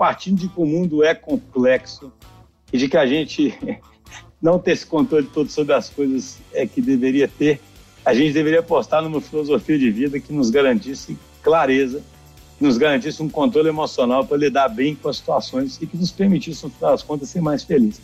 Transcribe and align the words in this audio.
partindo 0.00 0.40
de 0.40 0.48
que 0.48 0.58
o 0.58 0.64
mundo 0.64 1.04
é 1.04 1.14
complexo 1.14 2.10
e 2.72 2.78
de 2.78 2.88
que 2.88 2.96
a 2.96 3.04
gente 3.04 3.54
não 4.40 4.58
ter 4.58 4.70
esse 4.70 4.86
controle 4.86 5.26
todo 5.26 5.50
sobre 5.50 5.74
as 5.74 5.90
coisas 5.90 6.38
é 6.54 6.66
que 6.66 6.80
deveria 6.80 7.28
ter, 7.28 7.60
a 8.02 8.14
gente 8.14 8.32
deveria 8.32 8.60
apostar 8.60 9.02
numa 9.02 9.20
filosofia 9.20 9.78
de 9.78 9.90
vida 9.90 10.18
que 10.18 10.32
nos 10.32 10.48
garantisse 10.48 11.18
clareza, 11.42 12.02
que 12.56 12.64
nos 12.64 12.78
garantisse 12.78 13.22
um 13.22 13.28
controle 13.28 13.68
emocional 13.68 14.24
para 14.24 14.38
lidar 14.38 14.70
bem 14.70 14.94
com 14.94 15.10
as 15.10 15.18
situações 15.18 15.78
e 15.82 15.86
que 15.86 15.98
nos 15.98 16.10
permitisse, 16.10 16.64
no 16.64 16.70
final 16.70 16.92
das 16.92 17.02
contas, 17.02 17.28
ser 17.28 17.42
mais 17.42 17.62
felizes. 17.62 18.00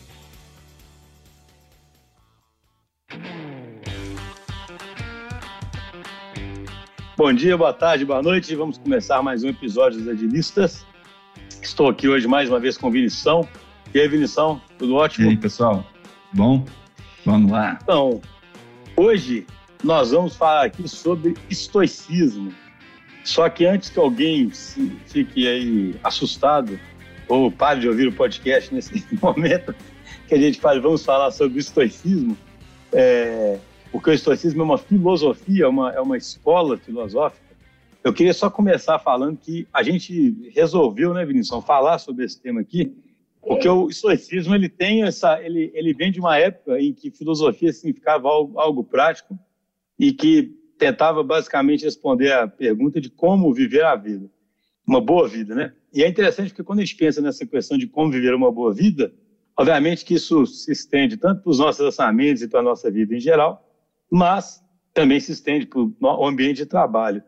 Bom 7.17 7.33
dia, 7.33 7.57
boa 7.57 7.73
tarde, 7.73 8.05
boa 8.05 8.23
noite. 8.23 8.55
Vamos 8.55 8.77
começar 8.77 9.23
mais 9.23 9.43
um 9.43 9.49
episódio 9.49 9.99
dos 9.99 10.09
Agilistas. 10.09 10.85
Estou 11.67 11.89
aqui 11.89 12.09
hoje 12.09 12.29
mais 12.29 12.49
uma 12.49 12.61
vez 12.61 12.79
com 12.79 12.87
o 12.87 12.91
Vinição. 12.93 13.47
E 13.93 13.99
aí, 13.99 14.07
Vinição, 14.07 14.63
tudo 14.79 14.95
ótimo? 14.95 15.27
E 15.27 15.31
aí, 15.31 15.37
pessoal? 15.37 15.85
Bom? 16.33 16.65
Vamos 17.25 17.51
lá. 17.51 17.77
Então, 17.83 18.21
hoje 18.97 19.45
nós 19.83 20.13
vamos 20.13 20.37
falar 20.37 20.67
aqui 20.67 20.89
sobre 20.89 21.35
estoicismo. 21.51 22.55
Só 23.25 23.49
que 23.49 23.67
antes 23.67 23.91
que 23.91 23.99
alguém 23.99 24.49
fique 25.07 25.49
aí 25.49 25.97
assustado 26.05 26.79
ou 27.27 27.51
pare 27.51 27.81
de 27.81 27.89
ouvir 27.89 28.07
o 28.07 28.13
podcast 28.13 28.73
nesse 28.73 29.05
momento 29.21 29.75
que 30.29 30.37
a 30.37 30.39
gente 30.39 30.61
fala, 30.61 30.81
vamos 30.81 31.05
falar 31.05 31.33
sobre 31.33 31.59
estoicismo, 31.59 32.39
é, 32.93 33.59
porque 33.91 34.11
o 34.11 34.13
estoicismo 34.13 34.63
é 34.63 34.65
uma 34.65 34.79
filosofia, 34.79 35.65
é 35.65 35.69
uma, 35.69 35.93
é 35.93 36.01
uma 36.01 36.17
escola 36.17 36.79
filosófica. 36.79 37.46
Eu 38.07 38.13
queria 38.13 38.33
só 38.33 38.49
começar 38.49 39.01
falando 39.01 39.37
que 39.37 39.67
a 39.73 39.83
gente 39.83 40.49
resolveu, 40.55 41.13
né, 41.13 41.27
Vinícius, 41.27 41.65
falar 41.65 41.99
sobre 41.99 42.25
esse 42.25 42.41
tema 42.41 42.61
aqui, 42.61 42.97
porque 43.43 43.69
o 43.69 43.89
estoicismo 43.89 44.55
ele 44.55 44.69
tem 44.69 45.03
essa, 45.03 45.43
ele, 45.43 45.73
ele 45.75 45.93
vem 45.93 46.13
de 46.13 46.21
uma 46.21 46.39
época 46.39 46.81
em 46.81 46.93
que 46.93 47.11
filosofia 47.11 47.73
significava 47.73 48.29
algo, 48.29 48.61
algo 48.61 48.85
prático 48.85 49.37
e 49.99 50.13
que 50.13 50.55
tentava 50.79 51.25
basicamente 51.25 51.85
responder 51.85 52.31
a 52.31 52.47
pergunta 52.47 53.01
de 53.01 53.11
como 53.11 53.53
viver 53.53 53.83
a 53.85 53.97
vida, 53.97 54.31
uma 54.87 55.01
boa 55.01 55.27
vida, 55.27 55.57
né? 55.57 55.73
E 55.93 56.05
é 56.05 56.09
interessante 56.09 56.51
porque 56.51 56.63
quando 56.63 56.79
a 56.79 56.85
gente 56.85 56.95
pensa 56.95 57.21
nessa 57.21 57.45
questão 57.45 57.77
de 57.77 57.89
como 57.89 58.13
viver 58.13 58.37
uma 58.37 58.53
boa 58.53 58.73
vida, 58.73 59.13
obviamente 59.59 60.05
que 60.05 60.15
isso 60.15 60.47
se 60.47 60.71
estende 60.71 61.17
tanto 61.17 61.43
para 61.43 61.51
os 61.51 61.59
nossos 61.59 61.81
orçamentos 61.81 62.41
e 62.41 62.47
para 62.47 62.61
a 62.61 62.63
nossa 62.63 62.89
vida 62.89 63.17
em 63.17 63.21
geral, 63.21 63.69
mas 64.09 64.63
também 64.95 65.19
se 65.19 65.33
estende 65.33 65.67
para 65.67 65.81
o 65.81 66.25
ambiente 66.25 66.59
de 66.59 66.67
trabalho. 66.67 67.21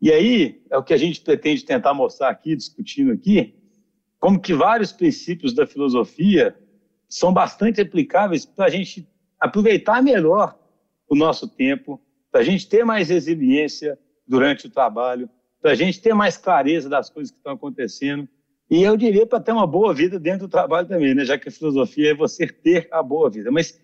E 0.00 0.12
aí 0.12 0.62
é 0.70 0.76
o 0.76 0.82
que 0.82 0.94
a 0.94 0.96
gente 0.96 1.20
pretende 1.20 1.64
tentar 1.64 1.94
mostrar 1.94 2.28
aqui, 2.28 2.54
discutindo 2.54 3.12
aqui, 3.12 3.54
como 4.18 4.40
que 4.40 4.54
vários 4.54 4.92
princípios 4.92 5.52
da 5.52 5.66
filosofia 5.66 6.56
são 7.08 7.32
bastante 7.32 7.80
aplicáveis 7.80 8.44
para 8.44 8.66
a 8.66 8.70
gente 8.70 9.08
aproveitar 9.38 10.02
melhor 10.02 10.58
o 11.08 11.14
nosso 11.14 11.48
tempo, 11.48 12.00
para 12.30 12.40
a 12.40 12.44
gente 12.44 12.68
ter 12.68 12.84
mais 12.84 13.08
resiliência 13.08 13.98
durante 14.26 14.66
o 14.66 14.70
trabalho, 14.70 15.28
para 15.60 15.72
a 15.72 15.74
gente 15.74 16.00
ter 16.00 16.14
mais 16.14 16.36
clareza 16.36 16.88
das 16.88 17.08
coisas 17.10 17.30
que 17.30 17.36
estão 17.36 17.52
acontecendo. 17.52 18.28
E 18.70 18.82
eu 18.82 18.96
diria 18.96 19.26
para 19.26 19.40
ter 19.40 19.52
uma 19.52 19.66
boa 19.66 19.92
vida 19.94 20.18
dentro 20.18 20.46
do 20.46 20.50
trabalho 20.50 20.88
também, 20.88 21.14
né? 21.14 21.24
já 21.24 21.38
que 21.38 21.48
a 21.48 21.52
filosofia 21.52 22.10
é 22.10 22.14
você 22.14 22.46
ter 22.46 22.88
a 22.90 23.02
boa 23.02 23.30
vida. 23.30 23.50
Mas 23.50 23.78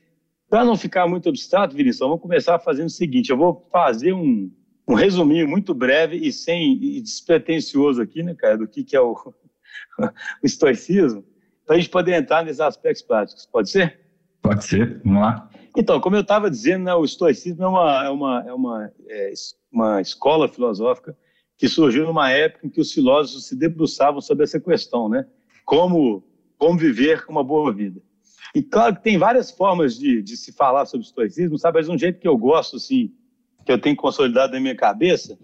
para 0.48 0.64
não 0.64 0.77
ficar 0.77 1.06
muito 1.06 1.28
abstrato, 1.28 1.77
Vinícius, 1.77 2.00
vamos 2.00 2.20
começar 2.20 2.58
fazendo 2.58 2.86
o 2.86 2.91
seguinte: 2.91 3.30
eu 3.30 3.36
vou 3.36 3.69
fazer 3.70 4.12
um, 4.12 4.50
um 4.91 4.94
resuminho 4.94 5.48
muito 5.48 5.72
breve 5.72 6.16
e 6.16 6.33
sem 6.33 6.72
e 6.83 7.00
despretensioso 7.00 8.02
aqui, 8.02 8.22
né, 8.22 8.34
cara, 8.34 8.58
do 8.58 8.66
que, 8.66 8.83
que 8.83 8.96
é 8.96 9.00
o, 9.00 9.14
o 10.42 10.46
estoicismo, 10.46 11.24
para 11.64 11.77
a 11.77 11.78
gente 11.78 11.91
poder 11.91 12.14
entrar 12.14 12.44
nesses 12.44 12.60
aspectos 12.60 13.02
práticos. 13.02 13.46
Pode 13.46 13.70
ser? 13.70 14.00
Pode 14.42 14.64
ser, 14.64 15.00
vamos 15.05 15.22
lá. 15.22 15.48
Então, 15.77 16.00
como 16.00 16.16
eu 16.16 16.22
estava 16.22 16.51
dizendo, 16.51 16.84
né, 16.84 16.95
o 16.95 17.05
estoicismo 17.05 17.62
é 17.62 17.68
uma, 17.68 18.05
é, 18.05 18.11
uma, 18.11 18.45
é, 18.48 18.52
uma, 18.52 18.92
é 19.08 19.33
uma 19.70 20.01
escola 20.01 20.48
filosófica 20.48 21.17
que 21.57 21.68
surgiu 21.68 22.07
numa 22.07 22.30
época 22.30 22.67
em 22.67 22.70
que 22.70 22.80
os 22.80 22.92
filósofos 22.92 23.46
se 23.46 23.55
debruçavam 23.55 24.20
sobre 24.20 24.45
essa 24.45 24.58
questão, 24.58 25.08
né? 25.08 25.27
Como, 25.64 26.24
como 26.58 26.78
viver 26.78 27.24
uma 27.28 27.45
boa 27.45 27.72
vida. 27.72 28.01
E 28.55 28.62
claro 28.62 28.96
que 28.96 29.02
tem 29.02 29.18
várias 29.18 29.51
formas 29.51 29.96
de, 29.96 30.22
de 30.22 30.36
se 30.36 30.52
falar 30.52 30.86
sobre 30.86 31.07
estoicismo, 31.07 31.58
sabe? 31.58 31.78
Mas 31.78 31.89
um 31.89 31.98
jeito 31.98 32.18
que 32.18 32.27
eu 32.27 32.36
gosto, 32.36 32.77
assim, 32.77 33.12
que 33.64 33.72
eu 33.72 33.80
tenho 33.80 33.96
consolidado 33.96 34.52
na 34.52 34.60
minha 34.60 34.76
cabeça, 34.76 35.38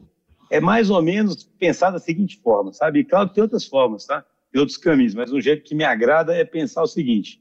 é 0.50 0.60
mais 0.60 0.90
ou 0.90 1.02
menos 1.02 1.44
pensar 1.58 1.90
da 1.90 1.98
seguinte 1.98 2.38
forma, 2.38 2.72
sabe? 2.72 3.00
E 3.00 3.04
claro 3.04 3.28
tem 3.28 3.42
outras 3.42 3.64
formas, 3.64 4.06
tá? 4.06 4.24
Tem 4.52 4.60
outros 4.60 4.78
caminhos, 4.78 5.14
mas 5.14 5.32
um 5.32 5.40
jeito 5.40 5.64
que 5.64 5.74
me 5.74 5.84
agrada 5.84 6.34
é 6.34 6.44
pensar 6.44 6.82
o 6.82 6.86
seguinte: 6.86 7.40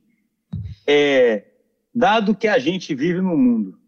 é, 0.87 1.45
dado 1.93 2.35
que 2.35 2.47
a 2.47 2.57
gente 2.57 2.93
vive 2.95 3.21
num 3.21 3.37
mundo 3.37 3.79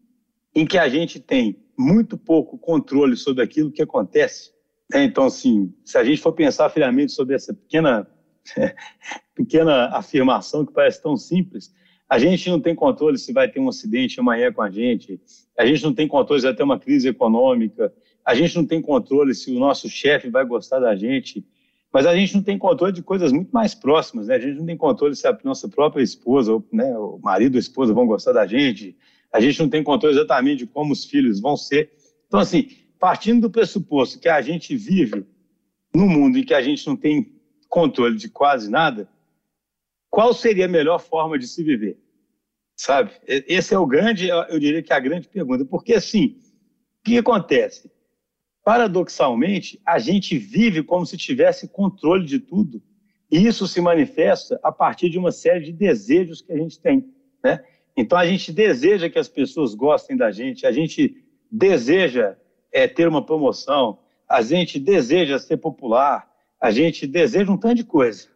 em 0.55 0.65
que 0.65 0.77
a 0.77 0.89
gente 0.89 1.19
tem 1.19 1.63
muito 1.77 2.17
pouco 2.17 2.57
controle 2.57 3.15
sobre 3.15 3.43
aquilo 3.43 3.71
que 3.71 3.81
acontece, 3.81 4.51
né? 4.91 5.03
então, 5.03 5.25
assim, 5.25 5.73
se 5.85 5.97
a 5.97 6.03
gente 6.03 6.21
for 6.21 6.33
pensar 6.33 6.69
friamente 6.69 7.11
sobre 7.11 7.35
essa 7.35 7.53
pequena 7.53 8.07
pequena 9.35 9.87
afirmação 9.89 10.65
que 10.65 10.73
parece 10.73 11.01
tão 11.01 11.15
simples. 11.15 11.73
A 12.09 12.17
gente 12.17 12.49
não 12.49 12.59
tem 12.59 12.73
controle 12.73 13.17
se 13.17 13.33
vai 13.33 13.49
ter 13.49 13.59
um 13.59 13.67
acidente 13.67 14.19
amanhã 14.19 14.51
com 14.51 14.61
a 14.61 14.71
gente, 14.71 15.19
a 15.57 15.65
gente 15.65 15.83
não 15.83 15.93
tem 15.93 16.07
controle 16.07 16.41
se 16.41 16.47
vai 16.47 16.55
ter 16.55 16.63
uma 16.63 16.79
crise 16.79 17.09
econômica, 17.09 17.93
a 18.25 18.33
gente 18.33 18.55
não 18.55 18.65
tem 18.65 18.81
controle 18.81 19.35
se 19.35 19.51
o 19.51 19.59
nosso 19.59 19.89
chefe 19.89 20.29
vai 20.29 20.45
gostar 20.45 20.79
da 20.79 20.95
gente, 20.95 21.45
mas 21.91 22.05
a 22.05 22.15
gente 22.15 22.35
não 22.35 22.43
tem 22.43 22.57
controle 22.57 22.93
de 22.93 23.01
coisas 23.01 23.31
muito 23.31 23.49
mais 23.51 23.73
próximas, 23.73 24.27
né? 24.27 24.35
A 24.35 24.39
gente 24.39 24.59
não 24.59 24.65
tem 24.65 24.77
controle 24.77 25.15
se 25.15 25.27
a 25.27 25.37
nossa 25.43 25.67
própria 25.67 26.03
esposa, 26.03 26.53
ou, 26.53 26.65
né, 26.71 26.97
o 26.97 27.19
marido 27.21 27.55
ou 27.55 27.57
a 27.57 27.59
esposa 27.59 27.93
vão 27.93 28.05
gostar 28.05 28.33
da 28.33 28.45
gente, 28.45 28.95
a 29.31 29.39
gente 29.39 29.59
não 29.59 29.69
tem 29.69 29.83
controle 29.83 30.15
exatamente 30.15 30.59
de 30.59 30.67
como 30.67 30.93
os 30.93 31.05
filhos 31.05 31.39
vão 31.39 31.57
ser. 31.57 31.91
Então, 32.27 32.39
assim, 32.39 32.69
partindo 32.99 33.41
do 33.41 33.49
pressuposto 33.49 34.19
que 34.19 34.29
a 34.29 34.41
gente 34.41 34.75
vive 34.75 35.25
num 35.93 36.07
mundo 36.07 36.37
em 36.37 36.43
que 36.43 36.53
a 36.53 36.61
gente 36.61 36.85
não 36.87 36.95
tem 36.95 37.31
controle 37.69 38.17
de 38.17 38.29
quase 38.29 38.69
nada, 38.69 39.09
qual 40.17 40.33
seria 40.33 40.65
a 40.65 40.67
melhor 40.67 40.97
forma 40.97 41.37
de 41.37 41.47
se 41.47 41.63
viver? 41.63 41.95
Sabe? 42.75 43.11
Esse 43.27 43.75
é 43.75 43.77
o 43.77 43.85
grande, 43.85 44.29
eu 44.29 44.59
diria 44.59 44.81
que 44.81 44.91
é 44.91 44.95
a 44.95 44.99
grande 44.99 45.29
pergunta. 45.29 45.63
Porque, 45.63 45.93
assim, 45.93 46.39
o 46.99 47.03
que 47.03 47.19
acontece? 47.19 47.91
Paradoxalmente, 48.63 49.79
a 49.85 49.99
gente 49.99 50.35
vive 50.35 50.81
como 50.81 51.05
se 51.05 51.17
tivesse 51.17 51.67
controle 51.67 52.25
de 52.25 52.39
tudo. 52.39 52.81
E 53.29 53.45
isso 53.45 53.67
se 53.67 53.79
manifesta 53.79 54.59
a 54.63 54.71
partir 54.71 55.11
de 55.11 55.19
uma 55.19 55.31
série 55.31 55.65
de 55.65 55.71
desejos 55.71 56.41
que 56.41 56.51
a 56.51 56.57
gente 56.57 56.81
tem. 56.81 57.13
Né? 57.43 57.63
Então, 57.95 58.17
a 58.17 58.25
gente 58.25 58.51
deseja 58.51 59.11
que 59.11 59.19
as 59.19 59.29
pessoas 59.29 59.75
gostem 59.75 60.17
da 60.17 60.31
gente, 60.31 60.65
a 60.65 60.71
gente 60.71 61.23
deseja 61.51 62.35
é, 62.71 62.87
ter 62.87 63.07
uma 63.07 63.23
promoção, 63.23 63.99
a 64.27 64.41
gente 64.41 64.79
deseja 64.79 65.37
ser 65.37 65.57
popular, 65.57 66.27
a 66.59 66.71
gente 66.71 67.05
deseja 67.05 67.51
um 67.51 67.57
tanto 67.57 67.75
de 67.75 67.83
coisa. 67.83 68.27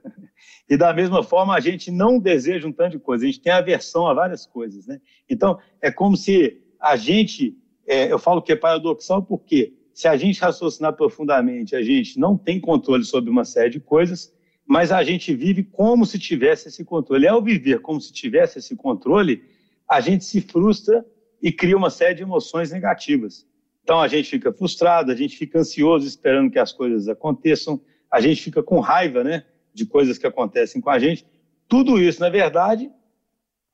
E 0.72 0.78
da 0.78 0.94
mesma 0.94 1.22
forma, 1.22 1.54
a 1.54 1.60
gente 1.60 1.92
não 1.92 2.18
deseja 2.18 2.66
um 2.66 2.72
tanto 2.72 2.92
de 2.92 3.00
coisa, 3.00 3.26
a 3.26 3.28
gente 3.28 3.42
tem 3.42 3.52
aversão 3.52 4.08
a 4.08 4.14
várias 4.14 4.46
coisas. 4.46 4.88
Né? 4.88 5.02
Então, 5.30 5.60
é 5.82 5.92
como 5.92 6.16
se 6.16 6.62
a 6.80 6.96
gente, 6.96 7.58
é, 7.86 8.10
eu 8.10 8.18
falo 8.18 8.42
que 8.42 8.54
é 8.54 8.56
paradoxal 8.56 9.22
porque 9.22 9.74
se 9.94 10.08
a 10.08 10.16
gente 10.16 10.40
raciocinar 10.40 10.94
profundamente, 10.94 11.76
a 11.76 11.82
gente 11.82 12.18
não 12.18 12.38
tem 12.38 12.58
controle 12.58 13.04
sobre 13.04 13.30
uma 13.30 13.44
série 13.44 13.70
de 13.70 13.82
coisas, 13.82 14.34
mas 14.66 14.94
a 14.94 15.04
gente 15.04 15.34
vive 15.34 15.62
como 15.62 16.06
se 16.06 16.18
tivesse 16.18 16.70
esse 16.70 16.86
controle. 16.86 17.26
E 17.26 17.28
ao 17.28 17.44
viver 17.44 17.82
como 17.82 18.00
se 18.00 18.14
tivesse 18.14 18.60
esse 18.60 18.74
controle, 18.74 19.44
a 19.90 20.00
gente 20.00 20.24
se 20.24 20.40
frustra 20.40 21.06
e 21.44 21.52
cria 21.52 21.76
uma 21.76 21.90
série 21.90 22.16
de 22.16 22.24
emoções 22.24 22.72
negativas. 22.72 23.46
Então 23.84 24.00
a 24.00 24.08
gente 24.08 24.30
fica 24.30 24.54
frustrado, 24.54 25.12
a 25.12 25.16
gente 25.16 25.36
fica 25.36 25.60
ansioso 25.60 26.08
esperando 26.08 26.50
que 26.50 26.60
as 26.60 26.72
coisas 26.72 27.10
aconteçam, 27.10 27.82
a 28.10 28.22
gente 28.22 28.42
fica 28.42 28.64
com 28.64 28.80
raiva, 28.80 29.22
né, 29.22 29.44
de 29.74 29.86
coisas 29.86 30.18
que 30.18 30.28
acontecem 30.28 30.82
com 30.82 30.90
a 30.90 31.00
gente. 31.00 31.26
Tudo 31.68 32.00
isso, 32.00 32.20
na 32.20 32.30
verdade, 32.30 32.92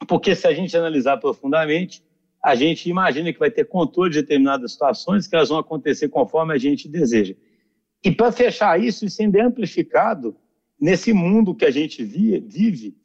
porque 0.07 0.35
se 0.35 0.47
a 0.47 0.53
gente 0.53 0.75
analisar 0.75 1.17
profundamente, 1.17 2.03
a 2.43 2.55
gente 2.55 2.89
imagina 2.89 3.33
que 3.33 3.39
vai 3.39 3.51
ter 3.51 3.65
controle 3.65 4.11
de 4.11 4.21
determinadas 4.21 4.71
situações 4.73 5.27
que 5.27 5.35
elas 5.35 5.49
vão 5.49 5.57
acontecer 5.57 6.07
conforme 6.09 6.53
a 6.53 6.57
gente 6.57 6.87
deseja. 6.87 7.35
E 8.03 8.11
para 8.11 8.31
fechar 8.31 8.79
isso, 8.81 9.05
isso 9.05 9.21
ainda 9.21 9.39
é 9.39 9.41
amplificado 9.41 10.35
nesse 10.79 11.11
mundo 11.11 11.55
que 11.55 11.65
a 11.65 11.71
gente 11.71 12.03
vive, 12.03 12.95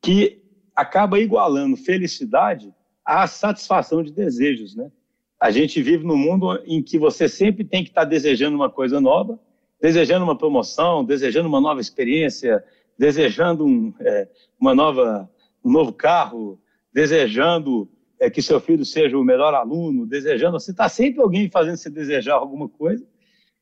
que 0.00 0.42
acaba 0.74 1.20
igualando 1.20 1.76
felicidade 1.76 2.72
à 3.04 3.26
satisfação 3.26 4.02
de 4.02 4.12
desejos, 4.12 4.74
né? 4.74 4.90
A 5.38 5.50
gente 5.50 5.80
vive 5.82 6.04
num 6.04 6.16
mundo 6.16 6.60
em 6.66 6.82
que 6.82 6.98
você 6.98 7.28
sempre 7.28 7.64
tem 7.64 7.82
que 7.82 7.90
estar 7.90 8.04
desejando 8.04 8.56
uma 8.56 8.70
coisa 8.70 9.00
nova, 9.00 9.38
desejando 9.80 10.24
uma 10.24 10.36
promoção, 10.36 11.04
desejando 11.04 11.48
uma 11.48 11.60
nova 11.60 11.80
experiência, 11.80 12.62
desejando 12.98 13.64
um, 13.64 13.94
é, 14.00 14.28
uma 14.60 14.74
nova, 14.74 15.30
um 15.64 15.72
novo 15.72 15.92
carro, 15.92 16.60
desejando 16.92 17.90
é, 18.18 18.28
que 18.28 18.42
seu 18.42 18.60
filho 18.60 18.84
seja 18.84 19.16
o 19.16 19.24
melhor 19.24 19.54
aluno, 19.54 20.06
desejando. 20.06 20.60
Você 20.60 20.72
está 20.72 20.88
sempre 20.88 21.22
alguém 21.22 21.50
fazendo 21.50 21.76
você 21.76 21.88
desejar 21.88 22.34
alguma 22.34 22.68
coisa. 22.68 23.06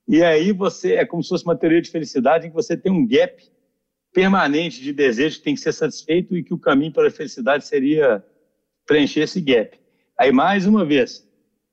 E 0.08 0.22
aí 0.22 0.52
você 0.52 0.94
é 0.94 1.04
como 1.04 1.22
se 1.22 1.28
fosse 1.28 1.44
uma 1.44 1.56
teoria 1.56 1.80
de 1.80 1.90
felicidade 1.90 2.46
em 2.46 2.50
que 2.50 2.56
você 2.56 2.76
tem 2.76 2.90
um 2.90 3.06
gap 3.06 3.40
permanente 4.12 4.82
de 4.82 4.92
desejo 4.92 5.38
que 5.38 5.44
tem 5.44 5.54
que 5.54 5.60
ser 5.60 5.72
satisfeito 5.72 6.36
e 6.36 6.42
que 6.42 6.52
o 6.52 6.58
caminho 6.58 6.92
para 6.92 7.06
a 7.06 7.10
felicidade 7.10 7.64
seria 7.66 8.24
preencher 8.86 9.20
esse 9.20 9.40
gap. 9.40 9.78
Aí, 10.18 10.32
mais 10.32 10.66
uma 10.66 10.84
vez, 10.84 11.28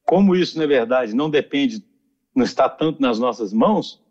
como 0.06 0.36
isso, 0.36 0.60
na 0.60 0.68
verdade, 0.68 1.16
não 1.16 1.30
depende, 1.30 1.84
não 2.36 2.44
está 2.44 2.70
tanto 2.70 3.02
nas 3.02 3.18
nossas 3.18 3.52
mãos, 3.52 4.05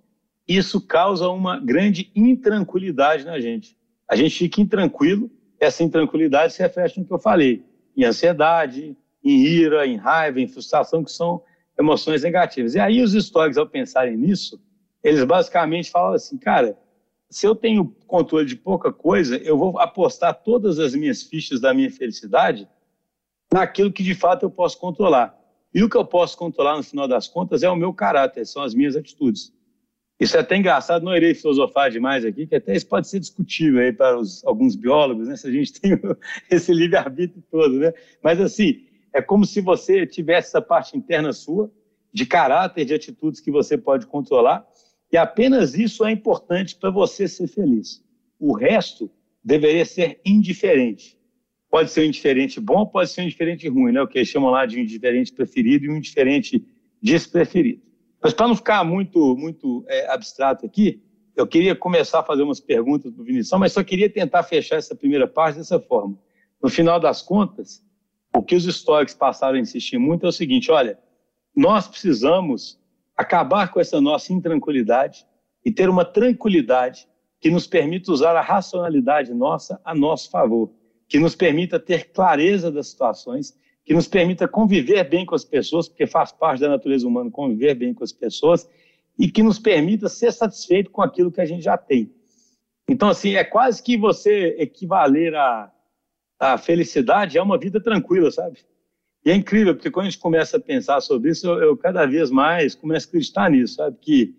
isso 0.47 0.81
causa 0.81 1.29
uma 1.29 1.59
grande 1.59 2.11
intranquilidade 2.15 3.25
na 3.25 3.41
gente. 3.41 3.77
A 4.09 4.17
gente 4.17 4.37
fica 4.37 4.61
intranquilo, 4.61 5.31
essa 5.59 5.83
intranquilidade 5.83 6.53
se 6.53 6.63
reflete 6.63 6.99
no 6.99 7.07
que 7.07 7.13
eu 7.13 7.19
falei, 7.19 7.65
em 7.97 8.05
ansiedade, 8.05 8.97
em 9.23 9.41
ira, 9.41 9.87
em 9.87 9.97
raiva, 9.97 10.41
em 10.41 10.47
frustração, 10.47 11.03
que 11.03 11.11
são 11.11 11.43
emoções 11.79 12.23
negativas. 12.23 12.75
E 12.75 12.79
aí 12.79 13.03
os 13.03 13.15
históricos, 13.15 13.57
ao 13.57 13.67
pensarem 13.67 14.17
nisso, 14.17 14.61
eles 15.03 15.25
basicamente 15.25 15.91
falam 15.91 16.15
assim, 16.15 16.37
cara, 16.37 16.79
se 17.31 17.47
eu 17.47 17.55
tenho 17.55 17.95
controle 18.07 18.47
de 18.47 18.57
pouca 18.57 18.93
coisa, 18.93 19.37
eu 19.39 19.57
vou 19.57 19.79
apostar 19.79 20.35
todas 20.43 20.79
as 20.79 20.95
minhas 20.95 21.23
fichas 21.23 21.61
da 21.61 21.73
minha 21.73 21.91
felicidade 21.91 22.69
naquilo 23.53 23.93
que 23.93 24.03
de 24.03 24.15
fato 24.15 24.45
eu 24.45 24.51
posso 24.51 24.79
controlar. 24.79 25.39
E 25.73 25.83
o 25.83 25.89
que 25.89 25.97
eu 25.97 26.05
posso 26.05 26.37
controlar 26.37 26.77
no 26.77 26.83
final 26.83 27.09
das 27.09 27.27
contas 27.27 27.63
é 27.63 27.71
o 27.71 27.77
meu 27.77 27.93
caráter, 27.93 28.47
são 28.47 28.63
as 28.63 28.75
minhas 28.75 28.95
atitudes. 28.95 29.53
Isso 30.19 30.37
é 30.37 30.41
até 30.41 30.57
engraçado, 30.57 31.05
não 31.05 31.17
irei 31.17 31.35
filosofar 31.35 31.91
demais 31.91 32.25
aqui, 32.25 32.47
que 32.47 32.55
até 32.55 32.75
isso 32.75 32.87
pode 32.87 33.09
ser 33.09 33.19
discutível 33.19 33.81
aí 33.81 33.93
para 33.93 34.19
os, 34.19 34.45
alguns 34.45 34.77
biólogos, 34.77 35.27
né, 35.27 35.37
se 35.37 35.49
a 35.49 35.51
gente 35.51 35.73
tem 35.81 35.99
esse 36.51 36.73
livre-arbítrio 36.73 37.43
todo, 37.51 37.79
né? 37.79 37.93
Mas 38.23 38.41
assim, 38.41 38.87
é 39.13 39.21
como 39.21 39.45
se 39.45 39.61
você 39.61 40.07
tivesse 40.07 40.49
essa 40.49 40.63
parte 40.63 40.97
interna 40.97 41.33
sua, 41.33 41.71
de 42.13 42.25
caráter, 42.25 42.85
de 42.85 42.95
atitudes 42.95 43.41
que 43.41 43.51
você 43.51 43.77
pode 43.77 44.07
controlar, 44.07 44.65
e 45.11 45.17
apenas 45.17 45.75
isso 45.75 46.05
é 46.05 46.13
importante 46.13 46.77
para 46.77 46.91
você 46.91 47.27
ser 47.27 47.49
feliz. 47.49 48.03
O 48.39 48.55
resto 48.55 49.11
deveria 49.43 49.85
ser 49.85 50.21
indiferente. 50.25 51.19
Pode 51.69 51.91
ser 51.91 52.03
um 52.03 52.05
indiferente 52.05 52.61
bom, 52.61 52.87
pode 52.87 53.11
ser 53.11 53.21
um 53.21 53.25
indiferente 53.25 53.69
ruim, 53.69 53.93
né? 53.93 54.01
O 54.01 54.07
que 54.07 54.19
eles 54.19 54.29
chamam 54.29 54.51
lá 54.51 54.65
de 54.65 54.79
um 54.79 54.81
indiferente 54.81 55.33
preferido 55.33 55.85
e 55.85 55.91
um 55.91 55.97
indiferente 55.97 56.65
despreferido. 57.03 57.83
Mas 58.25 58.33
para 58.33 58.49
não 58.49 58.57
ficar 58.57 58.83
muito, 58.85 59.37
muito 59.37 59.85
é, 59.87 60.11
abstrato 60.11 60.65
aqui, 60.65 61.03
eu 61.37 61.47
queria 61.47 61.77
começar 61.77 62.21
a 62.21 62.23
fazer 62.23 62.43
umas 62.43 62.59
perguntas 62.59 63.13
para 63.13 63.21
o 63.21 63.25
Vinicius, 63.25 63.61
mas 63.61 63.75
só 63.75 63.85
queria 63.85 64.09
tentar 64.09 64.43
fechar 64.45 64.77
essa 64.77 64.95
primeira 64.95 65.29
parte 65.29 65.59
dessa 65.59 65.79
forma. 65.79 66.19
No 66.63 66.71
final 66.71 66.99
das 66.99 67.21
contas, 67.21 67.85
o 68.35 68.43
que 68.43 68.57
os 68.57 68.65
históricos 68.65 69.15
passaram 69.15 69.57
a 69.57 69.61
insistir 69.61 69.99
muito 69.99 70.25
é 70.25 70.31
o 70.31 70.33
seguinte: 70.33 70.71
olha, 70.71 70.99
nós 71.55 71.87
precisamos 71.87 72.81
acabar 73.15 73.71
com 73.71 73.79
essa 73.79 74.01
nossa 74.01 74.33
intranquilidade 74.33 75.27
e 75.63 75.71
ter 75.71 75.91
uma 75.91 76.05
tranquilidade 76.05 77.07
que 77.39 77.51
nos 77.51 77.67
permita 77.67 78.11
usar 78.11 78.35
a 78.35 78.41
racionalidade 78.41 79.35
nossa 79.35 79.79
a 79.85 79.95
nosso 79.95 80.31
favor, 80.31 80.73
que 81.07 81.19
nos 81.19 81.35
permita 81.35 81.79
ter 81.79 82.11
clareza 82.11 82.73
das 82.73 82.89
situações 82.89 83.55
que 83.85 83.93
nos 83.93 84.09
permita 84.09 84.49
conviver 84.49 85.05
bem 85.05 85.27
com 85.27 85.35
as 85.35 85.45
pessoas, 85.45 85.89
porque 85.89 86.07
faz 86.07 86.33
parte 86.33 86.61
da 86.61 86.69
natureza 86.69 87.07
humana 87.07 87.31
conviver 87.31 87.75
bem 87.75 87.93
com 87.93 88.03
as 88.03 88.13
pessoas, 88.13 88.69
e 89.19 89.31
que 89.31 89.43
nos 89.43 89.59
permita 89.59 90.09
ser 90.09 90.33
satisfeito 90.33 90.91
com 90.91 91.03
aquilo 91.03 91.31
que 91.31 91.41
a 91.41 91.45
gente 91.45 91.63
já 91.63 91.77
tem. 91.77 92.11
Então, 92.89 93.09
assim, 93.09 93.35
é 93.35 93.45
quase 93.45 93.83
que 93.83 93.97
você 93.97 94.57
equivaler 94.59 95.35
a, 95.35 95.71
a 96.39 96.59
felicidade 96.59 97.39
a 97.39 97.43
uma 97.43 97.59
vida 97.59 97.81
tranquila, 97.81 98.31
sabe? 98.31 98.59
E 99.25 99.31
é 99.31 99.35
incrível, 99.35 99.75
porque 99.75 99.91
quando 99.91 100.07
a 100.07 100.11
gente 100.11 100.21
começa 100.21 100.57
a 100.57 100.61
pensar 100.61 101.01
sobre 101.01 101.31
isso, 101.31 101.47
eu, 101.47 101.59
eu 101.61 101.77
cada 101.77 102.05
vez 102.05 102.31
mais 102.31 102.75
começo 102.75 103.07
a 103.07 103.09
acreditar 103.09 103.51
nisso, 103.51 103.77
sabe? 103.77 103.97
Que 104.01 104.35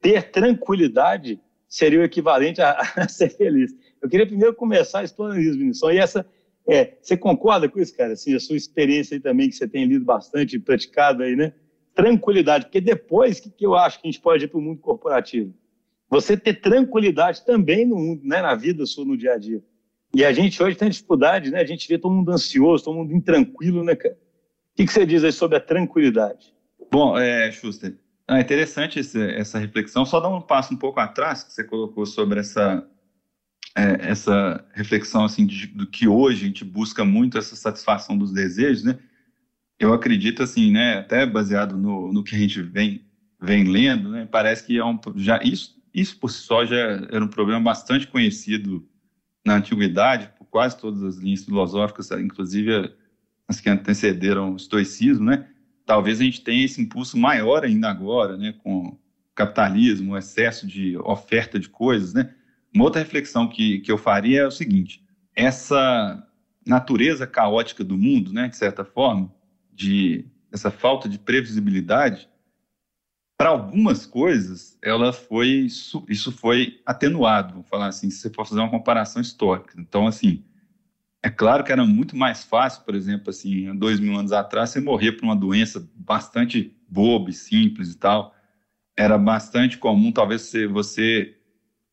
ter 0.00 0.30
tranquilidade 0.30 1.40
seria 1.68 2.00
o 2.00 2.04
equivalente 2.04 2.60
a, 2.62 2.80
a 2.96 3.08
ser 3.08 3.30
feliz. 3.30 3.74
Eu 4.00 4.08
queria 4.08 4.26
primeiro 4.26 4.54
começar 4.54 5.04
explorando 5.04 5.40
isso, 5.40 5.58
Vinícius. 5.58 5.92
E 5.92 5.98
essa 5.98 6.26
é, 6.70 6.96
você 7.02 7.16
concorda 7.16 7.68
com 7.68 7.80
isso, 7.80 7.96
cara? 7.96 8.12
Assim, 8.12 8.32
a 8.32 8.38
sua 8.38 8.56
experiência 8.56 9.16
aí 9.16 9.20
também, 9.20 9.48
que 9.48 9.56
você 9.56 9.66
tem 9.66 9.86
lido 9.86 10.04
bastante 10.04 10.56
praticado 10.56 11.24
aí, 11.24 11.34
né? 11.34 11.52
Tranquilidade, 11.94 12.66
porque 12.66 12.80
depois, 12.80 13.38
o 13.38 13.42
que, 13.42 13.50
que 13.50 13.66
eu 13.66 13.74
acho 13.74 14.00
que 14.00 14.06
a 14.06 14.10
gente 14.10 14.20
pode 14.20 14.44
ir 14.44 14.48
para 14.48 14.58
o 14.58 14.62
mundo 14.62 14.80
corporativo? 14.80 15.52
Você 16.08 16.36
ter 16.36 16.60
tranquilidade 16.60 17.44
também 17.44 17.84
no 17.84 17.96
mundo, 17.96 18.22
né? 18.24 18.40
na 18.40 18.54
vida 18.54 18.86
sua, 18.86 19.04
no 19.04 19.16
dia 19.16 19.34
a 19.34 19.38
dia. 19.38 19.60
E 20.14 20.24
a 20.24 20.32
gente 20.32 20.62
hoje 20.62 20.76
tem 20.76 20.88
dificuldade, 20.88 21.50
né? 21.50 21.60
A 21.60 21.64
gente 21.64 21.88
vê 21.88 21.98
todo 21.98 22.14
mundo 22.14 22.30
ansioso, 22.30 22.84
todo 22.84 22.96
mundo 22.96 23.12
intranquilo, 23.12 23.82
né, 23.82 23.96
cara? 23.96 24.14
O 24.14 24.76
que, 24.76 24.86
que 24.86 24.92
você 24.92 25.04
diz 25.04 25.24
aí 25.24 25.32
sobre 25.32 25.56
a 25.56 25.60
tranquilidade? 25.60 26.54
Bom, 26.90 27.18
é, 27.18 27.50
Schuster, 27.50 27.96
é 28.28 28.40
interessante 28.40 29.00
esse, 29.00 29.20
essa 29.32 29.58
reflexão. 29.58 30.04
Só 30.04 30.20
dar 30.20 30.28
um 30.28 30.40
passo 30.40 30.72
um 30.72 30.76
pouco 30.76 31.00
atrás 31.00 31.42
que 31.42 31.52
você 31.52 31.64
colocou 31.64 32.06
sobre 32.06 32.40
essa 32.40 32.84
é, 33.76 34.10
essa 34.10 34.64
reflexão 34.72 35.24
assim 35.24 35.46
de, 35.46 35.66
do 35.68 35.86
que 35.86 36.08
hoje 36.08 36.44
a 36.44 36.46
gente 36.46 36.64
busca 36.64 37.04
muito 37.04 37.38
essa 37.38 37.54
satisfação 37.54 38.16
dos 38.16 38.32
desejos, 38.32 38.84
né? 38.84 38.98
Eu 39.78 39.92
acredito 39.92 40.42
assim, 40.42 40.70
né? 40.70 40.98
Até 40.98 41.24
baseado 41.24 41.76
no, 41.76 42.12
no 42.12 42.22
que 42.22 42.34
a 42.34 42.38
gente 42.38 42.60
vem 42.62 43.04
vem 43.40 43.64
lendo, 43.64 44.10
né? 44.10 44.28
Parece 44.30 44.66
que 44.66 44.78
é 44.78 44.84
um 44.84 44.98
já 45.16 45.40
isso 45.42 45.80
isso 45.92 46.18
por 46.18 46.30
si 46.30 46.42
só 46.42 46.64
já 46.64 46.76
era 46.76 47.24
um 47.24 47.28
problema 47.28 47.60
bastante 47.60 48.06
conhecido 48.06 48.86
na 49.44 49.56
antiguidade 49.56 50.30
por 50.38 50.44
quase 50.46 50.78
todas 50.78 51.02
as 51.02 51.16
linhas 51.16 51.44
filosóficas, 51.44 52.10
inclusive 52.12 52.92
as 53.48 53.60
que 53.60 53.68
antecederam 53.68 54.52
o 54.52 54.56
estoicismo, 54.56 55.24
né? 55.24 55.48
Talvez 55.84 56.20
a 56.20 56.24
gente 56.24 56.42
tenha 56.42 56.64
esse 56.64 56.80
impulso 56.80 57.18
maior 57.18 57.64
ainda 57.64 57.88
agora, 57.88 58.36
né? 58.36 58.54
Com 58.62 58.88
o 58.88 58.98
capitalismo, 59.34 60.12
o 60.12 60.18
excesso 60.18 60.66
de 60.66 60.96
oferta 60.98 61.58
de 61.58 61.68
coisas, 61.68 62.14
né? 62.14 62.34
Uma 62.74 62.84
outra 62.84 63.00
reflexão 63.00 63.48
que, 63.48 63.80
que 63.80 63.90
eu 63.90 63.98
faria 63.98 64.42
é 64.42 64.46
o 64.46 64.50
seguinte: 64.50 65.02
essa 65.34 66.26
natureza 66.66 67.26
caótica 67.26 67.82
do 67.82 67.96
mundo, 67.96 68.32
né, 68.32 68.48
de 68.48 68.56
certa 68.56 68.84
forma, 68.84 69.32
de 69.72 70.26
essa 70.52 70.70
falta 70.70 71.08
de 71.08 71.18
previsibilidade, 71.18 72.28
para 73.36 73.48
algumas 73.48 74.04
coisas, 74.04 74.78
ela 74.82 75.12
foi 75.12 75.66
isso 76.08 76.30
foi 76.30 76.80
atenuado, 76.84 77.54
vamos 77.54 77.68
falar 77.68 77.86
assim, 77.86 78.10
se 78.10 78.18
você 78.18 78.30
for 78.30 78.46
fazer 78.46 78.60
uma 78.60 78.70
comparação 78.70 79.22
histórica. 79.22 79.80
Então, 79.80 80.06
assim, 80.06 80.44
é 81.22 81.30
claro 81.30 81.64
que 81.64 81.72
era 81.72 81.84
muito 81.84 82.14
mais 82.14 82.44
fácil, 82.44 82.82
por 82.84 82.94
exemplo, 82.94 83.30
assim, 83.30 83.74
dois 83.76 83.98
mil 83.98 84.14
anos 84.14 84.32
atrás, 84.32 84.70
você 84.70 84.80
morrer 84.80 85.12
por 85.12 85.24
uma 85.24 85.34
doença 85.34 85.88
bastante 85.94 86.76
boba 86.86 87.30
e 87.30 87.32
simples 87.32 87.92
e 87.92 87.98
tal. 87.98 88.34
Era 88.94 89.16
bastante 89.16 89.78
comum, 89.78 90.12
talvez, 90.12 90.52
você 90.70 91.39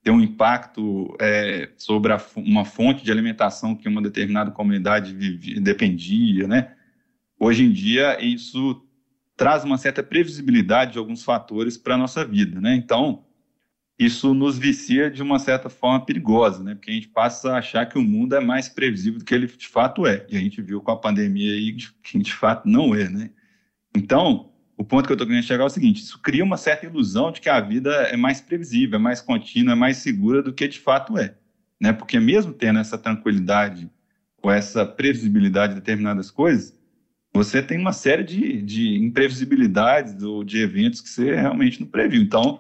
ter 0.08 0.12
um 0.12 0.22
impacto 0.22 1.14
é, 1.20 1.70
sobre 1.76 2.14
a, 2.14 2.22
uma 2.38 2.64
fonte 2.64 3.04
de 3.04 3.12
alimentação 3.12 3.76
que 3.76 3.90
uma 3.90 4.02
determinada 4.02 4.52
comunidade 4.52 5.14
vivia, 5.14 5.60
dependia, 5.60 6.48
né? 6.48 6.74
Hoje 7.38 7.66
em 7.66 7.74
dia, 7.74 8.18
isso 8.24 8.88
traz 9.36 9.66
uma 9.66 9.78
certa 9.78 10.02
previsibilidade 10.02 10.94
de 10.94 10.98
alguns 10.98 11.26
fatores 11.26 11.76
para 11.76 11.96
a 11.96 11.98
nossa 11.98 12.24
vida, 12.24 12.62
né? 12.62 12.74
Então, 12.74 13.26
isso 14.00 14.34
nos 14.34 14.58
vicia 14.58 15.12
de 15.12 15.22
uma 15.22 15.40
certa 15.40 15.68
forma 15.68 16.06
perigosa, 16.06 16.64
né? 16.64 16.74
Porque 16.74 16.90
a 16.90 16.94
gente 16.94 17.10
passa 17.10 17.52
a 17.52 17.58
achar 17.58 17.86
que 17.86 17.98
o 17.98 18.02
mundo 18.02 18.34
é 18.34 18.40
mais 18.40 18.70
previsível 18.70 19.20
do 19.20 19.26
que 19.26 19.36
ele 19.36 19.46
de 19.46 19.68
fato 19.68 20.08
é. 20.08 20.26
E 20.30 20.38
a 20.38 20.40
gente 20.40 20.62
viu 20.62 20.80
com 20.80 20.92
a 20.92 20.96
pandemia 20.96 21.52
aí 21.52 21.76
que 22.02 22.18
de 22.18 22.32
fato 22.32 22.66
não 22.66 22.96
é, 22.96 23.10
né? 23.10 23.30
Então, 23.94 24.54
o 24.78 24.84
ponto 24.84 25.08
que 25.08 25.12
eu 25.12 25.16
estou 25.16 25.28
querendo 25.28 25.44
chegar 25.44 25.64
é 25.64 25.68
o 25.68 25.70
seguinte: 25.70 26.04
isso 26.04 26.22
cria 26.22 26.44
uma 26.44 26.56
certa 26.56 26.86
ilusão 26.86 27.32
de 27.32 27.42
que 27.42 27.50
a 27.50 27.60
vida 27.60 27.92
é 27.92 28.16
mais 28.16 28.40
previsível, 28.40 28.98
é 28.98 29.02
mais 29.02 29.20
contínua, 29.20 29.74
é 29.74 29.76
mais 29.76 29.98
segura 29.98 30.44
do 30.44 30.54
que 30.54 30.68
de 30.68 30.80
fato 30.80 31.18
é. 31.18 31.34
Né? 31.82 31.92
Porque, 31.92 32.20
mesmo 32.20 32.54
tendo 32.54 32.80
essa 32.80 32.98
tranquilidade 32.98 33.90
ou 34.42 34.52
essa 34.52 34.86
previsibilidade 34.86 35.74
de 35.74 35.80
determinadas 35.80 36.30
coisas, 36.30 36.78
você 37.34 37.62
tem 37.62 37.80
uma 37.80 37.92
série 37.92 38.24
de, 38.24 38.62
de 38.62 39.04
imprevisibilidades 39.04 40.22
ou 40.24 40.44
de 40.44 40.62
eventos 40.62 41.02
que 41.02 41.10
você 41.10 41.36
realmente 41.36 41.82
não 41.82 41.88
previu. 41.88 42.22
Então, 42.22 42.60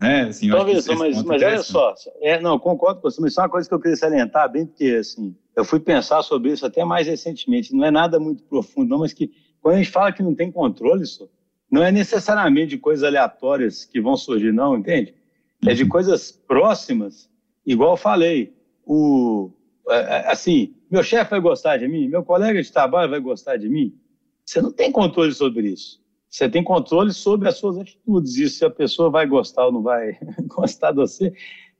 né, 0.00 0.22
assim, 0.22 0.50
Talvez, 0.50 0.86
mas, 0.86 1.22
mas 1.22 1.42
olha 1.42 1.62
só, 1.62 1.94
é, 2.20 2.40
não, 2.40 2.58
concordo 2.58 3.00
com 3.00 3.10
você, 3.10 3.20
mas 3.20 3.32
só 3.32 3.42
uma 3.42 3.48
coisa 3.48 3.68
que 3.68 3.74
eu 3.74 3.80
queria 3.80 3.96
salientar, 3.96 4.50
bem 4.50 4.66
porque, 4.66 4.96
assim, 5.00 5.34
eu 5.56 5.64
fui 5.64 5.80
pensar 5.80 6.22
sobre 6.22 6.52
isso 6.52 6.66
até 6.66 6.84
mais 6.84 7.06
recentemente, 7.06 7.74
não 7.74 7.84
é 7.84 7.90
nada 7.90 8.18
muito 8.18 8.42
profundo, 8.44 8.88
não, 8.88 8.98
mas 8.98 9.12
que 9.12 9.30
quando 9.60 9.76
a 9.76 9.78
gente 9.78 9.90
fala 9.90 10.12
que 10.12 10.22
não 10.22 10.34
tem 10.34 10.50
controle, 10.50 11.06
só, 11.06 11.26
não 11.74 11.82
é 11.82 11.90
necessariamente 11.90 12.68
de 12.68 12.78
coisas 12.78 13.02
aleatórias 13.02 13.84
que 13.84 14.00
vão 14.00 14.16
surgir, 14.16 14.52
não, 14.52 14.78
entende? 14.78 15.12
É 15.66 15.74
de 15.74 15.82
uhum. 15.82 15.88
coisas 15.88 16.30
próximas, 16.30 17.28
igual 17.66 17.94
eu 17.94 17.96
falei. 17.96 18.54
O, 18.86 19.50
é, 19.88 19.96
é, 19.96 20.30
assim, 20.30 20.72
meu 20.88 21.02
chefe 21.02 21.32
vai 21.32 21.40
gostar 21.40 21.78
de 21.78 21.88
mim, 21.88 22.06
meu 22.06 22.22
colega 22.22 22.62
de 22.62 22.72
trabalho 22.72 23.10
vai 23.10 23.18
gostar 23.18 23.56
de 23.56 23.68
mim. 23.68 23.92
Você 24.46 24.62
não 24.62 24.70
tem 24.70 24.92
controle 24.92 25.34
sobre 25.34 25.66
isso. 25.66 26.00
Você 26.30 26.48
tem 26.48 26.62
controle 26.62 27.12
sobre 27.12 27.48
as 27.48 27.56
suas 27.56 27.76
atitudes. 27.76 28.36
E 28.36 28.48
se 28.48 28.64
a 28.64 28.70
pessoa 28.70 29.10
vai 29.10 29.26
gostar 29.26 29.66
ou 29.66 29.72
não 29.72 29.82
vai 29.82 30.16
gostar 30.46 30.92
de 30.92 30.98
você, 30.98 31.32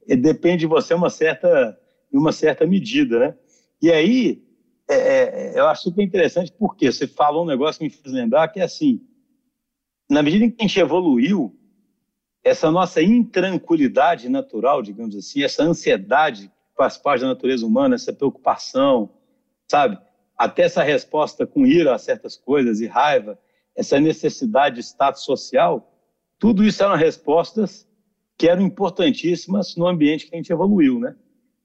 depende 0.09 0.61
de 0.61 0.67
você 0.67 0.93
uma 0.93 1.09
certa, 1.09 1.79
uma 2.13 2.33
certa 2.33 2.67
medida, 2.67 3.21
né? 3.21 3.35
E 3.81 3.93
aí, 3.93 4.43
é, 4.89 4.97
é, 4.97 5.61
eu 5.61 5.69
acho 5.69 5.85
super 5.85 6.03
interessante 6.03 6.53
porque 6.59 6.91
você 6.91 7.07
falou 7.07 7.45
um 7.45 7.49
negócio 7.49 7.79
que 7.79 7.85
me 7.85 7.91
fez 7.91 8.13
lembrar 8.13 8.49
que 8.49 8.59
é 8.59 8.65
assim, 8.65 9.01
na 10.09 10.23
medida 10.23 10.45
em 10.45 10.51
que 10.51 10.57
a 10.63 10.67
gente 10.67 10.79
evoluiu, 10.79 11.57
essa 12.43 12.71
nossa 12.71 13.03
intranquilidade 13.03 14.29
natural, 14.29 14.83
digamos 14.83 15.17
assim, 15.17 15.43
essa 15.43 15.63
ansiedade 15.63 16.51
faz 16.77 16.99
parte 16.99 17.23
da 17.23 17.29
natureza 17.29 17.65
humana, 17.67 17.95
essa 17.95 18.13
preocupação, 18.13 19.11
sabe? 19.67 19.99
Até 20.37 20.65
essa 20.65 20.83
resposta 20.83 21.47
com 21.47 21.65
ira 21.65 21.95
a 21.95 21.99
certas 21.99 22.37
coisas 22.37 22.81
e 22.81 22.87
raiva, 22.87 23.39
essa 23.75 23.99
necessidade 23.99 24.77
de 24.77 24.83
status 24.83 25.25
social, 25.25 25.91
tudo 26.39 26.63
isso 26.63 26.83
eram 26.83 26.97
respostas 26.97 27.89
que 28.37 28.49
eram 28.49 28.63
importantíssimas 28.63 29.75
no 29.77 29.87
ambiente 29.87 30.27
que 30.27 30.35
a 30.35 30.37
gente 30.37 30.53
evoluiu, 30.53 30.99
né? 30.99 31.17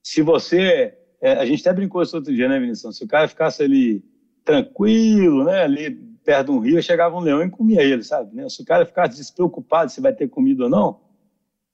Se 0.02 0.22
você, 0.22 0.98
é, 1.20 1.34
a 1.34 1.46
gente 1.46 1.62
até 1.62 1.74
brincou 1.74 2.02
isso 2.02 2.16
outro 2.16 2.34
dia, 2.34 2.48
né, 2.48 2.60
Vinícius? 2.60 2.98
Se 2.98 3.04
o 3.04 3.08
cara 3.08 3.28
ficasse 3.28 3.62
ali 3.62 4.04
tranquilo, 4.46 5.44
né, 5.44 5.64
ali 5.64 6.09
perto 6.24 6.48
de 6.48 6.52
um 6.52 6.60
rio, 6.60 6.82
chegava 6.82 7.16
um 7.16 7.22
leão 7.22 7.42
e 7.44 7.50
comia 7.50 7.82
ele, 7.82 8.04
sabe? 8.04 8.36
Né? 8.36 8.48
Se 8.50 8.62
o 8.62 8.66
cara 8.66 8.86
ficasse 8.86 9.18
despreocupado 9.18 9.92
se 9.92 10.02
vai 10.02 10.14
ter 10.14 10.28
comida 10.28 10.64
ou 10.66 10.70
não, 10.70 11.00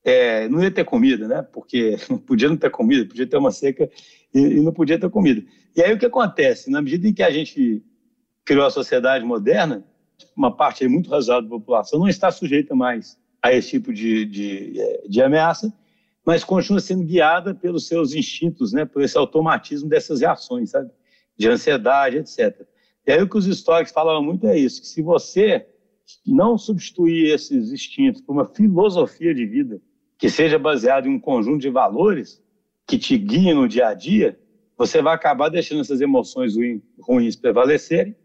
é, 0.04 0.48
não 0.48 0.62
ia 0.62 0.70
ter 0.70 0.86
comida, 0.86 1.28
né? 1.28 1.42
Porque 1.42 1.98
podia 2.28 2.48
não 2.48 2.56
ter 2.56 2.70
comida, 2.70 3.06
podia 3.06 3.28
ter 3.28 3.38
uma 3.38 3.52
seca 3.52 3.90
e, 4.34 4.40
e, 4.40 4.62
não 4.62 4.72
podia 4.72 5.00
ter 5.00 5.10
comida. 5.10 5.44
E 5.76 5.82
aí 5.82 5.92
o 5.94 5.98
que 5.98 6.06
acontece? 6.06 6.70
Na 6.70 6.82
medida 6.82 7.08
em 7.08 7.14
que 7.14 7.24
a 7.24 7.32
gente 7.32 7.84
criou 8.46 8.66
a 8.66 8.70
sociedade 8.70 9.26
moderna, 9.26 9.84
uma 10.36 10.56
parte 10.56 10.88
muito 10.88 11.10
razoável 11.10 11.50
da 11.50 11.56
população 11.56 12.00
não 12.00 12.08
está 12.08 12.30
sujeita 12.32 12.76
mais 12.76 13.18
a 13.42 13.52
esse 13.52 13.72
tipo 13.72 13.92
de, 13.92 14.26
de, 14.26 14.74
de 15.10 15.22
ameaça, 15.22 15.74
mas 16.26 16.44
continua 16.44 16.80
sendo 16.80 17.04
guiada 17.04 17.54
pelos 17.54 17.88
seus 17.88 18.14
instintos, 18.14 18.72
né? 18.72 18.86
Por 18.86 19.02
esse 19.02 19.18
automatismo 19.18 19.90
dessas 19.90 20.22
reações, 20.22 20.70
sabe? 20.70 20.92
De 21.36 21.50
ansiedade, 21.50 22.18
etc. 22.18 22.66
E 23.06 23.12
aí 23.12 23.22
o 23.22 23.30
que 23.30 23.38
os 23.38 23.46
históricos 23.46 23.94
falavam 23.94 24.24
muito 24.24 24.48
é 24.48 24.58
isso, 24.58 24.82
que 24.82 24.88
se 24.88 25.02
você 25.02 25.66
não 26.26 26.58
substituir 26.58 27.34
esses 27.34 27.72
instintos 27.72 28.22
por 28.22 28.34
uma 28.34 28.46
filosofia 28.46 29.34
de 29.34 29.46
vida, 29.46 29.82
que 30.18 30.30
seja 30.30 30.58
baseado 30.58 31.08
em 31.08 31.16
um 31.16 31.20
conjunto 31.20 31.60
de 31.60 31.70
valores 31.70 32.42
que 32.88 32.98
te 32.98 33.18
guiem 33.18 33.54
no 33.54 33.68
dia 33.68 33.88
a 33.88 33.94
dia, 33.94 34.40
você 34.78 35.02
vai 35.02 35.16
acabar 35.16 35.50
deixando 35.50 35.82
essas 35.82 36.02
emoções 36.02 36.54
ruins 37.00 37.36
prevalecerem, 37.36 38.16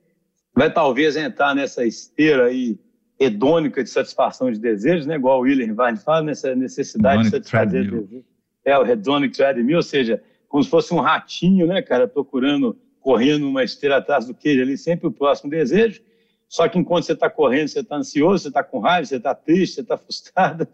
vai 0.55 0.73
talvez 0.73 1.17
entrar 1.17 1.55
nessa 1.55 1.85
esteira 1.85 2.47
aí 2.47 2.79
hedônica 3.19 3.85
de 3.85 3.91
satisfação 3.91 4.51
de 4.51 4.59
desejos, 4.59 5.07
né? 5.07 5.15
igual 5.15 5.41
o 5.41 5.43
William 5.43 5.75
Vine 5.75 5.99
fala, 5.99 6.23
nessa 6.23 6.55
necessidade 6.57 7.21
hedonic 7.21 7.31
de 7.31 7.37
satisfazer 7.37 7.91
desejos. 7.91 8.25
É, 8.65 8.79
o 8.79 8.87
hedonic 8.87 9.37
treadmill, 9.37 9.77
ou 9.77 9.83
seja, 9.83 10.23
como 10.49 10.63
se 10.63 10.71
fosse 10.71 10.93
um 10.93 11.01
ratinho, 11.01 11.67
né, 11.67 11.81
cara, 11.83 12.09
procurando, 12.09 12.77
correndo 13.01 13.49
uma 13.49 13.65
esteira 13.65 13.97
atrás 13.97 14.27
do 14.27 14.35
queijo 14.35 14.63
ali, 14.63 14.77
sempre 14.77 15.07
o 15.07 15.13
próximo 15.13 15.51
desejo, 15.51 16.03
só 16.49 16.69
que 16.69 16.79
enquanto 16.79 17.05
você 17.05 17.13
está 17.13 17.31
correndo, 17.31 17.69
você 17.69 17.81
está 17.81 17.97
ansioso, 17.97 18.43
você 18.43 18.49
está 18.49 18.63
com 18.63 18.81
raiva, 18.81 19.07
você 19.07 19.17
está 19.17 19.35
triste, 19.35 19.77
você 19.77 19.81
está 19.83 19.97
frustrado, 19.99 20.67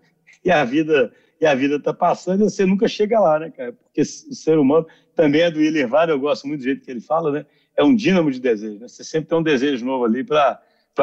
e 0.44 0.50
a 0.50 0.64
vida 0.64 1.12
e 1.40 1.46
a 1.46 1.54
vida 1.54 1.76
está 1.76 1.92
passando 1.92 2.42
e 2.42 2.50
você 2.50 2.64
nunca 2.64 2.88
chega 2.88 3.20
lá, 3.20 3.38
né, 3.38 3.50
cara? 3.50 3.72
Porque 3.72 4.00
o 4.00 4.04
ser 4.04 4.58
humano 4.58 4.86
também 5.14 5.42
é 5.42 5.50
do 5.50 5.60
Ilervado, 5.60 6.10
eu 6.10 6.18
gosto 6.18 6.46
muito 6.46 6.60
do 6.60 6.64
jeito 6.64 6.82
que 6.82 6.90
ele 6.90 7.00
fala, 7.00 7.30
né? 7.30 7.46
É 7.76 7.84
um 7.84 7.94
dínamo 7.94 8.30
de 8.30 8.40
desejo, 8.40 8.78
né? 8.78 8.88
Você 8.88 9.04
sempre 9.04 9.28
tem 9.28 9.38
um 9.38 9.42
desejo 9.42 9.84
novo 9.84 10.04
ali 10.04 10.24
para 10.24 10.60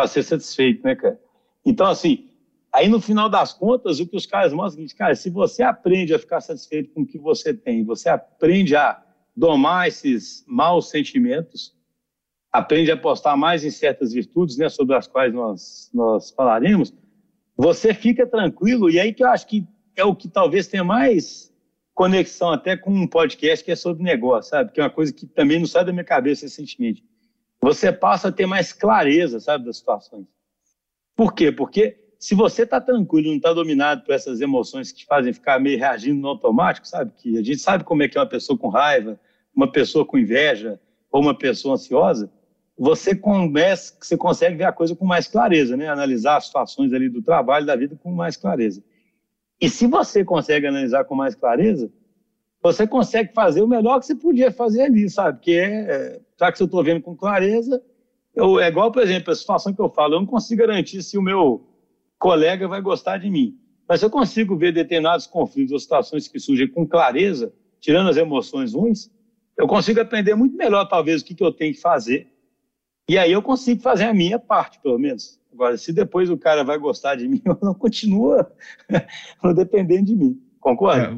ser 0.07 0.23
satisfeito, 0.23 0.83
né, 0.83 0.95
cara? 0.95 1.19
Então, 1.63 1.85
assim, 1.85 2.29
aí 2.71 2.89
no 2.89 2.99
final 2.99 3.29
das 3.29 3.53
contas, 3.53 3.99
o 3.99 4.07
que 4.07 4.17
os 4.17 4.25
caras 4.25 4.51
mostram 4.51 4.65
é 4.65 4.69
o 4.69 4.71
seguinte, 4.71 4.95
cara, 4.95 5.13
se 5.13 5.29
você 5.29 5.61
aprende 5.61 6.15
a 6.15 6.19
ficar 6.19 6.41
satisfeito 6.41 6.89
com 6.91 7.01
o 7.01 7.05
que 7.05 7.19
você 7.19 7.53
tem, 7.53 7.83
você 7.83 8.09
aprende 8.09 8.75
a 8.75 9.02
domar 9.35 9.87
esses 9.87 10.43
maus 10.47 10.89
sentimentos, 10.89 11.75
aprende 12.51 12.91
a 12.91 12.93
apostar 12.93 13.35
mais 13.37 13.63
em 13.63 13.71
certas 13.71 14.13
virtudes, 14.13 14.57
né, 14.57 14.69
sobre 14.69 14.95
as 14.95 15.07
quais 15.07 15.33
nós, 15.33 15.89
nós 15.93 16.31
falaremos, 16.31 16.93
você 17.55 17.93
fica 17.93 18.27
tranquilo, 18.27 18.89
e 18.89 18.99
aí 18.99 19.13
que 19.13 19.23
eu 19.23 19.27
acho 19.27 19.47
que 19.47 19.67
é 19.95 20.03
o 20.03 20.15
que 20.15 20.27
talvez 20.27 20.67
tenha 20.67 20.83
mais 20.83 21.53
conexão 21.93 22.51
até 22.51 22.75
com 22.75 22.91
um 22.91 23.07
podcast 23.07 23.63
que 23.63 23.71
é 23.71 23.75
sobre 23.75 24.03
negócio, 24.03 24.49
sabe? 24.49 24.71
Que 24.71 24.81
é 24.81 24.83
uma 24.83 24.89
coisa 24.89 25.13
que 25.13 25.27
também 25.27 25.59
não 25.59 25.67
sai 25.67 25.85
da 25.85 25.91
minha 25.91 26.03
cabeça 26.03 26.45
recentemente. 26.45 27.03
Você 27.61 27.91
passa 27.91 28.29
a 28.29 28.31
ter 28.31 28.45
mais 28.45 28.73
clareza, 28.73 29.39
sabe, 29.39 29.65
das 29.65 29.77
situações. 29.77 30.25
Por 31.15 31.33
quê? 31.33 31.51
Porque 31.51 32.02
se 32.23 32.35
você 32.35 32.63
está 32.63 32.79
tranquilo, 32.79 33.29
não 33.29 33.37
está 33.37 33.51
dominado 33.51 34.03
por 34.03 34.13
essas 34.13 34.39
emoções 34.41 34.91
que 34.91 34.99
te 34.99 35.05
fazem 35.05 35.33
ficar 35.33 35.59
meio 35.59 35.77
reagindo 35.77 36.21
no 36.21 36.29
automático, 36.29 36.87
sabe? 36.87 37.11
Que 37.15 37.37
a 37.37 37.43
gente 37.43 37.59
sabe 37.59 37.83
como 37.83 38.03
é 38.03 38.07
que 38.07 38.17
é 38.17 38.21
uma 38.21 38.27
pessoa 38.27 38.57
com 38.57 38.69
raiva, 38.69 39.19
uma 39.55 39.71
pessoa 39.71 40.05
com 40.05 40.17
inveja 40.17 40.79
ou 41.11 41.21
uma 41.21 41.37
pessoa 41.37 41.75
ansiosa 41.75 42.31
você 42.77 43.15
começa, 43.15 43.95
você 43.99 44.17
consegue 44.17 44.57
ver 44.57 44.63
a 44.65 44.71
coisa 44.71 44.95
com 44.95 45.05
mais 45.05 45.27
clareza, 45.27 45.77
né? 45.77 45.87
Analisar 45.87 46.37
as 46.37 46.45
situações 46.45 46.91
ali 46.93 47.07
do 47.07 47.21
trabalho, 47.21 47.65
da 47.65 47.75
vida 47.75 47.95
com 48.01 48.11
mais 48.11 48.35
clareza. 48.35 48.83
E 49.61 49.69
se 49.69 49.85
você 49.87 50.25
consegue 50.25 50.67
analisar 50.67 51.05
com 51.05 51.15
mais 51.15 51.35
clareza, 51.35 51.91
você 52.61 52.87
consegue 52.87 53.33
fazer 53.33 53.61
o 53.61 53.67
melhor 53.67 53.99
que 53.99 54.05
você 54.05 54.15
podia 54.15 54.51
fazer 54.51 54.83
ali, 54.83 55.09
sabe? 55.09 55.39
Que 55.39 55.57
é, 55.57 55.65
é 55.65 56.21
já 56.39 56.51
que 56.51 56.61
eu 56.61 56.65
estou 56.65 56.83
vendo 56.83 57.01
com 57.01 57.15
clareza, 57.15 57.81
eu, 58.35 58.59
é 58.59 58.67
igual, 58.67 58.91
por 58.91 59.03
exemplo, 59.03 59.31
a 59.31 59.35
situação 59.35 59.73
que 59.73 59.81
eu 59.81 59.89
falo, 59.89 60.15
eu 60.15 60.19
não 60.19 60.25
consigo 60.25 60.61
garantir 60.61 61.03
se 61.03 61.17
o 61.17 61.21
meu 61.21 61.72
colega 62.23 62.69
vai 62.69 62.79
gostar 62.79 63.17
de 63.17 63.29
mim. 63.29 63.59
Mas 63.85 64.01
eu 64.01 64.09
consigo 64.09 64.55
ver 64.55 64.71
determinados 64.71 65.27
conflitos 65.27 65.73
ou 65.73 65.79
situações 65.79 66.25
que 66.25 66.39
surgem 66.39 66.69
com 66.69 66.87
clareza, 66.87 67.53
tirando 67.81 68.09
as 68.09 68.15
emoções 68.15 68.73
ruins, 68.73 69.11
eu 69.57 69.67
consigo 69.67 69.99
aprender 69.99 70.33
muito 70.33 70.55
melhor, 70.55 70.85
talvez, 70.85 71.21
o 71.21 71.25
que, 71.25 71.35
que 71.35 71.43
eu 71.43 71.51
tenho 71.51 71.73
que 71.73 71.81
fazer 71.81 72.31
e 73.09 73.17
aí 73.17 73.33
eu 73.33 73.41
consigo 73.41 73.81
fazer 73.81 74.05
a 74.05 74.13
minha 74.13 74.39
parte, 74.39 74.79
pelo 74.79 74.97
menos. 74.97 75.37
Agora, 75.51 75.77
se 75.77 75.91
depois 75.91 76.29
o 76.29 76.37
cara 76.37 76.63
vai 76.63 76.77
gostar 76.77 77.15
de 77.15 77.27
mim 77.27 77.41
ou 77.45 77.57
não, 77.61 77.73
continua 77.73 78.49
dependendo 79.53 80.05
de 80.05 80.15
mim. 80.15 80.41
Concorda? 80.61 81.07
É, 81.07 81.11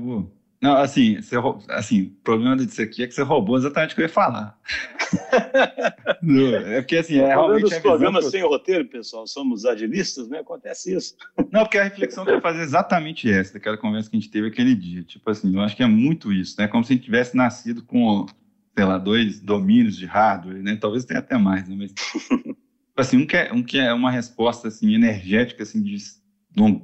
não, 0.65 0.77
assim, 0.77 1.22
você, 1.22 1.36
assim, 1.69 2.01
o 2.01 2.10
problema 2.24 2.57
disso 2.57 2.81
aqui 2.81 3.03
é 3.03 3.07
que 3.07 3.13
você 3.13 3.22
roubou 3.22 3.55
exatamente 3.55 3.91
o 3.91 3.95
que 3.95 4.01
eu 4.01 4.05
ia 4.05 4.10
falar. 4.10 4.57
é 6.65 6.81
porque, 6.81 6.98
assim, 6.98 7.19
é 7.19 7.27
realmente... 7.27 7.62
dos 7.62 7.77
programas 7.77 8.25
sem 8.31 8.41
roteiro, 8.41 8.88
pessoal, 8.88 9.27
somos 9.27 9.63
agilistas, 9.63 10.27
né? 10.27 10.39
Acontece 10.39 10.95
isso. 10.95 11.15
Não, 11.53 11.62
porque 11.62 11.77
a 11.77 11.84
reflexão 11.84 12.25
que 12.25 12.31
eu 12.31 12.36
ia 12.36 12.41
fazer 12.41 12.62
é 12.62 12.63
exatamente 12.63 13.31
essa, 13.31 13.53
daquela 13.53 13.77
conversa 13.77 14.10
que 14.10 14.17
a 14.17 14.19
gente 14.19 14.31
teve 14.31 14.48
aquele 14.48 14.74
dia. 14.74 15.03
Tipo 15.03 15.29
assim, 15.29 15.53
eu 15.53 15.62
acho 15.62 15.75
que 15.75 15.84
é 15.84 15.88
muito 15.88 16.34
isso, 16.34 16.55
né? 16.57 16.67
Como 16.67 16.84
se 16.84 16.93
a 16.93 16.95
gente 16.95 17.05
tivesse 17.05 17.38
nascido 17.38 17.84
com 17.84 18.25
sei 18.75 18.86
lá, 18.86 18.98
dois 18.98 19.39
domínios 19.39 19.95
de 19.95 20.07
hardware, 20.07 20.63
né? 20.63 20.75
Talvez 20.75 21.05
tenha 21.05 21.19
até 21.19 21.38
mais, 21.38 21.69
né? 21.69 21.75
Mas, 21.77 21.93
tipo 21.93 22.57
assim, 22.98 23.17
um 23.17 23.27
que, 23.27 23.38
é, 23.38 23.53
um 23.53 23.62
que 23.62 23.77
é 23.77 23.93
uma 23.93 24.10
resposta, 24.10 24.67
assim, 24.67 24.95
energética, 24.95 25.62
assim, 25.62 25.81
de, 25.81 25.95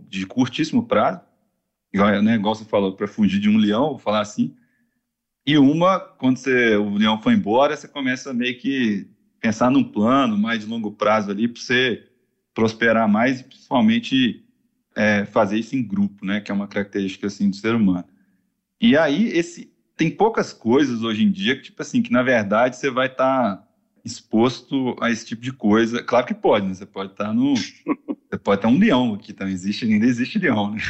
de 0.08 0.28
curtíssimo 0.28 0.86
prazo, 0.86 1.22
né, 1.94 2.36
igual 2.36 2.56
você 2.56 2.66
falou, 2.66 2.94
para 2.94 3.08
fugir 3.08 3.40
de 3.40 3.50
um 3.50 3.58
leão, 3.58 3.90
vou 3.90 4.00
falar 4.00 4.22
assim, 4.22 4.56
e 5.46 5.58
uma, 5.58 6.00
quando 6.00 6.38
você, 6.38 6.76
o 6.76 6.96
leão 6.96 7.22
foi 7.22 7.34
embora, 7.34 7.76
você 7.76 7.88
começa 7.88 8.34
meio 8.34 8.58
que 8.60 9.08
pensar 9.40 9.72
num 9.72 9.84
plano 9.84 10.38
mais 10.38 10.62
de 10.62 10.68
longo 10.68 10.92
prazo 10.92 11.32
ali 11.32 11.48
para 11.48 11.62
você 11.62 12.08
prosperar 12.54 13.10
mais 13.10 13.40
e 13.40 13.44
principalmente 13.44 14.46
é, 14.96 15.26
fazer 15.26 15.58
isso 15.58 15.76
em 15.76 15.82
grupo, 15.82 16.26
né? 16.26 16.42
Que 16.42 16.52
é 16.52 16.54
uma 16.54 16.68
característica 16.68 17.26
assim 17.26 17.50
do 17.50 17.56
ser 17.56 17.74
humano. 17.74 18.06
E 18.80 18.96
aí 18.96 19.30
esse 19.30 19.72
tem 19.98 20.12
poucas 20.12 20.54
coisas 20.54 21.04
hoje 21.04 21.24
em 21.24 21.32
dia 21.32 21.56
que, 21.56 21.64
tipo 21.64 21.82
assim, 21.82 22.02
que 22.02 22.12
na 22.12 22.22
verdade 22.22 22.76
você 22.76 22.90
vai 22.92 23.08
estar 23.08 23.58
tá 23.58 23.68
exposto 24.06 24.96
a 25.02 25.10
esse 25.10 25.26
tipo 25.26 25.42
de 25.42 25.52
coisa. 25.52 26.04
Claro 26.04 26.28
que 26.28 26.34
pode, 26.36 26.68
né? 26.68 26.74
Você 26.74 26.86
pode 26.86 27.14
estar 27.14 27.26
tá 27.26 27.34
no. 27.34 27.56
você 27.56 28.38
pode 28.44 28.62
ter 28.62 28.68
um 28.68 28.78
leão 28.78 29.16
aqui 29.16 29.34
também. 29.34 29.54
Existe, 29.54 29.86
ainda 29.86 30.06
existe 30.06 30.38
leão, 30.38 30.72
né? 30.72 30.82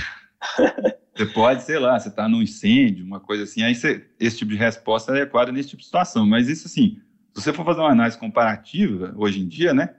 Você 1.15 1.25
pode, 1.25 1.63
sei 1.63 1.77
lá, 1.77 1.99
você 1.99 2.09
está 2.09 2.27
num 2.27 2.41
incêndio, 2.41 3.05
uma 3.05 3.19
coisa 3.19 3.43
assim, 3.43 3.61
aí 3.61 3.75
você, 3.75 4.07
esse 4.19 4.37
tipo 4.37 4.51
de 4.51 4.57
resposta 4.57 5.11
é 5.11 5.21
adequada 5.21 5.51
nesse 5.51 5.69
tipo 5.69 5.81
de 5.81 5.85
situação. 5.85 6.25
Mas 6.25 6.47
isso, 6.47 6.67
assim, 6.67 6.99
se 7.33 7.43
você 7.43 7.53
for 7.53 7.65
fazer 7.65 7.81
uma 7.81 7.91
análise 7.91 8.17
comparativa, 8.17 9.13
hoje 9.15 9.39
em 9.39 9.47
dia, 9.47 9.73
né, 9.73 9.95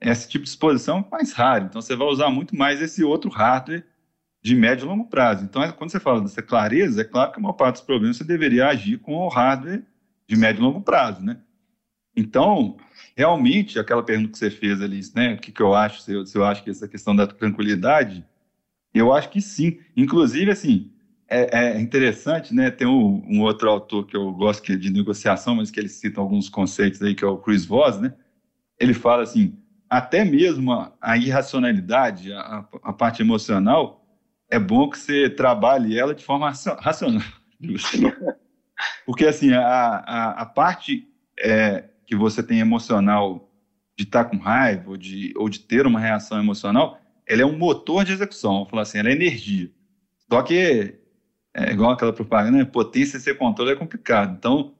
esse 0.00 0.28
tipo 0.28 0.44
de 0.44 0.50
exposição 0.50 0.98
é 0.98 1.10
mais 1.10 1.32
raro. 1.32 1.64
Então, 1.64 1.80
você 1.80 1.96
vai 1.96 2.06
usar 2.06 2.30
muito 2.30 2.54
mais 2.54 2.80
esse 2.80 3.02
outro 3.02 3.30
hardware 3.30 3.84
de 4.42 4.54
médio 4.54 4.84
e 4.84 4.88
longo 4.88 5.06
prazo. 5.06 5.44
Então, 5.44 5.62
é, 5.62 5.72
quando 5.72 5.90
você 5.90 6.00
fala 6.00 6.20
dessa 6.20 6.42
clareza, 6.42 7.02
é 7.02 7.04
claro 7.04 7.32
que 7.32 7.38
a 7.38 7.42
maior 7.42 7.54
parte 7.54 7.74
dos 7.76 7.84
problemas 7.84 8.16
você 8.16 8.24
deveria 8.24 8.68
agir 8.68 8.98
com 8.98 9.14
o 9.14 9.28
hardware 9.28 9.84
de 10.26 10.36
médio 10.36 10.60
e 10.60 10.64
longo 10.64 10.80
prazo, 10.80 11.22
né? 11.22 11.40
Então, 12.16 12.76
realmente, 13.16 13.78
aquela 13.78 14.02
pergunta 14.02 14.32
que 14.32 14.38
você 14.38 14.50
fez 14.50 14.80
ali, 14.80 15.00
né? 15.14 15.34
O 15.34 15.38
que, 15.38 15.52
que 15.52 15.60
eu 15.60 15.74
acho, 15.74 16.00
se 16.00 16.12
eu, 16.12 16.24
se 16.24 16.36
eu 16.36 16.44
acho 16.44 16.62
que 16.62 16.70
essa 16.70 16.88
questão 16.88 17.14
da 17.14 17.26
tranquilidade, 17.26 18.24
eu 18.94 19.12
acho 19.12 19.30
que 19.30 19.40
sim. 19.40 19.78
Inclusive, 19.96 20.50
assim, 20.50 20.90
é, 21.28 21.76
é 21.76 21.80
interessante, 21.80 22.54
né? 22.54 22.70
Tem 22.70 22.86
um, 22.86 23.24
um, 23.28 23.40
outro 23.42 23.70
autor 23.70 24.06
que 24.06 24.16
eu 24.16 24.32
gosto 24.32 24.62
que 24.62 24.72
é 24.72 24.76
de 24.76 24.90
negociação, 24.90 25.54
mas 25.54 25.70
que 25.70 25.78
ele 25.78 25.88
cita 25.88 26.20
alguns 26.20 26.48
conceitos 26.48 27.00
aí, 27.00 27.14
que 27.14 27.24
é 27.24 27.28
o 27.28 27.38
Chris 27.38 27.64
Voss, 27.64 28.00
né? 28.00 28.12
Ele 28.78 28.92
fala 28.92 29.22
assim, 29.22 29.56
até 29.88 30.24
mesmo 30.24 30.72
a, 30.72 30.92
a 31.00 31.16
irracionalidade, 31.16 32.32
a, 32.32 32.66
a 32.82 32.92
parte 32.92 33.22
emocional, 33.22 34.04
é 34.50 34.58
bom 34.58 34.90
que 34.90 34.98
você 34.98 35.30
trabalhe 35.30 35.98
ela 35.98 36.14
de 36.14 36.24
forma 36.24 36.50
racional. 36.80 37.22
Porque, 39.06 39.26
assim, 39.26 39.52
a, 39.52 39.62
a, 39.62 40.30
a 40.42 40.46
parte 40.46 41.08
é, 41.38 41.84
que 42.06 42.16
você 42.16 42.42
tem 42.42 42.58
emocional 42.58 43.48
de 43.96 44.04
estar 44.04 44.24
tá 44.24 44.30
com 44.30 44.36
raiva 44.36 44.90
ou 44.90 44.96
de, 44.96 45.32
ou 45.36 45.48
de 45.48 45.60
ter 45.60 45.86
uma 45.86 46.00
reação 46.00 46.38
emocional, 46.40 46.99
ela 47.30 47.42
é 47.42 47.46
um 47.46 47.56
motor 47.56 48.04
de 48.04 48.12
execução. 48.12 48.54
Vamos 48.54 48.70
falar 48.70 48.82
assim, 48.82 48.98
ela 48.98 49.08
é 49.08 49.12
energia. 49.12 49.70
Só 50.28 50.42
que 50.42 50.98
é 51.54 51.72
igual 51.72 51.92
aquela 51.92 52.12
propaganda, 52.12 52.58
né? 52.58 52.64
potência 52.64 53.20
sem 53.20 53.34
controle 53.36 53.70
é 53.70 53.76
complicado. 53.76 54.34
Então, 54.36 54.74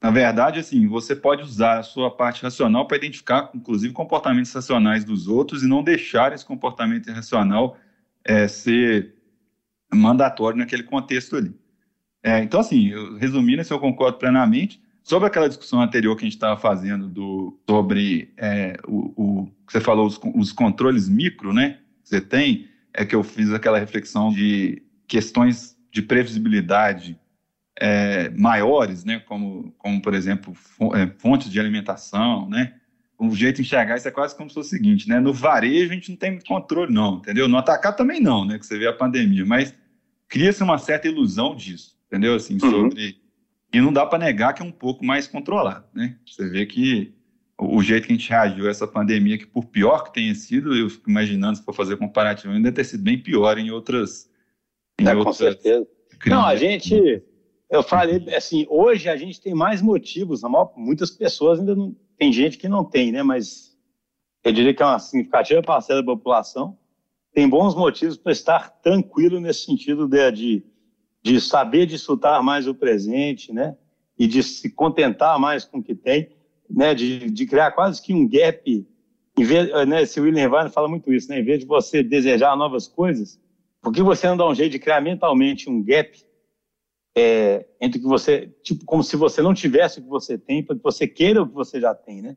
na 0.00 0.10
verdade, 0.10 0.60
assim, 0.60 0.86
você 0.86 1.16
pode 1.16 1.42
usar 1.42 1.78
a 1.78 1.82
sua 1.82 2.08
parte 2.08 2.40
racional 2.42 2.86
para 2.86 2.96
identificar, 2.96 3.50
inclusive, 3.52 3.92
comportamentos 3.92 4.52
racionais 4.52 5.04
dos 5.04 5.26
outros 5.26 5.64
e 5.64 5.68
não 5.68 5.82
deixar 5.82 6.32
esse 6.32 6.44
comportamento 6.44 7.08
irracional 7.08 7.76
é, 8.24 8.46
ser 8.46 9.14
mandatório 9.92 10.58
naquele 10.58 10.84
contexto 10.84 11.36
ali. 11.36 11.52
É, 12.22 12.40
então, 12.42 12.60
assim, 12.60 12.90
eu, 12.90 13.16
resumindo, 13.16 13.60
assim, 13.60 13.74
eu 13.74 13.80
concordo 13.80 14.18
plenamente. 14.18 14.80
Sobre 15.02 15.26
aquela 15.26 15.48
discussão 15.48 15.80
anterior 15.80 16.14
que 16.16 16.22
a 16.22 16.26
gente 16.26 16.34
estava 16.34 16.58
fazendo 16.58 17.08
do, 17.08 17.58
sobre 17.68 18.32
é, 18.36 18.76
o, 18.86 19.12
o, 19.16 19.46
que 19.66 19.72
você 19.72 19.80
falou, 19.80 20.06
os, 20.06 20.20
os 20.34 20.52
controles 20.52 21.08
micro, 21.08 21.52
né? 21.52 21.78
Que 22.02 22.08
você 22.08 22.20
tem, 22.20 22.68
é 22.94 23.04
que 23.04 23.14
eu 23.14 23.24
fiz 23.24 23.52
aquela 23.52 23.78
reflexão 23.78 24.30
de 24.30 24.82
questões 25.08 25.76
de 25.90 26.02
previsibilidade 26.02 27.18
é, 27.78 28.30
maiores, 28.30 29.04
né? 29.04 29.18
Como, 29.20 29.74
como 29.76 30.00
por 30.00 30.14
exemplo, 30.14 30.54
é, 30.94 31.08
fontes 31.18 31.50
de 31.50 31.58
alimentação, 31.58 32.48
né? 32.48 32.74
Um 33.18 33.34
jeito 33.34 33.56
de 33.56 33.62
enxergar 33.62 33.96
isso 33.96 34.08
é 34.08 34.10
quase 34.10 34.36
como 34.36 34.48
se 34.48 34.54
fosse 34.54 34.68
o 34.68 34.78
seguinte, 34.78 35.08
né? 35.08 35.18
No 35.18 35.32
varejo 35.32 35.90
a 35.90 35.94
gente 35.94 36.10
não 36.10 36.16
tem 36.16 36.38
controle, 36.40 36.92
não, 36.92 37.16
entendeu? 37.16 37.48
No 37.48 37.56
atacar 37.56 37.94
também 37.94 38.20
não, 38.20 38.44
né? 38.44 38.58
Que 38.58 38.66
você 38.66 38.78
vê 38.78 38.86
a 38.86 38.92
pandemia, 38.92 39.44
mas 39.44 39.74
cria-se 40.28 40.62
uma 40.62 40.78
certa 40.78 41.08
ilusão 41.08 41.56
disso, 41.56 41.96
entendeu? 42.06 42.34
Assim, 42.34 42.54
uhum. 42.54 42.70
sobre 42.70 43.21
e 43.72 43.80
não 43.80 43.92
dá 43.92 44.04
para 44.04 44.18
negar 44.18 44.52
que 44.52 44.62
é 44.62 44.64
um 44.64 44.72
pouco 44.72 45.04
mais 45.04 45.26
controlado, 45.26 45.86
né? 45.94 46.18
Você 46.26 46.48
vê 46.48 46.66
que 46.66 47.14
o 47.58 47.82
jeito 47.82 48.06
que 48.06 48.12
a 48.12 48.16
gente 48.16 48.28
reagiu 48.28 48.66
a 48.66 48.70
essa 48.70 48.86
pandemia, 48.86 49.38
que 49.38 49.46
por 49.46 49.66
pior 49.66 50.04
que 50.04 50.12
tenha 50.12 50.34
sido, 50.34 50.74
eu 50.74 50.90
fico 50.90 51.08
imaginando, 51.08 51.56
se 51.56 51.64
for 51.64 51.74
fazer 51.74 51.96
comparativo, 51.96 52.52
ainda 52.52 52.72
ter 52.72 52.84
sido 52.84 53.02
bem 53.02 53.18
pior 53.18 53.56
em 53.58 53.70
outras. 53.70 54.30
Em 55.00 55.06
é, 55.06 55.14
outras 55.14 55.24
com 55.24 55.44
certeza. 55.44 55.86
Não, 56.26 56.44
a 56.44 56.56
gente. 56.56 57.22
Eu 57.70 57.82
falei 57.82 58.22
assim, 58.34 58.66
hoje 58.68 59.08
a 59.08 59.16
gente 59.16 59.40
tem 59.40 59.54
mais 59.54 59.80
motivos, 59.80 60.42
maior, 60.42 60.72
muitas 60.76 61.10
pessoas 61.10 61.58
ainda 61.58 61.74
não. 61.74 61.96
Tem 62.18 62.32
gente 62.32 62.58
que 62.58 62.68
não 62.68 62.84
tem, 62.84 63.10
né? 63.10 63.22
Mas 63.22 63.76
eu 64.44 64.52
diria 64.52 64.74
que 64.74 64.82
é 64.82 64.86
uma 64.86 64.98
significativa 64.98 65.62
parcela 65.62 66.00
da 66.00 66.06
população 66.06 66.76
tem 67.32 67.48
bons 67.48 67.74
motivos 67.74 68.16
para 68.16 68.32
estar 68.32 68.70
tranquilo 68.82 69.40
nesse 69.40 69.64
sentido 69.64 70.06
de, 70.06 70.30
de 70.32 70.62
de 71.22 71.40
saber 71.40 71.86
desfrutar 71.86 72.42
mais 72.42 72.66
o 72.66 72.74
presente, 72.74 73.52
né? 73.52 73.76
E 74.18 74.26
de 74.26 74.42
se 74.42 74.70
contentar 74.70 75.38
mais 75.38 75.64
com 75.64 75.78
o 75.78 75.82
que 75.82 75.94
tem, 75.94 76.30
né? 76.68 76.94
De, 76.94 77.30
de 77.30 77.46
criar 77.46 77.70
quase 77.72 78.02
que 78.02 78.12
um 78.12 78.28
gap. 78.28 78.86
Em 79.38 79.44
vez, 79.44 79.70
né? 79.86 80.04
Se 80.04 80.20
William 80.20 80.44
Irvine 80.44 80.70
fala 80.70 80.88
muito 80.88 81.12
isso, 81.12 81.28
né? 81.28 81.40
Em 81.40 81.44
vez 81.44 81.60
de 81.60 81.66
você 81.66 82.02
desejar 82.02 82.56
novas 82.56 82.88
coisas, 82.88 83.40
por 83.80 83.92
que 83.92 84.02
você 84.02 84.26
não 84.26 84.36
dá 84.36 84.48
um 84.48 84.54
jeito 84.54 84.72
de 84.72 84.78
criar 84.78 85.00
mentalmente 85.00 85.70
um 85.70 85.82
gap 85.82 86.18
é, 87.16 87.66
entre 87.80 87.98
o 87.98 88.02
que 88.02 88.08
você, 88.08 88.52
tipo, 88.62 88.84
como 88.84 89.02
se 89.02 89.16
você 89.16 89.42
não 89.42 89.54
tivesse 89.54 90.00
o 90.00 90.02
que 90.02 90.08
você 90.08 90.38
tem, 90.38 90.62
para 90.62 90.76
que 90.76 90.82
você 90.82 91.06
queira 91.06 91.42
o 91.42 91.48
que 91.48 91.54
você 91.54 91.80
já 91.80 91.94
tem, 91.94 92.22
né? 92.22 92.36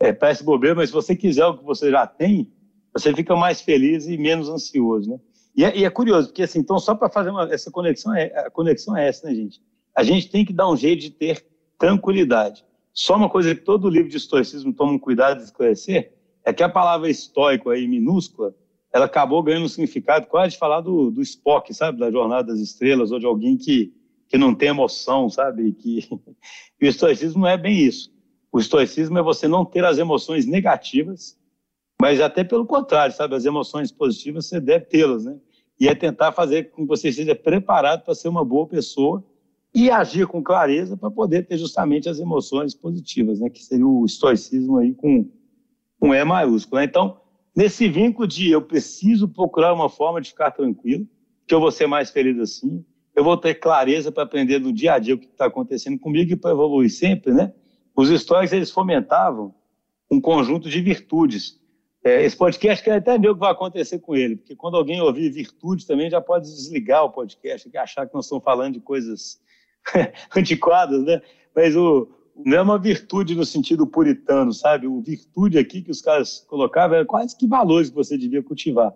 É, 0.00 0.12
parece 0.12 0.42
bobeira, 0.42 0.74
mas 0.74 0.88
se 0.88 0.94
você 0.94 1.14
quiser 1.14 1.46
o 1.46 1.58
que 1.58 1.64
você 1.64 1.90
já 1.90 2.06
tem, 2.06 2.50
você 2.92 3.14
fica 3.14 3.34
mais 3.36 3.60
feliz 3.60 4.06
e 4.06 4.16
menos 4.16 4.48
ansioso, 4.48 5.10
né? 5.10 5.20
E 5.54 5.64
é, 5.64 5.76
e 5.78 5.84
é 5.84 5.90
curioso, 5.90 6.28
porque 6.28 6.42
assim, 6.42 6.60
então 6.60 6.78
só 6.78 6.94
para 6.94 7.10
fazer 7.10 7.30
uma, 7.30 7.52
essa 7.52 7.70
conexão, 7.70 8.14
é, 8.14 8.26
a 8.46 8.50
conexão 8.50 8.96
é 8.96 9.08
essa, 9.08 9.26
né, 9.26 9.34
gente? 9.34 9.60
A 9.94 10.02
gente 10.02 10.30
tem 10.30 10.44
que 10.44 10.52
dar 10.52 10.70
um 10.70 10.76
jeito 10.76 11.00
de 11.00 11.10
ter 11.10 11.44
tranquilidade. 11.78 12.64
Só 12.92 13.16
uma 13.16 13.28
coisa 13.28 13.54
que 13.54 13.60
todo 13.60 13.88
livro 13.88 14.08
de 14.08 14.16
estoicismo 14.16 14.72
toma 14.72 14.92
um 14.92 14.98
cuidado 14.98 15.38
de 15.38 15.44
esclarecer 15.44 16.12
é 16.44 16.52
que 16.52 16.62
a 16.62 16.68
palavra 16.68 17.10
estoico 17.10 17.70
aí, 17.70 17.86
minúscula, 17.86 18.54
ela 18.92 19.06
acabou 19.06 19.42
ganhando 19.42 19.64
um 19.64 19.68
significado 19.68 20.26
quase 20.26 20.52
de 20.52 20.58
falar 20.58 20.80
do, 20.80 21.10
do 21.10 21.22
Spock, 21.22 21.72
sabe? 21.72 21.98
Da 21.98 22.10
Jornada 22.10 22.52
das 22.52 22.60
Estrelas, 22.60 23.10
ou 23.10 23.18
de 23.18 23.26
alguém 23.26 23.56
que, 23.56 23.92
que 24.28 24.36
não 24.36 24.54
tem 24.54 24.68
emoção, 24.68 25.28
sabe? 25.28 25.72
Que... 25.72 26.08
E 26.80 26.86
o 26.86 26.88
estoicismo 26.88 27.42
não 27.42 27.48
é 27.48 27.56
bem 27.56 27.78
isso. 27.78 28.12
O 28.50 28.58
estoicismo 28.58 29.16
é 29.16 29.22
você 29.22 29.46
não 29.46 29.64
ter 29.64 29.84
as 29.84 29.98
emoções 29.98 30.46
negativas 30.46 31.38
mas 32.02 32.20
até 32.20 32.42
pelo 32.42 32.66
contrário, 32.66 33.14
sabe? 33.14 33.36
As 33.36 33.44
emoções 33.44 33.92
positivas 33.92 34.46
você 34.46 34.60
deve 34.60 34.86
tê-las, 34.86 35.24
né? 35.24 35.38
E 35.78 35.86
é 35.86 35.94
tentar 35.94 36.32
fazer 36.32 36.72
com 36.72 36.82
que 36.82 36.88
você 36.88 37.12
seja 37.12 37.32
preparado 37.32 38.02
para 38.02 38.12
ser 38.12 38.26
uma 38.26 38.44
boa 38.44 38.66
pessoa 38.66 39.24
e 39.72 39.88
agir 39.88 40.26
com 40.26 40.42
clareza 40.42 40.96
para 40.96 41.12
poder 41.12 41.46
ter 41.46 41.56
justamente 41.56 42.08
as 42.08 42.18
emoções 42.18 42.74
positivas, 42.74 43.38
né? 43.38 43.48
Que 43.48 43.62
seria 43.62 43.86
o 43.86 44.04
estoicismo 44.04 44.78
aí 44.78 44.92
com 44.92 45.30
um 46.02 46.12
E 46.12 46.24
maiúsculo. 46.24 46.80
Né? 46.80 46.86
Então, 46.86 47.20
nesse 47.54 47.88
vínculo 47.88 48.26
de 48.26 48.50
eu 48.50 48.62
preciso 48.62 49.28
procurar 49.28 49.72
uma 49.72 49.88
forma 49.88 50.20
de 50.20 50.30
ficar 50.30 50.50
tranquilo, 50.50 51.06
que 51.46 51.54
eu 51.54 51.60
vou 51.60 51.70
ser 51.70 51.86
mais 51.86 52.10
feliz 52.10 52.36
assim, 52.40 52.84
eu 53.14 53.22
vou 53.22 53.36
ter 53.36 53.54
clareza 53.54 54.10
para 54.10 54.24
aprender 54.24 54.58
no 54.58 54.72
dia 54.72 54.94
a 54.94 54.98
dia 54.98 55.14
o 55.14 55.18
que 55.18 55.26
está 55.26 55.46
acontecendo 55.46 56.00
comigo 56.00 56.32
e 56.32 56.36
para 56.36 56.50
evoluir 56.50 56.90
sempre, 56.90 57.32
né? 57.32 57.54
Os 57.94 58.10
estoicos, 58.10 58.52
eles 58.52 58.72
fomentavam 58.72 59.54
um 60.10 60.20
conjunto 60.20 60.68
de 60.68 60.80
virtudes 60.80 61.61
é, 62.04 62.24
esse 62.24 62.36
podcast 62.36 62.82
quer 62.82 62.96
até 62.96 63.16
ver 63.16 63.30
o 63.30 63.34
que 63.34 63.40
vai 63.40 63.52
acontecer 63.52 63.98
com 64.00 64.16
ele, 64.16 64.36
porque 64.36 64.56
quando 64.56 64.76
alguém 64.76 65.00
ouvir 65.00 65.30
virtude 65.30 65.86
também 65.86 66.10
já 66.10 66.20
pode 66.20 66.46
desligar 66.46 67.04
o 67.04 67.10
podcast 67.10 67.68
e 67.72 67.78
achar 67.78 68.06
que 68.06 68.14
nós 68.14 68.24
estamos 68.24 68.42
falando 68.42 68.74
de 68.74 68.80
coisas 68.80 69.40
antiquadas, 70.36 71.04
né? 71.04 71.22
Mas 71.54 71.76
o, 71.76 72.08
não 72.44 72.56
é 72.56 72.62
uma 72.62 72.78
virtude 72.78 73.34
no 73.34 73.44
sentido 73.44 73.86
puritano, 73.86 74.52
sabe? 74.52 74.86
O 74.86 75.00
virtude 75.00 75.58
aqui 75.58 75.82
que 75.82 75.90
os 75.90 76.00
caras 76.00 76.44
colocavam 76.48 76.96
era 76.96 77.06
quase 77.06 77.36
que 77.36 77.46
valores 77.46 77.90
que 77.90 77.94
você 77.94 78.18
devia 78.18 78.42
cultivar. 78.42 78.92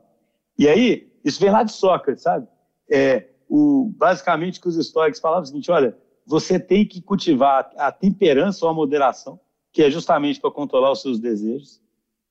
E 0.59 0.69
aí, 0.69 1.13
isso 1.25 1.41
vem 1.41 1.51
lá 1.51 1.63
de 1.63 1.73
Sócrates, 1.73 2.23
sabe? 2.23 2.49
É, 2.91 3.29
o, 3.49 3.93
basicamente, 3.97 4.61
que 4.61 4.69
os 4.69 4.77
estoicos 4.77 5.21
falavam 5.21 5.45
o 5.45 5.47
seguinte: 5.47 5.71
olha, 5.71 5.97
você 6.27 6.59
tem 6.59 6.85
que 6.85 7.01
cultivar 7.01 7.71
a 7.77 7.93
temperança 7.93 8.65
ou 8.65 8.71
a 8.71 8.75
moderação, 8.75 9.39
que 9.73 9.83
é 9.83 9.91
justamente 9.91 10.41
para 10.41 10.51
controlar 10.51 10.91
os 10.91 11.03
seus 11.03 11.21
desejos. 11.21 11.81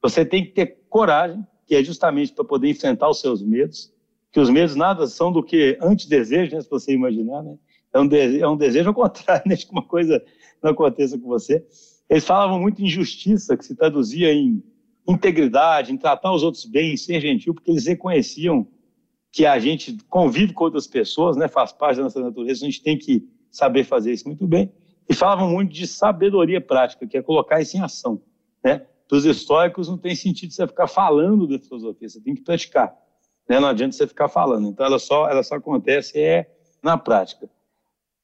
Você 0.05 0.23
tem 0.23 0.45
que 0.45 0.51
ter 0.51 0.77
coragem, 0.87 1.43
que 1.65 1.73
é 1.73 1.83
justamente 1.83 2.31
para 2.31 2.45
poder 2.45 2.69
enfrentar 2.69 3.09
os 3.09 3.19
seus 3.19 3.41
medos, 3.41 3.91
que 4.31 4.39
os 4.39 4.51
medos 4.51 4.75
nada 4.75 5.07
são 5.07 5.31
do 5.31 5.41
que 5.41 5.79
antidesejo, 5.81 6.55
né, 6.55 6.61
se 6.61 6.69
você 6.69 6.93
imaginar, 6.93 7.41
né? 7.41 7.57
É 7.91 7.99
um, 7.99 8.07
desejo, 8.07 8.43
é 8.43 8.47
um 8.47 8.55
desejo 8.55 8.89
ao 8.89 8.93
contrário, 8.95 9.41
né, 9.47 9.55
de 9.55 9.65
que 9.65 9.71
uma 9.71 9.81
coisa 9.81 10.23
não 10.61 10.71
aconteça 10.71 11.17
com 11.17 11.27
você. 11.27 11.65
Eles 12.07 12.23
falavam 12.23 12.61
muito 12.61 12.83
em 12.83 12.87
justiça, 12.87 13.57
que 13.57 13.65
se 13.65 13.75
traduzia 13.75 14.31
em 14.31 14.63
integridade, 15.07 15.91
em 15.91 15.97
tratar 15.97 16.31
os 16.31 16.43
outros 16.43 16.65
bem, 16.65 16.93
em 16.93 16.97
ser 16.97 17.19
gentil, 17.19 17.55
porque 17.55 17.71
eles 17.71 17.87
reconheciam 17.87 18.67
que 19.31 19.43
a 19.43 19.57
gente 19.57 19.97
convive 20.07 20.53
com 20.53 20.65
outras 20.65 20.85
pessoas, 20.85 21.35
né, 21.35 21.47
faz 21.47 21.71
parte 21.71 21.97
da 21.97 22.03
nossa 22.03 22.19
natureza, 22.19 22.63
a 22.63 22.69
gente 22.69 22.83
tem 22.83 22.95
que 22.95 23.27
saber 23.49 23.83
fazer 23.83 24.13
isso 24.13 24.27
muito 24.27 24.45
bem. 24.45 24.71
E 25.09 25.15
falavam 25.15 25.49
muito 25.49 25.73
de 25.73 25.87
sabedoria 25.87 26.61
prática, 26.61 27.07
que 27.07 27.17
é 27.17 27.23
colocar 27.23 27.59
isso 27.59 27.75
em 27.75 27.81
ação, 27.81 28.21
né? 28.63 28.85
Para 29.07 29.17
os 29.17 29.25
estoicos 29.25 29.87
não 29.87 29.97
tem 29.97 30.15
sentido 30.15 30.51
você 30.51 30.65
ficar 30.67 30.87
falando 30.87 31.47
da 31.47 31.59
filosofia, 31.59 32.09
você 32.09 32.19
tem 32.21 32.35
que 32.35 32.41
praticar. 32.41 32.95
Né? 33.47 33.59
Não 33.59 33.67
adianta 33.67 33.95
você 33.95 34.07
ficar 34.07 34.27
falando. 34.27 34.67
Então 34.67 34.85
ela 34.85 34.99
só, 34.99 35.29
ela 35.29 35.43
só 35.43 35.55
acontece 35.55 36.19
é 36.19 36.49
na 36.81 36.97
prática. 36.97 37.49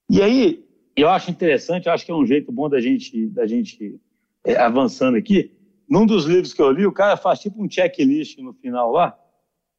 E 0.09 0.21
aí, 0.21 0.65
eu 0.95 1.09
acho 1.09 1.31
interessante, 1.31 1.89
acho 1.89 2.05
que 2.05 2.11
é 2.11 2.15
um 2.15 2.25
jeito 2.25 2.51
bom 2.51 2.69
da 2.69 2.79
gente, 2.79 3.27
da 3.27 3.45
gente 3.47 3.99
é, 4.43 4.55
avançando 4.55 5.17
aqui. 5.17 5.51
Num 5.89 6.05
dos 6.05 6.25
livros 6.25 6.53
que 6.53 6.61
eu 6.61 6.71
li, 6.71 6.85
o 6.85 6.91
cara 6.91 7.17
faz 7.17 7.39
tipo 7.39 7.63
um 7.63 7.69
checklist 7.69 8.37
no 8.39 8.53
final 8.53 8.91
lá, 8.91 9.17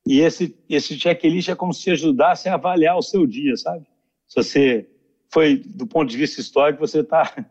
e 0.06 0.20
esse, 0.20 0.56
esse 0.68 0.98
checklist 0.98 1.48
é 1.48 1.54
como 1.54 1.72
se 1.72 1.90
ajudasse 1.90 2.48
a 2.48 2.54
avaliar 2.54 2.96
o 2.96 3.02
seu 3.02 3.26
dia, 3.26 3.56
sabe? 3.56 3.86
Se 4.26 4.42
você 4.42 4.90
foi, 5.32 5.56
do 5.56 5.86
ponto 5.86 6.10
de 6.10 6.16
vista 6.16 6.40
histórico, 6.40 6.80
você 6.80 7.00
está 7.00 7.46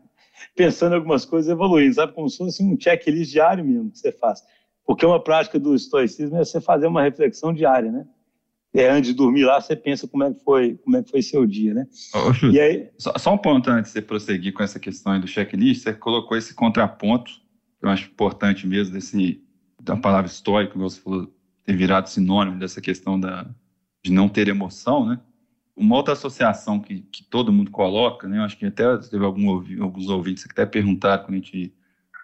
pensando 0.56 0.94
em 0.94 0.96
algumas 0.96 1.26
coisas 1.26 1.52
evoluindo, 1.52 1.96
sabe? 1.96 2.14
Como 2.14 2.30
se 2.30 2.38
fosse 2.38 2.64
um 2.64 2.80
checklist 2.80 3.32
diário 3.32 3.64
mesmo 3.64 3.92
que 3.92 4.00
você 4.00 4.12
faz. 4.12 4.42
Porque 4.86 5.06
uma 5.06 5.24
prática 5.24 5.60
do 5.60 5.76
estoicismo 5.76 6.38
é 6.38 6.46
você 6.46 6.60
fazer 6.60 6.88
uma 6.88 7.04
reflexão 7.04 7.54
diária, 7.54 7.92
né? 7.92 8.06
É, 8.74 8.90
antes 8.90 9.10
de 9.10 9.18
dormir 9.18 9.44
lá, 9.44 9.60
você 9.60 9.76
pensa 9.76 10.08
como 10.08 10.24
é 10.24 10.34
que 10.34 10.42
foi, 10.44 10.76
como 10.78 10.96
é 10.96 11.04
que 11.04 11.12
foi 11.12 11.22
seu 11.22 11.46
dia, 11.46 11.74
né? 11.74 11.88
Ô, 12.16 12.48
e 12.48 12.60
aí... 12.60 12.90
só, 12.98 13.14
só, 13.18 13.34
um 13.34 13.38
ponto 13.38 13.70
antes 13.70 13.92
de 13.92 14.00
você 14.00 14.02
prosseguir 14.02 14.54
com 14.54 14.64
essa 14.64 14.80
questão 14.80 15.20
do 15.20 15.28
checklist, 15.28 15.84
você 15.84 15.94
colocou 15.94 16.38
esse 16.38 16.54
contraponto, 16.54 17.32
que 17.80 17.86
eu 17.86 17.90
acho 17.90 18.10
importante 18.10 18.66
mesmo, 18.66 18.94
desse, 18.94 19.44
da 19.82 19.98
palavra 19.98 20.28
estoico, 20.28 20.74
que 20.74 20.78
você 20.78 21.02
falou, 21.02 21.28
ter 21.66 21.76
virado 21.76 22.10
sinônimo 22.10 22.60
dessa 22.60 22.80
questão 22.80 23.20
da, 23.20 23.46
de 24.04 24.12
não 24.12 24.30
ter 24.30 24.48
emoção, 24.48 25.06
né? 25.06 25.20
Uma 25.82 25.96
outra 25.96 26.14
associação 26.14 26.80
que, 26.80 27.02
que 27.12 27.24
todo 27.24 27.52
mundo 27.52 27.72
coloca, 27.72 28.28
né, 28.28 28.38
eu 28.38 28.44
acho 28.44 28.56
que 28.56 28.68
até 28.68 28.96
teve 29.00 29.26
algum, 29.26 29.50
alguns 29.82 30.10
ouvintes 30.10 30.44
que 30.44 30.52
até 30.52 30.64
perguntaram 30.64 31.24
quando 31.24 31.34
a 31.34 31.38
gente 31.38 31.74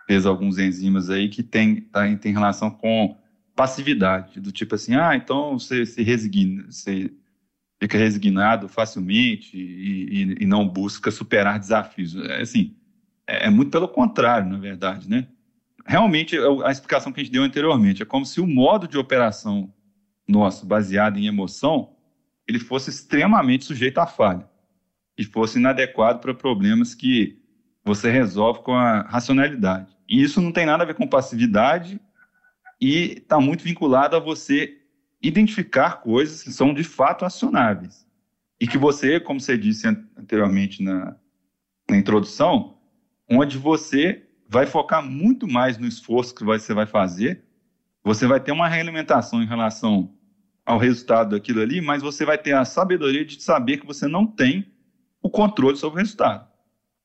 fez 0.06 0.28
alguns 0.28 0.60
enzimas 0.60 1.10
aí, 1.10 1.28
que 1.28 1.42
tem, 1.42 1.82
tá, 1.82 2.16
tem 2.18 2.32
relação 2.32 2.70
com 2.70 3.18
passividade, 3.56 4.40
do 4.40 4.52
tipo 4.52 4.76
assim, 4.76 4.94
ah, 4.94 5.16
então 5.16 5.58
você 5.58 5.88
se 5.88 6.04
resigna, 6.04 6.68
você 6.70 7.12
fica 7.82 7.98
resignado 7.98 8.68
facilmente 8.70 9.58
e, 9.58 10.22
e, 10.22 10.44
e 10.44 10.46
não 10.46 10.68
busca 10.68 11.10
superar 11.10 11.58
desafios. 11.58 12.16
É, 12.16 12.42
assim, 12.42 12.76
é, 13.26 13.48
é, 13.48 13.50
muito 13.50 13.72
pelo 13.72 13.88
contrário, 13.88 14.48
na 14.48 14.60
verdade, 14.60 15.10
né? 15.10 15.28
Realmente, 15.84 16.38
é 16.38 16.42
a 16.64 16.72
explicação 16.72 17.12
que 17.12 17.20
a 17.20 17.24
gente 17.24 17.34
deu 17.34 17.42
anteriormente, 17.42 18.04
é 18.04 18.06
como 18.06 18.24
se 18.24 18.40
o 18.40 18.46
modo 18.46 18.88
de 18.88 19.00
operação 19.00 19.74
nosso, 20.28 20.64
baseado 20.64 21.18
em 21.18 21.26
emoção, 21.26 21.97
ele 22.48 22.60
fosse 22.60 22.90
extremamente 22.90 23.66
sujeito 23.66 23.98
à 24.00 24.08
falha 24.08 24.48
e 25.18 25.24
fosse 25.24 25.58
inadequado 25.60 26.20
para 26.20 26.34
problemas 26.34 26.96
que 26.96 27.42
você 27.84 28.10
resolve 28.10 28.62
com 28.62 28.74
a 28.74 29.02
racionalidade. 29.02 29.96
E 30.08 30.22
isso 30.22 30.42
não 30.42 30.52
tem 30.52 30.66
nada 30.66 30.84
a 30.84 30.86
ver 30.86 30.96
com 30.96 31.08
passividade 31.08 32.00
e 32.80 33.18
está 33.18 33.40
muito 33.40 33.64
vinculado 33.64 34.16
a 34.16 34.20
você 34.20 34.78
identificar 35.22 36.02
coisas 36.02 36.44
que 36.44 36.52
são 36.52 36.74
de 36.74 36.84
fato 36.84 37.26
acionáveis. 37.26 38.06
E 38.60 38.68
que 38.68 38.78
você, 38.78 39.20
como 39.20 39.40
você 39.40 39.58
disse 39.58 39.88
anteriormente 39.88 40.82
na, 40.82 41.16
na 41.90 41.98
introdução, 41.98 42.78
onde 43.30 43.58
você 43.58 44.24
vai 44.48 44.66
focar 44.66 45.04
muito 45.04 45.48
mais 45.48 45.78
no 45.78 45.88
esforço 45.88 46.34
que 46.34 46.44
você 46.44 46.74
vai 46.74 46.86
fazer, 46.86 47.44
você 48.04 48.26
vai 48.26 48.40
ter 48.40 48.52
uma 48.52 48.68
realimentação 48.68 49.44
em 49.44 49.48
relação 49.48 50.17
ao 50.68 50.78
resultado 50.78 51.30
daquilo 51.30 51.62
ali, 51.62 51.80
mas 51.80 52.02
você 52.02 52.26
vai 52.26 52.38
ter 52.38 52.54
a 52.54 52.66
sabedoria 52.66 53.24
de 53.24 53.42
saber 53.42 53.78
que 53.78 53.86
você 53.86 54.06
não 54.06 54.28
tem 54.28 54.70
o 55.24 55.30
controle 55.30 55.78
sobre 55.78 55.96
o 55.96 56.04
resultado. 56.04 56.46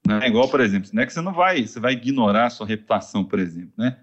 Né? 0.04 0.18
É 0.24 0.26
igual, 0.26 0.48
por 0.48 0.60
exemplo, 0.60 0.90
não 0.92 1.00
é 1.00 1.06
que 1.06 1.12
você 1.12 1.20
não 1.20 1.32
vai, 1.32 1.64
você 1.64 1.78
vai 1.78 1.92
ignorar 1.92 2.46
a 2.46 2.50
sua 2.50 2.66
reputação, 2.66 3.24
por 3.24 3.38
exemplo, 3.38 3.72
né? 3.78 3.98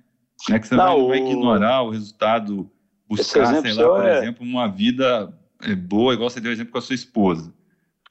Não 0.47 0.55
é 0.55 0.59
que 0.59 0.65
você 0.65 0.75
não, 0.75 1.07
vai, 1.09 1.19
o... 1.19 1.27
ignorar 1.27 1.81
o 1.81 1.89
resultado, 1.89 2.71
buscar, 3.05 3.61
sei 3.61 3.73
lá, 3.73 3.83
por 3.83 4.05
é... 4.05 4.19
exemplo, 4.19 4.47
uma 4.47 4.65
vida 4.65 5.37
é, 5.61 5.75
boa, 5.75 6.13
igual 6.13 6.29
você 6.29 6.39
deu 6.39 6.53
exemplo 6.53 6.71
com 6.71 6.77
a 6.77 6.81
sua 6.81 6.95
esposa. 6.95 7.53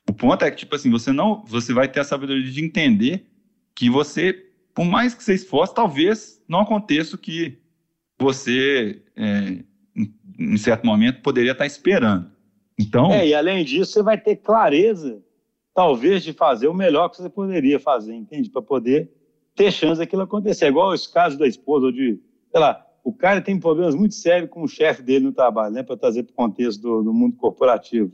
O 0.06 0.12
ponto 0.12 0.44
é 0.44 0.50
que, 0.50 0.58
tipo 0.58 0.76
assim, 0.76 0.90
você 0.90 1.12
não, 1.12 1.42
você 1.46 1.72
vai 1.72 1.88
ter 1.88 2.00
a 2.00 2.04
sabedoria 2.04 2.42
de 2.42 2.62
entender 2.62 3.26
que 3.74 3.88
você, 3.88 4.34
por 4.74 4.84
mais 4.84 5.14
que 5.14 5.24
você 5.24 5.32
esforce, 5.32 5.74
talvez 5.74 6.42
não 6.46 6.61
aconteça 6.61 7.16
o 7.16 7.18
que 7.18 7.58
você, 8.18 9.02
é, 9.16 9.64
em 10.38 10.57
certo 10.57 10.87
momento, 10.87 11.20
poderia 11.22 11.53
estar 11.53 11.66
esperando. 11.66 12.31
Então. 12.79 13.11
É, 13.11 13.27
e 13.27 13.35
além 13.35 13.64
disso, 13.64 13.92
você 13.92 14.03
vai 14.03 14.16
ter 14.18 14.37
clareza, 14.37 15.20
talvez, 15.74 16.22
de 16.22 16.33
fazer 16.33 16.68
o 16.68 16.74
melhor 16.74 17.09
que 17.09 17.16
você 17.16 17.29
poderia 17.29 17.81
fazer, 17.81 18.14
entende? 18.14 18.48
Para 18.48 18.62
poder 18.62 19.11
ter 19.57 19.72
chance 19.72 19.98
daquilo 19.98 20.22
acontecer. 20.22 20.66
É 20.66 20.68
igual 20.68 20.94
esse 20.94 21.12
caso 21.12 21.37
da 21.37 21.46
esposa, 21.46 21.90
de, 21.90 22.20
sei 22.51 22.61
lá, 22.61 22.87
o 23.03 23.12
cara 23.12 23.40
tem 23.40 23.59
problemas 23.59 23.94
muito 23.94 24.14
sérios 24.14 24.51
com 24.51 24.62
o 24.62 24.68
chefe 24.68 25.03
dele 25.03 25.24
no 25.24 25.33
trabalho, 25.33 25.74
né, 25.74 25.83
para 25.83 25.96
trazer 25.96 26.22
para 26.22 26.33
o 26.33 26.37
contexto 26.37 26.81
do, 26.81 27.03
do, 27.03 27.12
mundo 27.12 27.37
corporativo. 27.37 28.12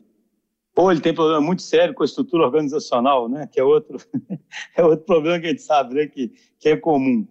Ou 0.77 0.91
ele 0.91 1.01
tem 1.01 1.15
problema 1.15 1.41
muito 1.41 1.63
sério 1.63 1.95
com 1.95 2.03
a 2.03 2.07
estrutura 2.07 2.45
organizacional, 2.45 3.29
né, 3.29 3.47
que 3.51 3.61
é 3.61 3.65
outro, 3.65 3.99
é 4.77 4.83
outro 4.83 5.05
problema 5.05 5.39
que 5.39 5.47
a 5.47 5.51
gente 5.51 5.63
sabe, 5.63 5.95
né, 5.95 6.07
que, 6.07 6.33
que 6.59 6.69
é 6.71 6.77
comum. 6.77 7.27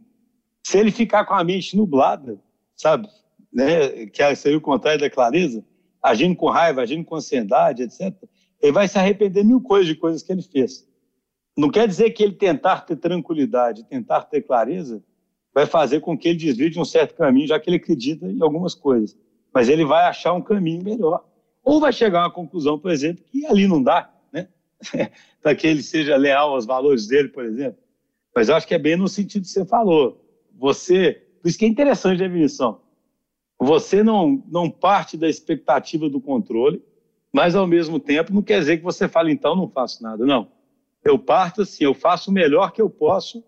Se 0.61 0.77
ele 0.77 0.91
ficar 0.91 1.25
com 1.25 1.33
a 1.33 1.43
mente 1.43 1.75
nublada, 1.75 2.39
sabe, 2.75 3.07
né, 3.53 4.07
que 4.07 4.35
seria 4.35 4.57
o 4.57 4.61
contrário 4.61 4.99
da 4.99 5.09
clareza, 5.09 5.63
agindo 6.01 6.35
com 6.35 6.49
raiva, 6.49 6.81
agindo 6.81 7.05
com 7.05 7.15
ansiedade, 7.15 7.83
etc., 7.83 8.13
ele 8.61 8.71
vai 8.71 8.87
se 8.87 8.97
arrepender 8.97 9.43
mil 9.43 9.61
coisas 9.61 9.87
de 9.87 9.95
coisas 9.95 10.23
que 10.23 10.31
ele 10.31 10.41
fez. 10.41 10.87
Não 11.55 11.69
quer 11.69 11.87
dizer 11.87 12.11
que 12.11 12.23
ele 12.23 12.33
tentar 12.33 12.81
ter 12.81 12.95
tranquilidade, 12.95 13.83
tentar 13.83 14.23
ter 14.23 14.41
clareza, 14.41 15.03
vai 15.53 15.65
fazer 15.65 15.99
com 15.99 16.17
que 16.17 16.29
ele 16.29 16.37
desvie 16.37 16.69
de 16.69 16.79
um 16.79 16.85
certo 16.85 17.13
caminho, 17.13 17.47
já 17.47 17.59
que 17.59 17.69
ele 17.69 17.77
acredita 17.77 18.25
em 18.25 18.41
algumas 18.41 18.73
coisas. 18.73 19.15
Mas 19.53 19.69
ele 19.69 19.85
vai 19.85 20.05
achar 20.05 20.33
um 20.33 20.41
caminho 20.41 20.83
melhor. 20.83 21.23
Ou 21.63 21.79
vai 21.79 21.93
chegar 21.93 22.21
a 22.21 22.23
uma 22.23 22.31
conclusão, 22.31 22.79
por 22.79 22.89
exemplo, 22.89 23.23
que 23.25 23.45
ali 23.45 23.67
não 23.67 23.83
dá, 23.83 24.11
né? 24.31 24.47
para 25.41 25.53
que 25.55 25.67
ele 25.67 25.83
seja 25.83 26.15
leal 26.15 26.53
aos 26.53 26.65
valores 26.65 27.05
dele, 27.05 27.29
por 27.29 27.45
exemplo. 27.45 27.77
Mas 28.35 28.49
eu 28.49 28.55
acho 28.55 28.67
que 28.67 28.73
é 28.73 28.79
bem 28.79 28.95
no 28.95 29.07
sentido 29.07 29.43
que 29.43 29.49
você 29.49 29.63
falou. 29.63 30.25
Você, 30.57 31.21
por 31.41 31.47
isso 31.47 31.59
que 31.59 31.65
é 31.65 31.67
interessante 31.67 32.23
a 32.23 32.27
definição. 32.27 32.81
Você 33.63 34.03
não, 34.03 34.43
não 34.47 34.69
parte 34.69 35.17
da 35.17 35.29
expectativa 35.29 36.09
do 36.09 36.21
controle, 36.21 36.81
mas 37.31 37.55
ao 37.55 37.65
mesmo 37.65 37.99
tempo 37.99 38.33
não 38.33 38.41
quer 38.41 38.59
dizer 38.59 38.77
que 38.77 38.83
você 38.83 39.07
fale, 39.07 39.31
então 39.31 39.55
não 39.55 39.69
faço 39.69 40.03
nada. 40.03 40.25
Não 40.25 40.47
eu 41.03 41.19
parto 41.19 41.63
assim, 41.63 41.83
eu 41.83 41.93
faço 41.93 42.31
o 42.31 42.33
melhor 42.33 42.71
que 42.71 42.81
eu 42.81 42.89
posso, 42.89 43.43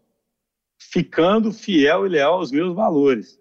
ficando 0.78 1.52
fiel 1.52 2.06
e 2.06 2.10
leal 2.10 2.36
aos 2.36 2.52
meus 2.52 2.76
valores. 2.76 3.40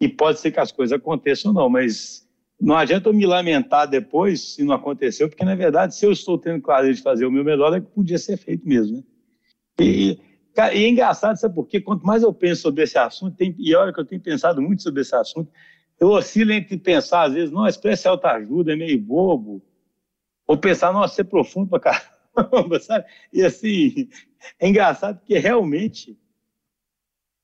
E 0.00 0.08
pode 0.08 0.40
ser 0.40 0.50
que 0.50 0.60
as 0.60 0.72
coisas 0.72 0.96
aconteçam 0.98 1.50
ou 1.50 1.54
não, 1.54 1.68
mas 1.68 2.26
não 2.60 2.76
adianta 2.76 3.08
eu 3.08 3.12
me 3.12 3.26
lamentar 3.26 3.88
depois 3.88 4.54
se 4.54 4.64
não 4.64 4.74
aconteceu, 4.74 5.28
porque 5.28 5.44
na 5.44 5.54
verdade, 5.54 5.94
se 5.94 6.06
eu 6.06 6.10
estou 6.10 6.38
tendo 6.38 6.62
clareza 6.62 6.94
de 6.94 7.02
fazer 7.02 7.26
o 7.26 7.30
meu 7.30 7.44
melhor, 7.44 7.76
é 7.76 7.80
que 7.80 7.90
podia 7.90 8.18
ser 8.18 8.36
feito 8.36 8.66
mesmo, 8.66 8.96
né? 8.96 9.04
E, 9.80 10.18
cara, 10.54 10.74
e 10.74 10.84
é 10.84 10.88
engraçado, 10.88 11.36
sabe 11.36 11.54
por 11.54 11.66
quê? 11.66 11.80
Quanto 11.80 12.06
mais 12.06 12.22
eu 12.22 12.32
penso 12.32 12.62
sobre 12.62 12.82
esse 12.82 12.98
assunto, 12.98 13.36
tem, 13.36 13.54
e 13.58 13.74
olha 13.74 13.92
que 13.92 14.00
eu 14.00 14.04
tenho 14.04 14.20
pensado 14.20 14.60
muito 14.60 14.82
sobre 14.82 15.02
esse 15.02 15.14
assunto, 15.14 15.50
eu 16.00 16.08
oscilo 16.08 16.52
entre 16.52 16.76
pensar, 16.76 17.24
às 17.24 17.34
vezes, 17.34 17.50
não, 17.50 17.66
expressa 17.66 18.10
autoajuda 18.10 18.72
é 18.72 18.76
meio 18.76 19.00
bobo, 19.00 19.62
ou 20.46 20.56
pensar, 20.58 20.92
nossa, 20.92 21.14
ser 21.14 21.24
profundo 21.24 21.70
pra 21.70 21.80
caramba 21.80 22.78
sabe? 22.80 23.06
E 23.32 23.42
assim, 23.42 24.08
é 24.58 24.68
engraçado 24.68 25.18
porque 25.18 25.38
realmente 25.38 26.18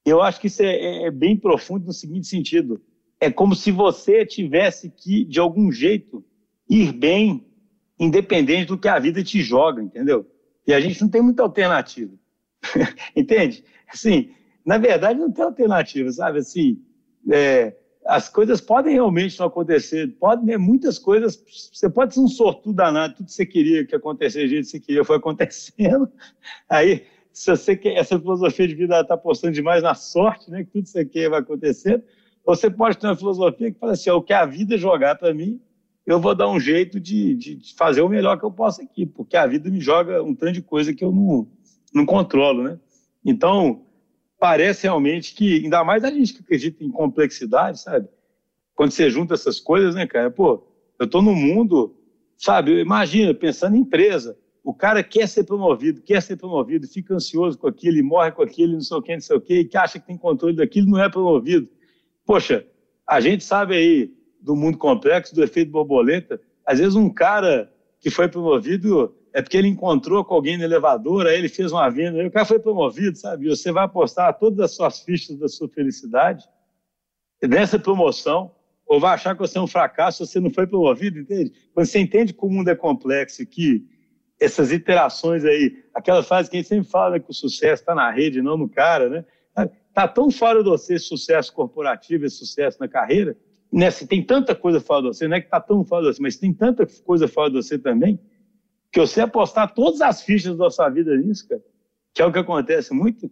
eu 0.05 0.23
acho 0.23 0.41
que 0.41 0.47
isso 0.47 0.63
é, 0.63 0.75
é, 0.75 1.03
é, 1.05 1.11
bem 1.11 1.37
profundo 1.37 1.87
no 1.87 1.93
seguinte 1.93 2.27
sentido. 2.27 2.81
É 3.21 3.31
como 3.31 3.55
se 3.55 3.71
você 3.71 4.25
tivesse 4.25 4.91
que, 4.91 5.25
de 5.25 5.39
algum 5.39 5.71
jeito, 5.71 6.25
ir 6.69 6.93
bem, 6.93 7.47
independente 7.99 8.69
do 8.69 8.79
que 8.79 8.89
a 8.89 8.99
vida 8.99 9.23
te 9.23 9.43
joga, 9.43 9.83
entendeu? 9.83 10.27
E 10.67 10.73
a 10.73 10.81
gente 10.81 11.01
não 11.01 11.09
tem 11.09 11.21
muita 11.21 11.43
alternativa. 11.43 12.13
Entende? 13.15 13.65
Assim, 13.89 14.31
na 14.65 14.79
verdade, 14.79 15.19
não 15.19 15.31
tem 15.31 15.45
alternativa, 15.45 16.11
sabe? 16.13 16.39
Assim, 16.39 16.83
é, 17.31 17.77
as 18.07 18.29
coisas 18.29 18.61
podem 18.61 18.95
realmente 18.95 19.39
não 19.39 19.47
acontecer, 19.47 20.09
podem 20.19 20.47
né, 20.47 20.57
muitas 20.57 20.99
coisas, 20.99 21.43
você 21.73 21.91
pode 21.91 22.15
ser 22.15 22.21
um 22.21 22.29
sortudo 22.29 22.77
danado, 22.77 23.17
tudo 23.17 23.27
que 23.27 23.33
você 23.33 23.47
queria 23.47 23.87
que 23.87 23.95
acontecesse, 23.95 24.47
do 24.47 24.49
jeito 24.49 24.65
que 24.65 24.71
você 24.71 24.81
queria 24.81 25.05
foi 25.05 25.17
acontecendo, 25.17 26.11
aí 26.69 27.05
se 27.33 27.51
você 27.51 27.77
quer, 27.77 27.97
essa 27.97 28.19
filosofia 28.19 28.67
de 28.67 28.75
vida 28.75 29.01
está 29.01 29.15
apostando 29.15 29.53
demais 29.53 29.83
na 29.83 29.95
sorte, 29.95 30.51
né, 30.51 30.65
que 30.65 30.71
tudo 30.71 30.85
que 30.85 30.91
você 30.91 31.05
quer 31.05 31.29
vai 31.29 31.41
acontecer, 31.41 32.03
ou 32.45 32.57
você 32.57 32.71
pode 32.71 32.97
ter 32.99 33.07
uma 33.07 33.17
filosofia 33.17 33.71
que 33.71 33.79
fala 33.79 33.93
assim, 33.93 34.11
o 34.11 34.23
que 34.23 34.33
a 34.33 34.47
vida 34.47 34.79
jogar 34.79 35.15
para 35.17 35.35
mim, 35.35 35.61
eu 36.07 36.19
vou 36.19 36.35
dar 36.35 36.49
um 36.49 36.59
jeito 36.59 36.99
de, 36.99 37.35
de, 37.35 37.75
fazer 37.77 38.01
o 38.01 38.09
melhor 38.09 38.39
que 38.39 38.45
eu 38.45 38.51
posso 38.51 38.81
aqui, 38.81 39.05
porque 39.05 39.37
a 39.37 39.47
vida 39.47 39.69
me 39.69 39.79
joga 39.79 40.23
um 40.23 40.35
tanto 40.35 40.53
de 40.53 40.63
coisa 40.63 40.95
que 40.95 41.05
eu 41.05 41.13
não, 41.13 41.47
não 41.95 42.05
controlo, 42.07 42.63
né? 42.63 42.79
Então, 43.25 43.87
parece 44.39 44.85
realmente 44.85 45.35
que, 45.35 45.63
ainda 45.65 45.83
mais 45.85 46.05
a 46.05 46.11
gente 46.11 46.35
que 46.35 46.41
acredita 46.41 46.85
em 46.85 46.91
complexidade, 46.91 47.81
sabe? 47.81 48.09
Quando 48.75 48.93
você 48.93 49.11
junta 49.11 49.35
essas 49.35 49.59
coisas, 49.59 49.95
né, 49.95 50.07
cara? 50.07 50.31
Pô, 50.31 50.65
eu 50.99 51.07
estou 51.07 51.21
no 51.21 51.35
mundo, 51.35 51.97
sabe? 52.37 52.81
Imagina, 52.81 53.35
pensando 53.35 53.77
em 53.77 53.81
empresa. 53.81 54.39
O 54.63 54.75
cara 54.75 55.03
quer 55.03 55.27
ser 55.27 55.45
promovido, 55.45 56.03
quer 56.03 56.21
ser 56.21 56.37
promovido, 56.37 56.87
fica 56.87 57.15
ansioso 57.15 57.59
com 57.59 57.67
aquilo, 57.67 58.05
morre 58.05 58.33
com 58.33 58.43
aquilo, 58.43 58.75
não 58.75 58.81
sei 58.81 58.97
o 58.97 59.03
que, 59.03 59.15
não 59.15 59.21
sei 59.21 59.37
o 59.37 59.41
que, 59.41 59.65
que 59.65 59.77
acha 59.77 59.99
que 59.99 60.07
tem 60.07 60.17
controle 60.17 60.57
daquilo, 60.57 60.91
não 60.91 61.03
é 61.03 61.09
promovido. 61.09 61.69
Poxa, 62.25 62.67
a 63.07 63.21
gente 63.21 63.43
sabe 63.43 63.75
aí 63.75 64.13
do 64.41 64.55
mundo 64.55 64.77
complexo, 64.77 65.35
do 65.35 65.43
efeito 65.43 65.73
borboleta. 65.73 66.41
Às 66.67 66.79
vezes 66.79 66.95
um 66.95 67.09
cara 67.09 67.73
que 67.99 68.11
foi 68.11 68.29
promovido 68.29 69.15
é 69.33 69.43
porque 69.43 69.57
ele 69.57 69.69
encontrou 69.69 70.25
com 70.25 70.35
alguém 70.35 70.57
no 70.57 70.65
elevador, 70.65 71.27
aí 71.27 71.39
ele 71.39 71.49
fez 71.49 71.73
uma 71.73 71.89
venda, 71.89 72.21
aí 72.21 72.27
o 72.27 72.31
cara 72.31 72.47
foi 72.47 72.59
promovido, 72.59 73.17
sabe? 73.17 73.49
Você 73.49 73.71
vai 73.71 73.85
apostar 73.85 74.37
todas 74.39 74.59
as 74.61 74.75
suas 74.75 75.01
fichas 75.01 75.37
da 75.37 75.49
sua 75.49 75.69
felicidade 75.69 76.45
nessa 77.43 77.79
promoção, 77.79 78.53
ou 78.87 78.99
vai 78.99 79.15
achar 79.15 79.35
que 79.35 79.41
você 79.41 79.59
é 79.59 79.61
um 79.61 79.67
fracasso 79.67 80.25
se 80.25 80.33
você 80.33 80.41
não 80.41 80.51
foi 80.51 80.67
promovido, 80.67 81.19
entende? 81.19 81.53
Quando 81.75 81.87
você 81.87 81.99
entende 81.99 82.33
que 82.33 82.45
o 82.45 82.49
mundo 82.49 82.69
é 82.69 82.75
complexo 82.75 83.43
e 83.43 83.47
que 83.47 83.87
essas 84.41 84.73
iterações 84.73 85.45
aí, 85.45 85.85
aquela 85.95 86.23
frase 86.23 86.49
que 86.49 86.57
a 86.57 86.61
gente 86.61 86.69
sempre 86.69 86.89
fala 86.89 87.13
né, 87.13 87.19
que 87.21 87.31
o 87.31 87.35
sucesso 87.35 87.83
está 87.83 87.95
na 87.95 88.11
rede, 88.11 88.41
não 88.41 88.57
no 88.57 88.69
cara, 88.69 89.09
né? 89.09 89.25
Está 89.89 90.07
tão 90.07 90.31
fora 90.31 90.63
de 90.63 90.69
você 90.69 90.99
sucesso 90.99 91.53
corporativo, 91.53 92.25
esse 92.25 92.37
sucesso 92.37 92.79
na 92.81 92.89
carreira, 92.89 93.37
né? 93.71 93.91
Se 93.91 94.07
tem 94.07 94.23
tanta 94.23 94.55
coisa 94.55 94.81
fora 94.81 95.03
de 95.03 95.09
você, 95.09 95.27
não 95.27 95.37
é 95.37 95.41
que 95.41 95.49
está 95.49 95.61
tão 95.61 95.85
fora 95.85 96.03
de 96.03 96.15
você, 96.15 96.23
mas 96.23 96.37
tem 96.37 96.53
tanta 96.55 96.87
coisa 97.05 97.27
fora 97.27 97.51
de 97.51 97.57
você 97.57 97.79
também, 97.79 98.19
que 98.93 99.01
você 99.01 99.21
apostar 99.21 99.75
todas 99.75 100.01
as 100.01 100.23
fichas 100.23 100.57
da 100.57 100.71
sua 100.71 100.89
vida 100.89 101.17
nisso, 101.17 101.49
cara, 101.49 101.63
que 102.15 102.23
é 102.23 102.27
o 102.27 102.33
que 102.33 102.39
acontece 102.39 102.93
muito, 102.95 103.31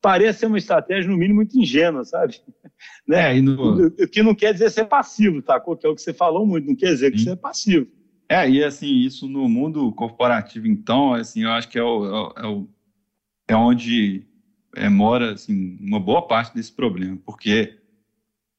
parece 0.00 0.40
ser 0.40 0.46
uma 0.46 0.58
estratégia, 0.58 1.10
no 1.10 1.16
mínimo, 1.16 1.36
muito 1.36 1.58
ingênua, 1.58 2.04
sabe? 2.04 2.40
né? 3.08 3.38
É, 3.38 3.40
no... 3.40 3.86
O 3.86 4.08
que 4.08 4.22
não 4.22 4.34
quer 4.34 4.52
dizer 4.52 4.70
ser 4.70 4.84
passivo, 4.84 5.40
tá? 5.40 5.58
Que 5.58 5.86
é 5.86 5.88
o 5.88 5.94
que 5.94 6.02
você 6.02 6.12
falou 6.12 6.46
muito, 6.46 6.68
não 6.68 6.76
quer 6.76 6.88
dizer 6.88 7.10
que 7.10 7.18
você 7.18 7.30
é 7.30 7.36
passivo. 7.36 7.86
É, 8.28 8.48
e 8.48 8.62
assim, 8.62 8.86
isso 8.86 9.28
no 9.28 9.48
mundo 9.48 9.92
corporativo, 9.92 10.66
então, 10.66 11.14
assim, 11.14 11.44
eu 11.44 11.50
acho 11.50 11.68
que 11.68 11.78
é, 11.78 11.82
o, 11.82 12.32
é, 12.36 12.46
o, 12.46 12.68
é 13.48 13.56
onde 13.56 14.26
é, 14.76 14.88
mora, 14.88 15.32
assim, 15.32 15.76
uma 15.80 16.00
boa 16.00 16.26
parte 16.26 16.54
desse 16.54 16.72
problema, 16.72 17.18
porque 17.24 17.78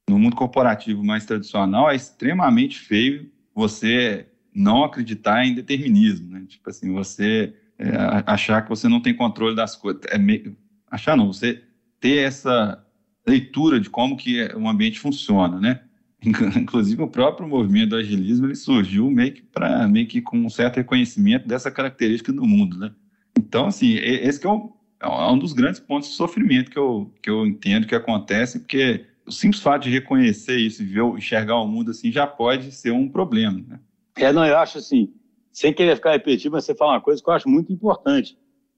no 0.09 0.19
mundo 0.19 0.35
corporativo 0.35 1.03
mais 1.03 1.25
tradicional 1.25 1.89
é 1.89 1.95
extremamente 1.95 2.79
feio 2.79 3.31
você 3.53 4.27
não 4.55 4.83
acreditar 4.83 5.45
em 5.45 5.53
determinismo, 5.53 6.31
né? 6.31 6.45
Tipo 6.47 6.69
assim, 6.69 6.93
você 6.93 7.53
é, 7.77 7.89
achar 8.25 8.61
que 8.61 8.69
você 8.69 8.87
não 8.87 9.01
tem 9.01 9.13
controle 9.13 9.55
das 9.55 9.75
coisas, 9.75 10.01
é 10.07 10.17
meio, 10.17 10.55
achar 10.89 11.17
não, 11.17 11.31
você 11.31 11.61
ter 11.99 12.19
essa 12.19 12.81
leitura 13.27 13.79
de 13.79 13.89
como 13.89 14.15
que 14.15 14.43
o 14.55 14.67
ambiente 14.67 14.99
funciona, 14.99 15.59
né? 15.59 15.81
Inclusive 16.55 17.01
o 17.01 17.07
próprio 17.07 17.47
movimento 17.47 17.89
do 17.89 17.95
agilismo 17.97 18.47
ele 18.47 18.55
surgiu 18.55 19.11
meio 19.11 19.33
que 19.33 19.41
para 19.41 19.87
meio 19.87 20.07
que 20.07 20.21
com 20.21 20.37
um 20.37 20.49
certo 20.49 20.77
reconhecimento 20.77 21.47
dessa 21.47 21.69
característica 21.69 22.31
do 22.31 22.45
mundo, 22.45 22.77
né? 22.77 22.91
Então 23.37 23.65
assim 23.65 23.95
esse 23.95 24.39
que 24.39 24.47
é 24.47 24.49
um, 24.49 24.71
é 25.01 25.07
um 25.07 25.37
dos 25.37 25.53
grandes 25.53 25.79
pontos 25.79 26.09
de 26.09 26.15
sofrimento 26.15 26.71
que 26.71 26.79
eu 26.79 27.13
que 27.21 27.29
eu 27.29 27.45
entendo 27.45 27.87
que 27.87 27.95
acontece 27.95 28.59
porque 28.59 29.05
o 29.25 29.31
simples 29.31 29.61
fato 29.61 29.83
de 29.83 29.89
reconhecer 29.89 30.57
isso 30.57 30.83
e 30.83 30.85
ver, 30.85 31.03
enxergar 31.03 31.57
o 31.57 31.67
mundo 31.67 31.91
assim 31.91 32.11
já 32.11 32.25
pode 32.25 32.71
ser 32.71 32.91
um 32.91 33.09
problema, 33.09 33.63
né? 33.67 33.79
É, 34.17 34.31
não, 34.31 34.45
eu 34.45 34.57
acho 34.57 34.77
assim, 34.77 35.13
sem 35.51 35.73
querer 35.73 35.95
ficar 35.95 36.11
repetido, 36.11 36.53
mas 36.53 36.65
você 36.65 36.75
fala 36.75 36.93
uma 36.93 37.01
coisa 37.01 37.21
que 37.21 37.29
eu 37.29 37.33
acho 37.33 37.49
muito 37.49 37.71
importante. 37.71 38.37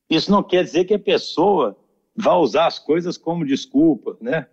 Isso 0.10 0.32
não 0.32 0.42
quer 0.42 0.64
dizer 0.64 0.86
que 0.86 0.94
a 0.94 1.00
pessoa 1.00 1.78
vá 2.16 2.36
usar 2.36 2.68
as 2.68 2.80
coisas 2.80 3.18
como 3.18 3.46
desculpa, 3.46 4.18
né? 4.20 4.48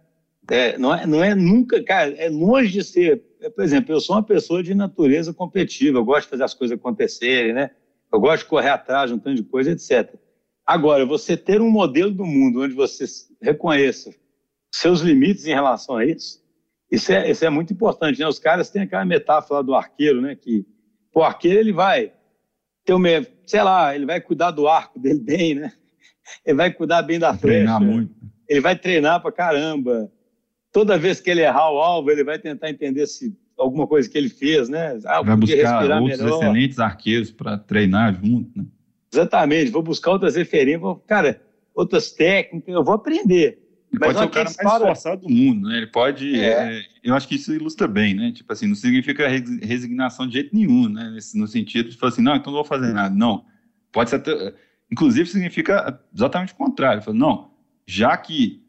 É, 0.51 0.77
não, 0.77 0.95
é, 0.95 1.07
não 1.07 1.25
é 1.25 1.35
nunca, 1.35 1.83
cara, 1.83 2.11
é 2.13 2.29
longe 2.29 2.71
de 2.71 2.85
ser. 2.85 3.25
É, 3.41 3.49
por 3.49 3.65
exemplo, 3.65 3.95
eu 3.95 4.01
sou 4.01 4.17
uma 4.17 4.23
pessoa 4.23 4.63
de 4.63 4.75
natureza 4.75 5.33
competitiva, 5.33 5.99
eu 5.99 6.05
gosto 6.05 6.25
de 6.25 6.31
fazer 6.31 6.45
as 6.45 6.55
coisas 6.55 6.77
acontecerem, 6.77 7.55
né? 7.55 7.71
Eu 8.13 8.21
gosto 8.21 8.43
de 8.43 8.49
correr 8.49 8.69
atrás 8.69 9.11
de 9.11 9.17
um 9.17 9.19
tanto 9.19 9.37
de 9.37 9.43
coisa, 9.43 9.71
etc. 9.71 10.15
Agora, 10.67 11.07
você 11.07 11.37
ter 11.37 11.61
um 11.61 11.71
modelo 11.71 12.11
do 12.11 12.27
mundo 12.27 12.63
onde 12.63 12.75
você 12.75 13.05
reconheça 13.41 14.15
seus 14.73 15.01
limites 15.01 15.47
em 15.47 15.55
relação 15.55 15.97
a 15.97 16.05
isso, 16.05 16.43
isso 16.91 17.13
é, 17.13 17.31
isso 17.31 17.45
é 17.45 17.51
muito 17.51 17.73
importante, 17.73 18.19
né? 18.19 18.29
Os 18.29 18.39
caras 18.39 18.71
têm 18.71 18.83
aquela 18.83 19.05
metáfora 19.05 19.63
do 19.63 19.75
arqueiro, 19.75 20.21
né? 20.21 20.35
Que 20.35 20.67
o 21.21 21.25
arqueiro, 21.25 21.61
ele 21.61 21.73
vai 21.73 22.13
ter 22.85 22.93
uma, 22.93 23.09
sei 23.47 23.63
lá, 23.63 23.95
ele 23.95 24.07
vai 24.07 24.21
cuidar 24.21 24.51
do 24.51 24.69
arco 24.69 24.99
dele 24.99 25.21
bem, 25.25 25.55
né? 25.55 25.73
Ele 26.45 26.57
vai 26.57 26.73
cuidar 26.73 27.03
bem 27.03 27.19
da 27.19 27.35
flecha. 27.35 27.79
Muito. 27.81 28.15
Ele 28.49 28.61
vai 28.61 28.77
treinar 28.77 29.21
pra 29.21 29.33
caramba 29.33 30.11
toda 30.75 30.99
vez 30.99 31.21
que 31.21 31.31
ele 31.31 31.41
errar 31.41 31.71
o 31.71 31.79
alvo, 31.79 32.11
ele 32.11 32.25
vai 32.25 32.39
tentar 32.39 32.69
entender 32.69 33.07
se 33.07 33.33
alguma 33.57 33.87
coisa 33.87 34.11
que 34.11 34.19
ele 34.19 34.29
fez, 34.29 34.69
né? 34.69 34.99
Ah, 35.07 35.23
vai 35.23 35.37
buscar 35.37 35.89
outros 35.89 36.19
melhor. 36.19 36.37
excelentes 36.37 36.81
arqueiros 36.81 37.31
para 37.31 37.57
treinar 37.57 38.13
junto, 38.13 38.59
né? 38.59 38.67
Exatamente, 39.13 39.71
vou 39.71 39.83
buscar 39.83 40.11
outras 40.11 40.35
referências, 40.35 40.81
vou, 40.81 40.97
cara, 40.97 41.41
outras 41.73 42.11
técnicas, 42.11 42.75
eu 42.75 42.83
vou 42.83 42.95
aprender. 42.95 43.64
Ele 43.95 44.01
Mas 44.01 44.13
pode 44.13 44.19
ser 44.19 44.25
o 44.25 44.31
cara 44.31 44.45
mais 44.45 44.83
esforçado 44.83 45.23
do 45.23 45.31
mundo, 45.31 45.69
né? 45.69 45.77
Ele 45.77 45.87
pode. 45.87 46.41
É. 46.41 46.79
É, 46.79 46.83
eu 47.03 47.15
acho 47.15 47.29
que 47.29 47.37
isso 47.37 47.55
ilustra 47.55 47.87
bem, 47.87 48.15
né? 48.15 48.33
Tipo 48.33 48.53
assim, 48.53 48.67
não 48.67 48.75
significa 48.75 49.29
resignação 49.29 50.27
de 50.27 50.35
jeito 50.35 50.55
nenhum, 50.55 50.89
né? 50.89 51.17
No 51.35 51.47
sentido 51.47 51.91
de 51.91 51.97
falar 51.97 52.13
assim, 52.13 52.23
não, 52.23 52.35
então 52.35 52.53
não 52.53 52.59
vou 52.59 52.65
fazer 52.65 52.93
nada. 52.93 53.15
Não. 53.15 53.45
Pode 53.93 54.11
ser 54.11 54.17
até. 54.17 54.55
Inclusive, 54.91 55.29
significa 55.29 56.01
exatamente 56.13 56.53
o 56.53 56.57
contrário. 56.57 57.03
Falo, 57.03 57.17
não, 57.17 57.51
já 57.87 58.17
que 58.17 58.63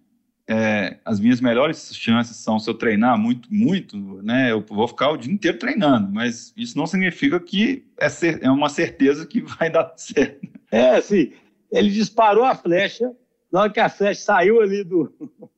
é, 0.47 0.97
as 1.03 1.19
minhas 1.19 1.41
melhores 1.41 1.95
chances 1.95 2.38
são 2.38 2.59
se 2.59 2.69
eu 2.69 2.75
treinar 2.75 3.17
muito, 3.17 3.51
muito, 3.51 3.97
né? 4.21 4.51
Eu 4.51 4.61
vou 4.61 4.88
ficar 4.88 5.09
o 5.09 5.17
dia 5.17 5.33
inteiro 5.33 5.57
treinando, 5.57 6.11
mas 6.11 6.53
isso 6.55 6.77
não 6.77 6.85
significa 6.85 7.39
que 7.39 7.83
é, 7.97 8.07
cer 8.09 8.39
é 8.43 8.49
uma 8.49 8.69
certeza 8.69 9.25
que 9.25 9.41
vai 9.57 9.71
dar 9.71 9.91
certo. 9.97 10.47
É, 10.71 10.97
assim, 10.97 11.33
ele 11.71 11.89
disparou 11.89 12.43
a 12.43 12.55
flecha, 12.55 13.11
na 13.55 13.61
hora 13.61 13.69
que 13.69 13.79
a 13.79 13.87
flecha 13.87 14.19
saiu 14.19 14.59
ali 14.59 14.83
do, 14.83 15.09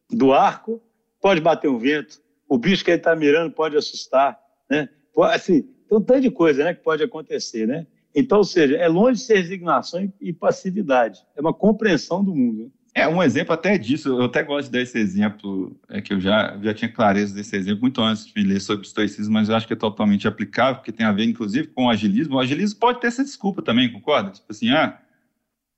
do 0.07 0.31
arco, 0.31 0.79
pode 1.19 1.41
bater 1.41 1.67
um 1.67 1.79
vento, 1.79 2.21
o 2.47 2.55
bicho 2.55 2.85
que 2.85 2.91
ele 2.91 2.99
está 2.99 3.15
mirando 3.15 3.51
pode 3.51 3.75
assustar, 3.75 4.37
né? 4.69 4.87
Assim, 5.33 5.63
tem 5.63 5.97
um 5.97 6.01
tanto 6.01 6.21
de 6.21 6.29
coisa 6.29 6.63
né, 6.63 6.75
que 6.75 6.83
pode 6.83 7.01
acontecer, 7.01 7.67
né? 7.67 7.87
Então, 8.13 8.37
ou 8.37 8.43
seja, 8.43 8.77
é 8.77 8.87
longe 8.87 9.19
de 9.19 9.25
ser 9.25 9.37
resignação 9.37 10.13
e 10.21 10.31
passividade, 10.31 11.25
é 11.35 11.41
uma 11.41 11.51
compreensão 11.51 12.23
do 12.23 12.35
mundo. 12.35 12.65
Né? 12.65 12.69
É 12.93 13.07
um 13.07 13.21
exemplo 13.23 13.51
até 13.51 13.79
disso, 13.79 14.09
eu 14.09 14.25
até 14.25 14.43
gosto 14.43 14.69
desse 14.69 14.99
exemplo, 14.99 15.75
é 15.89 15.99
que 15.99 16.13
eu 16.13 16.19
já, 16.19 16.55
já 16.61 16.75
tinha 16.75 16.93
clareza 16.93 17.33
desse 17.33 17.55
exemplo 17.55 17.81
muito 17.81 17.99
antes 17.99 18.27
de 18.27 18.43
ler 18.43 18.61
sobre 18.61 18.85
estoicismo, 18.85 19.33
mas 19.33 19.49
eu 19.49 19.55
acho 19.55 19.65
que 19.65 19.73
é 19.73 19.75
totalmente 19.75 20.27
aplicável, 20.27 20.75
porque 20.75 20.91
tem 20.91 21.05
a 21.05 21.11
ver, 21.11 21.23
inclusive, 21.23 21.69
com 21.69 21.85
o 21.85 21.89
agilismo. 21.89 22.35
O 22.35 22.39
agilismo 22.39 22.79
pode 22.79 23.01
ter 23.01 23.07
essa 23.07 23.23
desculpa 23.23 23.63
também, 23.63 23.91
concorda? 23.91 24.29
Tipo 24.29 24.51
assim, 24.51 24.69
ah, 24.69 24.99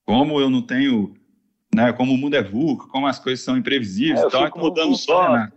como 0.06 0.38
eu 0.38 0.50
não 0.50 0.62
tenho, 0.62 1.14
né, 1.74 1.94
como 1.94 2.14
o 2.14 2.18
mundo 2.18 2.36
é 2.36 2.44
vulco, 2.44 2.88
como 2.88 3.08
as 3.08 3.20
coisas 3.20 3.44
são 3.44 3.58
imprevisíveis, 3.58 4.22
é, 4.22 4.28
então, 4.28 4.46
fico 4.46 4.60
mudando 4.60 4.96
só. 4.96 5.48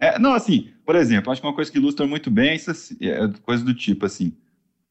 É, 0.00 0.18
não, 0.18 0.34
assim, 0.34 0.70
por 0.84 0.96
exemplo, 0.96 1.30
acho 1.30 1.40
que 1.40 1.46
uma 1.46 1.54
coisa 1.54 1.70
que 1.70 1.78
ilustra 1.78 2.04
muito 2.06 2.30
bem 2.30 2.56
isso 2.56 2.72
é 3.00 3.28
coisa 3.42 3.64
do 3.64 3.72
tipo 3.72 4.06
assim, 4.06 4.36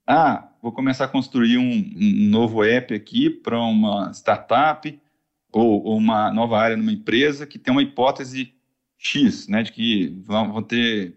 ah, 0.08 0.50
vou 0.62 0.72
começar 0.72 1.06
a 1.06 1.10
construir 1.10 1.58
um, 1.58 1.94
um 1.96 2.30
novo 2.30 2.64
app 2.64 2.94
aqui 2.94 3.30
para 3.30 3.60
uma 3.60 4.12
startup 4.14 5.00
ou, 5.52 5.84
ou, 5.84 5.98
uma 5.98 6.32
nova 6.32 6.58
área 6.58 6.78
numa 6.78 6.92
empresa 6.92 7.46
que 7.46 7.60
tem 7.60 7.72
uma 7.72 7.84
hipótese 7.84 8.54
X, 8.98 9.48
né, 9.48 9.62
de 9.62 9.72
que 9.72 10.18
vão, 10.26 10.54
vão 10.54 10.64
ter 10.64 11.16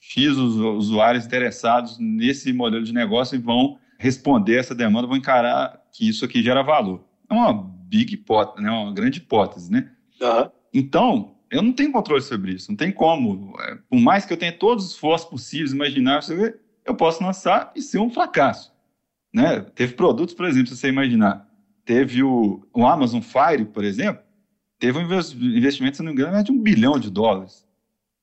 X 0.00 0.36
usuários 0.36 1.26
interessados 1.26 1.98
nesse 1.98 2.52
modelo 2.52 2.84
de 2.84 2.94
negócio 2.94 3.36
e 3.36 3.38
vão 3.38 3.78
responder 3.98 4.56
essa 4.56 4.74
demanda, 4.74 5.06
vão 5.06 5.16
encarar 5.16 5.80
que 5.92 6.08
isso 6.08 6.24
aqui 6.24 6.42
gera 6.42 6.62
valor. 6.62 7.04
É 7.28 7.34
uma 7.34 7.75
big 7.96 8.14
hipótese, 8.14 8.62
né, 8.62 8.70
uma 8.70 8.92
grande 8.92 9.18
hipótese, 9.18 9.70
né? 9.70 9.90
Uhum. 10.20 10.50
Então, 10.72 11.36
eu 11.50 11.62
não 11.62 11.72
tenho 11.72 11.92
controle 11.92 12.22
sobre 12.22 12.52
isso, 12.52 12.70
não 12.70 12.76
tem 12.76 12.92
como. 12.92 13.54
É, 13.60 13.78
por 13.88 13.98
mais 13.98 14.24
que 14.24 14.32
eu 14.32 14.36
tenha 14.36 14.52
todos 14.52 14.84
os 14.84 14.90
esforços 14.92 15.28
possíveis, 15.28 15.72
imagináveis, 15.72 16.54
eu 16.84 16.94
posso 16.94 17.22
lançar 17.22 17.72
e 17.74 17.80
ser 17.80 17.98
um 17.98 18.10
fracasso. 18.10 18.74
Né? 19.32 19.60
Teve 19.60 19.94
produtos, 19.94 20.34
por 20.34 20.46
exemplo, 20.46 20.68
se 20.68 20.76
você 20.76 20.88
imaginar, 20.88 21.48
teve 21.84 22.22
o, 22.22 22.66
o 22.74 22.86
Amazon 22.86 23.20
Fire, 23.20 23.64
por 23.64 23.84
exemplo, 23.84 24.22
teve 24.78 24.98
um 24.98 25.02
investimento, 25.02 25.96
se 25.96 26.02
não 26.02 26.12
me 26.12 26.20
engano, 26.20 26.42
de 26.42 26.52
um 26.52 26.60
bilhão 26.60 26.98
de 26.98 27.10
dólares. 27.10 27.66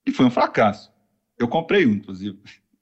E 0.05 0.11
foi 0.11 0.25
um 0.25 0.31
fracasso. 0.31 0.91
Eu 1.37 1.47
comprei 1.47 1.85
um, 1.85 1.91
inclusive. 1.91 2.37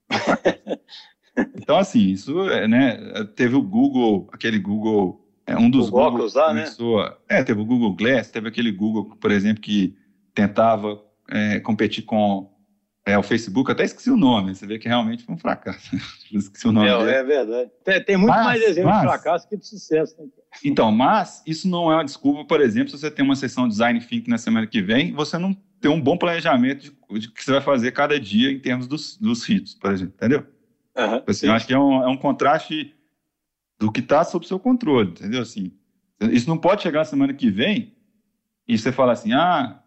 então, 1.56 1.77
assim, 1.77 2.10
isso, 2.10 2.49
é, 2.49 2.67
né, 2.67 3.23
teve 3.36 3.56
o 3.56 3.62
Google, 3.62 4.27
aquele 4.32 4.60
Google, 4.60 5.20
é 5.51 5.57
um 5.57 5.69
dos 5.69 5.87
o 5.87 5.91
Google 5.91 6.07
óculos 6.07 6.33
lá, 6.33 6.53
né? 6.53 6.65
É, 7.29 7.43
teve 7.43 7.61
o 7.61 7.65
Google 7.65 7.93
Glass, 7.95 8.31
teve 8.31 8.47
aquele 8.47 8.71
Google, 8.71 9.15
por 9.19 9.31
exemplo, 9.31 9.61
que 9.61 9.95
tentava 10.33 11.01
é, 11.29 11.59
competir 11.59 12.03
com 12.03 12.51
é, 13.05 13.17
o 13.17 13.23
Facebook, 13.23 13.71
até 13.71 13.83
esqueci 13.83 14.11
o 14.11 14.17
nome, 14.17 14.53
você 14.53 14.65
vê 14.65 14.77
que 14.77 14.87
realmente 14.87 15.23
foi 15.23 15.35
um 15.35 15.37
fracasso. 15.37 15.95
esqueci 16.31 16.67
o 16.67 16.71
nome 16.71 16.87
é, 16.87 16.97
dele. 16.97 17.11
é 17.11 17.23
verdade. 17.23 17.71
Tem, 17.83 18.03
tem 18.03 18.17
muito 18.17 18.29
mas, 18.29 18.45
mais 18.45 18.61
exemplos 18.61 18.95
de 18.95 19.01
fracasso 19.01 19.49
que 19.49 19.57
de 19.57 19.67
sucesso. 19.67 20.15
Né? 20.19 20.27
Então, 20.63 20.91
mas 20.91 21.41
isso 21.45 21.67
não 21.67 21.91
é 21.91 21.95
uma 21.95 22.05
desculpa, 22.05 22.45
por 22.45 22.61
exemplo, 22.61 22.89
se 22.89 22.99
você 22.99 23.09
tem 23.09 23.25
uma 23.25 23.35
sessão 23.35 23.67
Design 23.67 23.99
Think 23.99 24.29
na 24.29 24.37
semana 24.37 24.67
que 24.67 24.81
vem, 24.81 25.13
você 25.13 25.37
não 25.37 25.55
tem 25.79 25.89
um 25.89 25.99
bom 25.99 26.15
planejamento 26.15 26.83
de, 26.83 27.19
de 27.19 27.31
que 27.31 27.43
você 27.43 27.51
vai 27.51 27.61
fazer 27.61 27.91
cada 27.91 28.19
dia 28.19 28.51
em 28.51 28.59
termos 28.59 28.87
dos, 28.87 29.17
dos 29.17 29.47
hits, 29.49 29.73
por 29.73 29.91
exemplo, 29.91 30.13
entendeu? 30.15 30.45
Uhum, 30.95 31.23
assim, 31.25 31.47
eu 31.47 31.53
acho 31.53 31.65
que 31.65 31.73
é 31.73 31.79
um, 31.79 32.03
é 32.03 32.07
um 32.07 32.17
contraste 32.17 32.93
do 33.82 33.91
que 33.91 34.00
está 34.00 34.24
sob 34.24 34.48
seu 34.48 34.58
controle, 34.58 35.10
entendeu? 35.10 35.41
Assim, 35.41 35.74
isso 36.32 36.48
não 36.48 36.58
pode 36.58 36.82
chegar 36.82 37.04
semana 37.04 37.34
que 37.34 37.50
vem 37.50 37.94
e 38.65 38.78
você 38.78 38.91
falar 38.91 39.13
assim, 39.13 39.34
ah, 39.34 39.82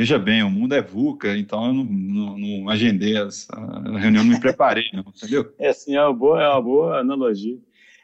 Veja 0.00 0.18
bem, 0.18 0.42
o 0.42 0.50
mundo 0.50 0.74
é 0.74 0.80
VUCA, 0.80 1.36
então 1.36 1.66
eu 1.66 1.74
não, 1.74 1.84
não, 1.84 2.38
não 2.38 2.70
agendei 2.70 3.18
essa 3.18 3.52
reunião, 3.98 4.24
não 4.24 4.32
me 4.32 4.40
preparei, 4.40 4.84
não, 4.92 5.00
entendeu? 5.00 5.52
É 5.58 5.72
sim, 5.72 5.96
é 5.96 6.02
uma 6.02 6.14
boa, 6.14 6.42
é 6.42 6.48
uma 6.48 6.62
boa 6.62 7.00
analogia. 7.00 7.58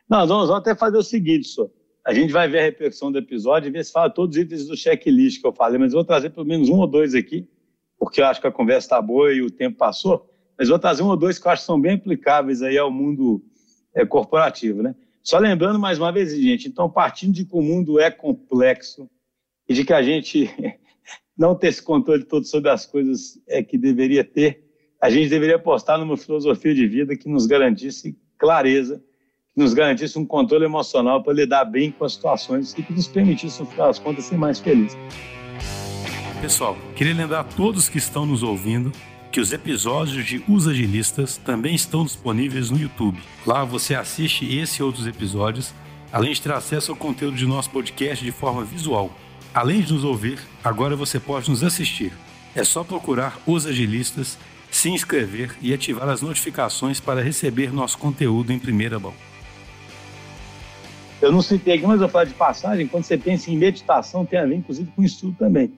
Nós 0.09 0.29
vamos 0.29 0.51
até 0.51 0.75
fazer 0.75 0.99
o 0.99 1.03
seguinte, 1.03 1.46
só. 1.46 1.68
A 2.05 2.12
gente 2.12 2.33
vai 2.33 2.49
ver 2.49 2.59
a 2.59 2.62
repercussão 2.64 3.11
do 3.11 3.18
episódio 3.18 3.68
e 3.68 3.70
ver 3.70 3.85
se 3.85 3.92
fala 3.92 4.11
todos 4.11 4.37
os 4.37 4.42
itens 4.42 4.66
do 4.66 4.77
checklist 4.77 5.40
que 5.40 5.46
eu 5.46 5.53
falei, 5.53 5.79
mas 5.79 5.92
eu 5.92 5.99
vou 5.99 6.05
trazer 6.05 6.31
pelo 6.31 6.46
menos 6.46 6.68
um 6.68 6.77
ou 6.77 6.87
dois 6.87 7.14
aqui, 7.14 7.49
porque 7.99 8.20
eu 8.20 8.27
acho 8.27 8.40
que 8.40 8.46
a 8.46 8.53
conversa 8.53 8.87
está 8.87 9.01
boa 9.01 9.33
e 9.33 9.40
o 9.40 9.51
tempo 9.51 9.79
passou, 9.79 10.29
mas 10.59 10.68
vou 10.68 10.79
trazer 10.79 11.03
um 11.03 11.09
ou 11.09 11.16
dois 11.16 11.38
que 11.38 11.46
eu 11.46 11.53
acho 11.53 11.62
que 11.62 11.66
são 11.66 11.81
bem 11.81 11.94
aplicáveis 11.94 12.62
aí 12.62 12.77
ao 12.77 12.90
mundo 12.90 13.42
é, 13.94 14.05
corporativo, 14.05 14.83
né? 14.83 14.94
Só 15.26 15.40
lembrando 15.40 15.76
mais 15.76 15.98
uma 15.98 16.12
vez, 16.12 16.32
gente, 16.40 16.68
então 16.68 16.88
partindo 16.88 17.34
de 17.34 17.44
que 17.44 17.56
o 17.56 17.60
mundo 17.60 17.98
é 17.98 18.12
complexo 18.12 19.10
e 19.68 19.74
de 19.74 19.84
que 19.84 19.92
a 19.92 20.00
gente 20.00 20.48
não 21.36 21.52
ter 21.52 21.66
esse 21.66 21.82
controle 21.82 22.22
todo 22.22 22.46
sobre 22.46 22.70
as 22.70 22.86
coisas 22.86 23.36
é 23.48 23.60
que 23.60 23.76
deveria 23.76 24.22
ter, 24.22 24.62
a 25.02 25.10
gente 25.10 25.28
deveria 25.28 25.56
apostar 25.56 25.98
numa 25.98 26.16
filosofia 26.16 26.72
de 26.72 26.86
vida 26.86 27.16
que 27.16 27.28
nos 27.28 27.44
garantisse 27.44 28.16
clareza, 28.38 29.02
que 29.52 29.60
nos 29.60 29.74
garantisse 29.74 30.16
um 30.16 30.24
controle 30.24 30.64
emocional 30.64 31.20
para 31.24 31.32
lidar 31.32 31.64
bem 31.64 31.90
com 31.90 32.04
as 32.04 32.12
situações 32.12 32.72
e 32.78 32.84
que 32.84 32.92
nos 32.92 33.08
permitisse, 33.08 33.58
no 33.58 33.66
final 33.66 33.88
das 33.88 33.98
contas, 33.98 34.26
ser 34.26 34.38
mais 34.38 34.60
felizes. 34.60 34.96
Pessoal, 36.40 36.76
queria 36.94 37.14
lembrar 37.14 37.40
a 37.40 37.44
todos 37.44 37.88
que 37.88 37.98
estão 37.98 38.24
nos 38.24 38.44
ouvindo 38.44 38.92
que 39.37 39.40
os 39.40 39.53
episódios 39.53 40.25
de 40.25 40.42
Os 40.49 40.66
Agilistas 40.66 41.37
também 41.37 41.75
estão 41.75 42.07
disponíveis 42.07 42.70
no 42.70 42.79
YouTube. 42.79 43.20
Lá 43.44 43.64
você 43.64 43.94
assiste 43.94 44.46
esse 44.57 44.81
e 44.81 44.83
outros 44.83 45.07
episódios, 45.07 45.75
além 46.11 46.33
de 46.33 46.40
ter 46.40 46.53
acesso 46.53 46.90
ao 46.90 46.96
conteúdo 46.96 47.37
de 47.37 47.44
nosso 47.44 47.68
podcast 47.68 48.25
de 48.25 48.33
forma 48.33 48.64
visual 48.64 49.14
Além 49.53 49.83
de 49.83 49.92
nos 49.92 50.05
ouvir, 50.05 50.38
agora 50.64 50.96
você 50.96 51.20
pode 51.20 51.51
nos 51.51 51.62
assistir. 51.62 52.14
É 52.55 52.64
só 52.64 52.83
procurar 52.83 53.38
Os 53.46 53.66
Agilistas, 53.66 54.38
se 54.70 54.88
inscrever 54.88 55.55
e 55.61 55.75
ativar 55.75 56.09
as 56.09 56.22
notificações 56.22 56.99
para 56.99 57.22
receber 57.22 57.70
nosso 57.70 57.99
conteúdo 57.99 58.55
em 58.55 58.59
primeira 58.59 58.99
mão. 58.99 59.12
Eu 61.20 61.31
não 61.31 61.42
citei 61.42 61.75
aqui, 61.75 61.87
mas 61.87 62.01
eu 62.01 62.09
falo 62.09 62.25
de 62.25 62.33
passagem, 62.33 62.87
quando 62.87 63.05
você 63.05 63.18
pensa 63.18 63.51
em 63.51 63.59
meditação, 63.59 64.25
tem 64.25 64.38
a 64.38 64.46
ver 64.46 64.55
inclusive 64.55 64.90
com 64.96 65.03
estudo 65.03 65.37
também. 65.38 65.70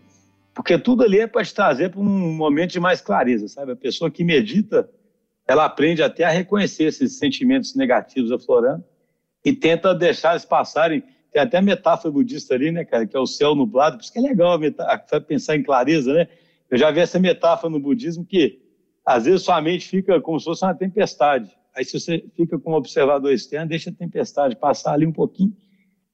Porque 0.59 0.77
tudo 0.77 1.05
ali 1.05 1.21
é 1.21 1.27
para 1.29 1.45
te 1.45 1.55
trazer 1.55 1.89
para 1.91 2.01
um 2.01 2.35
momento 2.35 2.73
de 2.73 2.81
mais 2.81 3.01
clareza, 3.01 3.47
sabe? 3.47 3.71
A 3.71 3.77
pessoa 3.77 4.11
que 4.11 4.25
medita, 4.25 4.91
ela 5.47 5.65
aprende 5.65 6.03
até 6.03 6.25
a 6.25 6.31
reconhecer 6.31 6.83
esses 6.83 7.17
sentimentos 7.17 7.77
negativos 7.77 8.33
aflorando 8.33 8.85
e 9.45 9.53
tenta 9.53 9.95
deixar 9.95 10.33
eles 10.33 10.45
passarem. 10.45 11.05
Tem 11.33 11.41
até 11.41 11.59
a 11.59 11.63
metáfora 11.63 12.11
budista 12.11 12.55
ali, 12.55 12.73
né, 12.73 12.85
cara, 12.85 13.07
que 13.07 13.17
é 13.17 13.21
o 13.21 13.25
céu 13.25 13.55
nublado, 13.55 13.99
por 13.99 14.03
isso 14.03 14.13
que 14.13 14.19
é 14.19 14.23
legal 14.23 14.59
pensar 15.29 15.55
em 15.55 15.63
clareza, 15.63 16.13
né? 16.13 16.27
Eu 16.69 16.77
já 16.77 16.91
vi 16.91 16.99
essa 16.99 17.21
metáfora 17.21 17.71
no 17.71 17.79
budismo 17.79 18.27
que 18.27 18.61
às 19.07 19.27
vezes 19.27 19.43
sua 19.43 19.63
mente 19.63 19.87
fica 19.87 20.21
como 20.21 20.41
se 20.41 20.45
fosse 20.45 20.65
uma 20.65 20.75
tempestade. 20.75 21.57
Aí 21.73 21.85
se 21.85 22.01
você 22.01 22.25
fica 22.35 22.59
com 22.59 22.73
um 22.73 22.75
observador 22.75 23.33
externo, 23.33 23.69
deixa 23.69 23.91
a 23.91 23.95
tempestade 23.95 24.57
passar 24.57 24.95
ali 24.95 25.07
um 25.07 25.13
pouquinho, 25.13 25.57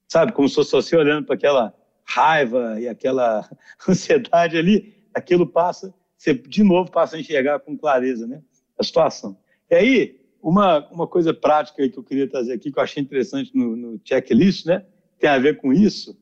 sabe? 0.07 0.33
Como 0.33 0.47
se 0.47 0.53
fosse 0.53 0.71
você 0.71 0.95
olhando 0.95 1.25
para 1.25 1.33
aquela 1.33 1.73
raiva 2.05 2.79
e 2.79 2.87
aquela 2.87 3.47
ansiedade 3.87 4.57
ali, 4.57 4.95
aquilo 5.13 5.47
passa, 5.47 5.93
você 6.17 6.33
de 6.33 6.63
novo 6.63 6.91
passa 6.91 7.15
a 7.15 7.19
enxergar 7.19 7.59
com 7.59 7.77
clareza, 7.77 8.27
né? 8.27 8.41
A 8.77 8.83
situação. 8.83 9.37
E 9.69 9.75
aí, 9.75 10.21
uma, 10.41 10.87
uma 10.89 11.07
coisa 11.07 11.33
prática 11.33 11.87
que 11.89 11.97
eu 11.97 12.03
queria 12.03 12.29
trazer 12.29 12.53
aqui, 12.53 12.71
que 12.71 12.77
eu 12.77 12.83
achei 12.83 13.01
interessante 13.01 13.51
no, 13.55 13.75
no 13.75 13.99
checklist, 14.03 14.65
né? 14.65 14.85
Tem 15.19 15.29
a 15.29 15.39
ver 15.39 15.57
com 15.57 15.73
isso. 15.73 16.17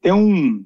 Tem 0.00 0.12
um, 0.12 0.64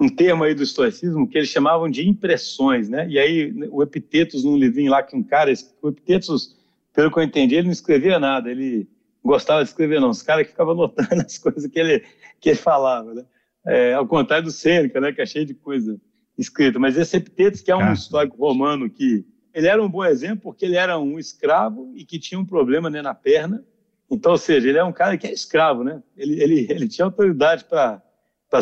um 0.00 0.08
termo 0.08 0.44
aí 0.44 0.54
do 0.54 0.62
estoicismo 0.62 1.28
que 1.28 1.36
eles 1.36 1.50
chamavam 1.50 1.90
de 1.90 2.08
impressões, 2.08 2.88
né? 2.88 3.08
E 3.08 3.18
aí 3.18 3.52
o 3.70 3.82
Epitetos, 3.82 4.44
num 4.44 4.56
livrinho 4.56 4.90
lá 4.90 5.02
que 5.02 5.16
um 5.16 5.22
cara, 5.22 5.52
o 5.82 5.88
Epitetos, 5.88 6.56
pelo 6.94 7.10
que 7.10 7.18
eu 7.18 7.22
entendi, 7.22 7.56
ele 7.56 7.66
não 7.66 7.72
escrevia 7.72 8.18
nada, 8.18 8.50
ele 8.50 8.88
gostava 9.22 9.62
de 9.62 9.68
escrever 9.68 10.00
não, 10.00 10.10
os 10.10 10.22
caras 10.22 10.44
que 10.44 10.52
ficavam 10.52 10.72
anotando 10.72 11.20
as 11.20 11.36
coisas 11.38 11.66
que 11.66 11.78
ele, 11.78 12.04
que 12.40 12.50
ele 12.50 12.58
falava, 12.58 13.12
né? 13.12 13.24
É, 13.68 13.92
ao 13.92 14.06
contrário 14.06 14.46
do 14.46 14.50
Sêneca, 14.50 15.00
né, 15.00 15.12
que 15.12 15.20
é 15.20 15.26
cheio 15.26 15.44
de 15.44 15.54
coisa 15.54 16.00
escrita. 16.38 16.78
Mas 16.78 16.96
esse 16.96 17.16
Epitetos, 17.16 17.60
que 17.60 17.70
é 17.70 17.76
um 17.76 17.80
ah. 17.80 17.92
histórico 17.92 18.36
romano 18.36 18.88
que 18.88 19.26
ele 19.52 19.66
era 19.66 19.82
um 19.82 19.88
bom 19.88 20.04
exemplo 20.04 20.42
porque 20.44 20.64
ele 20.64 20.76
era 20.76 20.98
um 20.98 21.18
escravo 21.18 21.92
e 21.94 22.04
que 22.04 22.18
tinha 22.18 22.40
um 22.40 22.44
problema 22.44 22.88
né, 22.88 23.02
na 23.02 23.14
perna. 23.14 23.64
Então, 24.10 24.32
ou 24.32 24.38
seja, 24.38 24.68
ele 24.68 24.78
é 24.78 24.84
um 24.84 24.92
cara 24.92 25.18
que 25.18 25.26
é 25.26 25.32
escravo, 25.32 25.84
né? 25.84 26.02
Ele, 26.16 26.42
ele, 26.42 26.66
ele 26.70 26.88
tinha 26.88 27.04
autoridade 27.04 27.64
para 27.64 28.00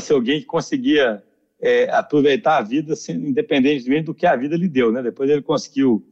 ser 0.00 0.14
alguém 0.14 0.40
que 0.40 0.46
conseguia 0.46 1.22
é, 1.60 1.88
aproveitar 1.90 2.58
a 2.58 2.62
vida 2.62 2.94
independentemente 3.10 4.06
do 4.06 4.14
que 4.14 4.26
a 4.26 4.34
vida 4.34 4.56
lhe 4.56 4.68
deu, 4.68 4.90
né? 4.90 5.02
Depois 5.02 5.30
ele 5.30 5.42
conseguiu 5.42 6.04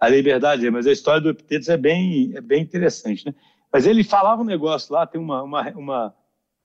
a 0.00 0.08
liberdade, 0.08 0.70
mas 0.70 0.86
a 0.86 0.92
história 0.92 1.20
do 1.20 1.28
Epitetos 1.28 1.68
é 1.68 1.76
bem, 1.76 2.32
é 2.34 2.40
bem 2.40 2.62
interessante, 2.62 3.26
né? 3.26 3.34
Mas 3.70 3.86
ele 3.86 4.02
falava 4.02 4.40
um 4.40 4.46
negócio 4.46 4.94
lá, 4.94 5.06
tem 5.06 5.20
uma, 5.20 5.42
uma, 5.42 5.68
uma 5.72 6.14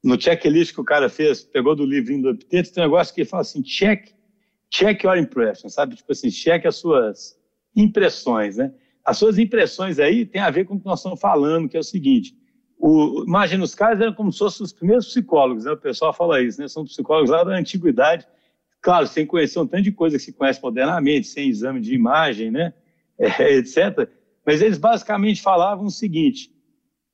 no 0.04 0.20
checklist 0.20 0.74
que 0.74 0.82
o 0.82 0.84
cara 0.84 1.08
fez, 1.08 1.44
pegou 1.44 1.76
do 1.76 1.86
livrinho 1.86 2.24
do 2.24 2.30
Epitetos, 2.32 2.72
tem 2.72 2.84
um 2.84 2.88
negócio 2.88 3.14
que 3.14 3.22
ele 3.22 3.30
fala 3.30 3.42
assim, 3.42 3.62
check, 3.62 4.10
check 4.70 5.04
your 5.04 5.18
impression, 5.18 5.70
sabe? 5.70 5.96
Tipo 5.96 6.12
assim, 6.12 6.30
cheque 6.30 6.68
as 6.68 6.76
suas 6.76 7.40
impressões, 7.76 8.58
né? 8.58 8.74
As 9.06 9.18
suas 9.18 9.38
impressões 9.38 10.00
aí 10.00 10.26
tem 10.26 10.42
a 10.42 10.50
ver 10.50 10.66
com 10.66 10.76
o 10.76 10.80
que 10.80 10.86
nós 10.86 11.00
estamos 11.00 11.20
falando, 11.20 11.70
que 11.70 11.78
é 11.78 11.80
o 11.80 11.84
seguinte, 11.84 12.36
o, 12.78 13.24
imagina, 13.26 13.64
os 13.64 13.74
caras 13.74 14.02
eram 14.02 14.14
como 14.14 14.32
se 14.32 14.40
fossem 14.40 14.66
os 14.66 14.74
primeiros 14.74 15.08
psicólogos, 15.08 15.64
né? 15.64 15.72
o 15.72 15.78
pessoal 15.78 16.14
fala 16.14 16.42
isso, 16.42 16.60
né? 16.60 16.68
são 16.68 16.84
psicólogos 16.84 17.30
lá 17.30 17.44
da 17.44 17.56
antiguidade, 17.56 18.28
claro, 18.82 19.08
sem 19.08 19.26
conhecer 19.26 19.58
um 19.60 19.66
tanto 19.66 19.84
de 19.84 19.92
coisa 19.94 20.18
que 20.18 20.24
se 20.24 20.34
conhece 20.34 20.62
modernamente, 20.62 21.28
sem 21.28 21.48
exame 21.48 21.80
de 21.80 21.96
imagem, 21.96 22.52
né? 22.52 22.74
É, 23.18 23.56
etc. 23.56 24.10
Mas 24.46 24.62
eles 24.62 24.78
basicamente 24.78 25.42
falavam 25.42 25.86
o 25.86 25.92
seguinte: 25.92 26.54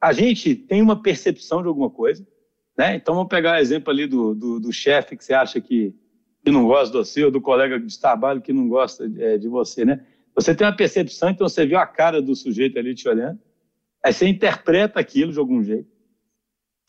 a 0.02 0.12
gente 0.12 0.56
tem 0.56 0.82
uma 0.82 1.02
percepção 1.02 1.62
de 1.62 1.68
alguma 1.68 1.92
coisa, 1.92 2.26
né? 2.80 2.96
Então 2.96 3.14
vamos 3.14 3.28
pegar 3.28 3.58
o 3.58 3.60
exemplo 3.60 3.92
ali 3.92 4.08
do, 4.08 4.34
do, 4.34 4.58
do 4.58 4.72
chefe 4.72 5.18
que 5.18 5.26
você 5.26 5.34
acha 5.34 5.60
que, 5.60 5.94
que 6.42 6.50
não 6.50 6.66
gosta 6.66 6.98
você, 6.98 7.26
ou 7.26 7.30
do 7.30 7.42
colega 7.42 7.78
de 7.78 8.00
trabalho 8.00 8.42
que 8.42 8.54
não 8.54 8.70
gosta 8.70 9.04
é, 9.18 9.38
de 9.38 9.50
você, 9.50 9.84
né? 9.84 10.06
Você 10.34 10.56
tem 10.56 10.66
uma 10.66 10.74
percepção, 10.74 11.30
então 11.30 11.50
você 11.50 11.66
viu 11.66 11.78
a 11.78 11.86
cara 11.86 12.22
do 12.22 12.34
sujeito 12.34 12.80
ali 12.80 12.96
te 12.96 13.10
olhando, 13.10 13.38
Aí 14.02 14.14
você 14.14 14.30
interpreta 14.30 14.98
aquilo 14.98 15.34
de 15.34 15.40
algum 15.40 15.62
jeito, 15.62 15.90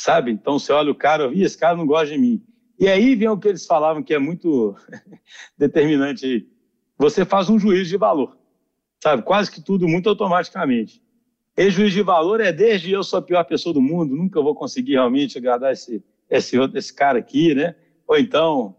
sabe? 0.00 0.31
Então 0.31 0.61
você 0.61 0.72
olha 0.72 0.92
o 0.92 0.94
cara, 0.94 1.29
e 1.35 1.42
esse 1.42 1.59
cara 1.59 1.76
não 1.76 1.85
gosta 1.85 2.14
de 2.14 2.18
mim. 2.18 2.40
E 2.79 2.87
aí 2.87 3.16
vem 3.16 3.29
o 3.29 3.37
que 3.37 3.48
eles 3.48 3.66
falavam 3.66 4.00
que 4.00 4.14
é 4.14 4.18
muito 4.20 4.76
determinante. 5.59 6.48
Você 6.96 7.24
faz 7.24 7.50
um 7.50 7.59
juízo 7.59 7.90
de 7.90 7.96
valor, 7.96 8.38
sabe? 9.03 9.24
Quase 9.24 9.50
que 9.50 9.61
tudo 9.61 9.88
muito 9.88 10.09
automaticamente. 10.09 11.03
Esse 11.61 11.73
juízo 11.73 11.96
de 11.96 12.03
valor 12.03 12.40
é 12.40 12.51
desde 12.51 12.90
eu 12.90 13.03
sou 13.03 13.18
a 13.18 13.23
pior 13.23 13.44
pessoa 13.44 13.75
do 13.75 13.83
mundo, 13.83 14.16
nunca 14.16 14.40
vou 14.40 14.55
conseguir 14.55 14.92
realmente 14.92 15.37
agradar 15.37 15.75
esse, 15.75 16.03
esse, 16.31 16.59
outro, 16.59 16.79
esse 16.79 16.90
cara 16.90 17.18
aqui, 17.18 17.55
né? 17.55 17.75
Ou 18.09 18.16
então, 18.16 18.75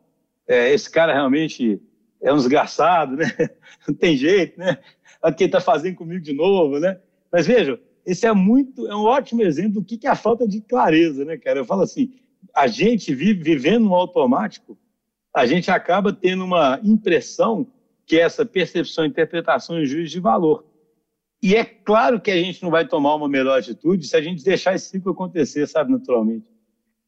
é, 0.48 0.74
esse 0.74 0.90
cara 0.90 1.14
realmente 1.14 1.80
é 2.20 2.34
um 2.34 2.38
desgraçado, 2.38 3.16
né? 3.18 3.26
Não 3.88 3.94
tem 3.94 4.18
jeito, 4.18 4.60
né? 4.60 4.80
Olha 5.22 5.36
quem 5.36 5.46
está 5.46 5.62
fazendo 5.62 5.96
comigo 5.96 6.22
de 6.24 6.34
novo, 6.34 6.80
né? 6.80 7.00
Mas 7.32 7.46
vejam, 7.46 7.78
esse 8.04 8.26
é 8.26 8.34
muito, 8.34 8.88
é 8.88 8.96
um 8.96 9.04
ótimo 9.04 9.44
exemplo 9.44 9.80
do 9.80 9.86
que 9.86 10.08
é 10.08 10.10
a 10.10 10.16
falta 10.16 10.48
de 10.48 10.60
clareza, 10.60 11.24
né, 11.24 11.38
cara? 11.38 11.60
Eu 11.60 11.66
falo 11.66 11.84
assim, 11.84 12.12
a 12.52 12.66
gente 12.66 13.14
vive 13.14 13.44
vivendo 13.44 13.84
no 13.84 13.94
automático, 13.94 14.76
a 15.32 15.46
gente 15.46 15.70
acaba 15.70 16.12
tendo 16.12 16.44
uma 16.44 16.80
impressão 16.84 17.68
que 18.08 18.18
é 18.18 18.22
essa 18.22 18.44
percepção, 18.44 19.06
interpretação 19.06 19.80
e 19.80 19.86
juízo 19.86 20.14
de 20.14 20.20
valor. 20.20 20.71
E 21.42 21.56
é 21.56 21.66
claro 21.66 22.22
que 22.22 22.30
a 22.30 22.38
gente 22.38 22.62
não 22.62 22.70
vai 22.70 22.88
tomar 22.88 23.16
uma 23.16 23.28
melhor 23.28 23.60
atitude 23.60 24.08
se 24.08 24.16
a 24.16 24.22
gente 24.22 24.44
deixar 24.44 24.76
esse 24.76 24.90
ciclo 24.90 25.12
acontecer, 25.12 25.68
sabe, 25.68 25.92
naturalmente. 25.92 26.46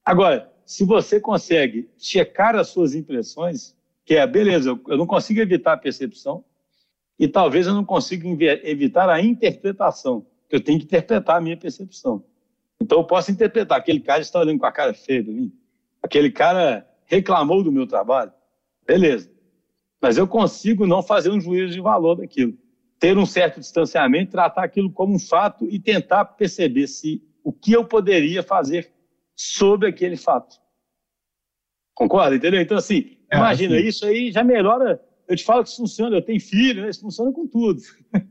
Agora, 0.03 0.51
se 0.65 0.83
você 0.83 1.19
consegue 1.19 1.89
checar 1.97 2.55
as 2.55 2.69
suas 2.69 2.95
impressões, 2.95 3.75
que 4.05 4.15
é, 4.15 4.25
beleza, 4.25 4.79
eu 4.87 4.97
não 4.97 5.05
consigo 5.05 5.39
evitar 5.39 5.73
a 5.73 5.77
percepção 5.77 6.43
e 7.19 7.27
talvez 7.27 7.67
eu 7.67 7.73
não 7.73 7.85
consiga 7.85 8.27
evitar 8.63 9.09
a 9.09 9.21
interpretação 9.21 10.25
eu 10.53 10.61
tenho 10.61 10.77
que 10.77 10.85
interpretar 10.85 11.37
a 11.37 11.41
minha 11.41 11.57
percepção. 11.57 12.23
Então 12.79 12.99
eu 12.99 13.03
posso 13.03 13.31
interpretar, 13.31 13.79
aquele 13.79 13.99
cara 13.99 14.21
está 14.21 14.39
olhando 14.39 14.59
com 14.59 14.67
a 14.67 14.71
cara 14.71 14.93
feia 14.93 15.23
para 15.23 15.33
mim, 15.33 15.51
aquele 16.01 16.29
cara 16.29 16.87
reclamou 17.05 17.63
do 17.63 17.71
meu 17.71 17.87
trabalho, 17.87 18.31
beleza. 18.85 19.31
Mas 19.99 20.15
eu 20.15 20.27
consigo 20.27 20.85
não 20.85 21.01
fazer 21.01 21.31
um 21.31 21.41
juízo 21.41 21.73
de 21.73 21.81
valor 21.81 22.17
daquilo. 22.17 22.55
Ter 23.03 23.17
um 23.17 23.25
certo 23.25 23.59
distanciamento, 23.59 24.31
tratar 24.31 24.63
aquilo 24.63 24.89
como 24.89 25.15
um 25.15 25.19
fato 25.19 25.67
e 25.69 25.77
tentar 25.77 26.23
perceber 26.23 26.87
se 26.87 27.21
o 27.43 27.51
que 27.51 27.73
eu 27.73 27.83
poderia 27.83 28.41
fazer 28.41 28.93
sobre 29.35 29.89
aquele 29.89 30.15
fato. 30.15 30.55
Concorda? 31.93 32.33
Entendeu? 32.33 32.61
Então, 32.61 32.77
assim, 32.77 33.17
é, 33.29 33.35
imagina, 33.35 33.75
assim. 33.75 33.85
isso 33.85 34.05
aí 34.05 34.31
já 34.31 34.41
melhora. 34.41 35.01
Eu 35.27 35.35
te 35.35 35.43
falo 35.43 35.63
que 35.63 35.67
isso 35.67 35.81
funciona, 35.81 36.15
eu 36.15 36.21
tenho 36.21 36.39
filho, 36.39 36.81
né? 36.81 36.89
isso 36.89 37.01
funciona 37.01 37.29
com 37.33 37.45
tudo. 37.45 37.81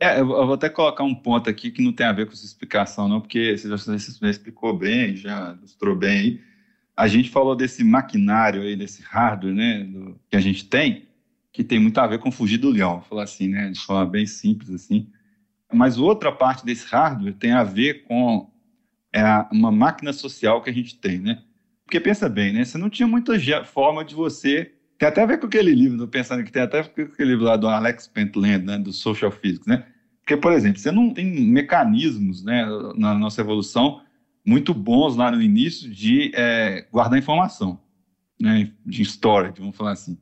É, 0.00 0.20
eu 0.20 0.26
vou 0.26 0.54
até 0.54 0.68
colocar 0.68 1.04
um 1.04 1.14
ponto 1.14 1.48
aqui 1.48 1.70
que 1.70 1.82
não 1.82 1.92
tem 1.92 2.04
a 2.04 2.12
ver 2.12 2.26
com 2.26 2.32
essa 2.32 2.44
explicação, 2.44 3.08
não, 3.08 3.20
porque 3.20 3.56
você 3.56 3.68
já, 3.68 3.76
você 3.76 4.12
já 4.20 4.28
explicou 4.28 4.76
bem, 4.76 5.16
já 5.16 5.56
mostrou 5.60 5.96
bem 5.96 6.18
aí. 6.18 6.40
A 6.96 7.06
gente 7.06 7.30
falou 7.30 7.54
desse 7.54 7.82
maquinário 7.84 8.62
aí, 8.62 8.76
desse 8.76 9.02
hardware, 9.02 9.54
né, 9.54 9.84
do, 9.84 10.20
que 10.28 10.36
a 10.36 10.40
gente 10.40 10.68
tem, 10.68 11.08
que 11.54 11.62
tem 11.62 11.78
muito 11.78 11.96
a 11.98 12.06
ver 12.08 12.18
com 12.18 12.32
fugir 12.32 12.58
do 12.58 12.68
leão, 12.68 13.00
falar 13.02 13.22
assim, 13.22 13.46
né, 13.46 13.70
de 13.70 13.78
forma 13.78 14.04
bem 14.04 14.26
simples 14.26 14.70
assim. 14.70 15.08
Mas 15.72 15.96
outra 15.98 16.32
parte 16.32 16.66
desse 16.66 16.84
hardware 16.88 17.32
tem 17.34 17.52
a 17.52 17.62
ver 17.62 18.02
com 18.02 18.50
é, 19.12 19.22
uma 19.52 19.70
máquina 19.70 20.12
social 20.12 20.60
que 20.60 20.68
a 20.68 20.72
gente 20.72 20.98
tem, 20.98 21.20
né? 21.20 21.42
Porque 21.84 22.00
pensa 22.00 22.28
bem, 22.28 22.52
né? 22.52 22.64
Você 22.64 22.76
não 22.76 22.90
tinha 22.90 23.06
muita 23.06 23.34
forma 23.64 24.04
de 24.04 24.16
você 24.16 24.72
tem 24.98 25.08
até 25.08 25.22
a 25.22 25.26
ver 25.26 25.38
com 25.38 25.46
aquele 25.46 25.72
livro, 25.72 25.94
estou 25.94 26.08
pensando 26.08 26.42
que 26.42 26.50
tem 26.50 26.62
até 26.62 26.80
a 26.80 26.82
ver 26.82 27.06
com 27.06 27.12
aquele 27.12 27.30
livro 27.30 27.44
lá 27.44 27.56
do 27.56 27.68
Alex 27.68 28.08
Pentland, 28.08 28.64
né, 28.64 28.78
do 28.78 28.92
Social 28.92 29.30
Physics, 29.30 29.66
né? 29.66 29.86
Porque, 30.20 30.36
por 30.36 30.52
exemplo, 30.52 30.80
você 30.80 30.90
não 30.90 31.14
tem 31.14 31.26
mecanismos 31.26 32.42
né, 32.42 32.66
na 32.96 33.14
nossa 33.14 33.40
evolução 33.40 34.02
muito 34.44 34.74
bons 34.74 35.16
lá 35.16 35.30
no 35.30 35.40
início 35.40 35.88
de 35.88 36.32
é, 36.34 36.86
guardar 36.90 37.18
informação, 37.18 37.78
né, 38.40 38.72
de 38.84 39.02
storage, 39.02 39.60
vamos 39.60 39.76
falar 39.76 39.92
assim. 39.92 40.18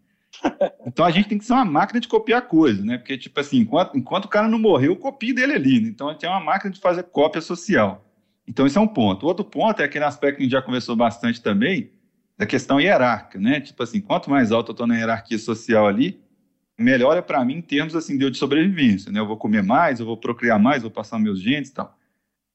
Então 0.86 1.04
a 1.04 1.10
gente 1.10 1.28
tem 1.28 1.38
que 1.38 1.44
ser 1.44 1.52
uma 1.52 1.64
máquina 1.64 2.00
de 2.00 2.08
copiar 2.08 2.42
coisas, 2.42 2.84
né? 2.84 2.98
Porque, 2.98 3.16
tipo 3.16 3.38
assim, 3.38 3.58
enquanto, 3.58 3.96
enquanto 3.96 4.24
o 4.24 4.28
cara 4.28 4.48
não 4.48 4.58
morreu, 4.58 4.92
eu 4.92 4.96
copio 4.96 5.34
dele 5.34 5.52
ali. 5.54 5.80
Né? 5.80 5.88
Então 5.88 6.08
a 6.08 6.12
gente 6.12 6.26
é 6.26 6.28
uma 6.28 6.40
máquina 6.40 6.70
de 6.70 6.80
fazer 6.80 7.04
cópia 7.04 7.40
social. 7.40 8.04
Então 8.46 8.66
esse 8.66 8.76
é 8.76 8.80
um 8.80 8.88
ponto. 8.88 9.26
Outro 9.26 9.44
ponto 9.44 9.80
é 9.80 9.84
aquele 9.84 10.04
aspecto 10.04 10.36
que 10.36 10.42
a 10.42 10.44
gente 10.44 10.52
já 10.52 10.62
conversou 10.62 10.96
bastante 10.96 11.40
também, 11.40 11.90
da 12.36 12.46
questão 12.46 12.80
hierárquica, 12.80 13.38
né? 13.38 13.60
Tipo 13.60 13.82
assim, 13.82 14.00
quanto 14.00 14.30
mais 14.30 14.52
alto 14.52 14.70
eu 14.70 14.72
estou 14.72 14.86
na 14.86 14.96
hierarquia 14.96 15.38
social 15.38 15.86
ali, 15.86 16.20
melhor 16.78 17.16
é 17.16 17.22
para 17.22 17.44
mim 17.44 17.56
em 17.56 17.62
termos 17.62 17.94
assim 17.94 18.16
de 18.18 18.36
sobrevivência, 18.36 19.12
né? 19.12 19.20
Eu 19.20 19.26
vou 19.26 19.36
comer 19.36 19.62
mais, 19.62 20.00
eu 20.00 20.06
vou 20.06 20.16
procriar 20.16 20.58
mais, 20.58 20.82
vou 20.82 20.90
passar 20.90 21.18
meus 21.18 21.40
genes 21.40 21.68
e 21.68 21.74
tal. 21.74 21.96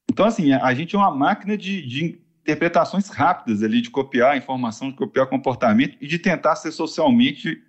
Então, 0.10 0.26
assim, 0.26 0.52
a 0.52 0.74
gente 0.74 0.96
é 0.96 0.98
uma 0.98 1.14
máquina 1.14 1.58
de, 1.58 1.86
de 1.86 2.20
interpretações 2.42 3.10
rápidas 3.10 3.62
ali, 3.62 3.82
de 3.82 3.90
copiar 3.90 4.38
informação, 4.38 4.90
de 4.90 4.96
copiar 4.96 5.28
comportamento 5.28 5.98
e 6.00 6.08
de 6.08 6.18
tentar 6.18 6.56
ser 6.56 6.72
socialmente, 6.72 7.62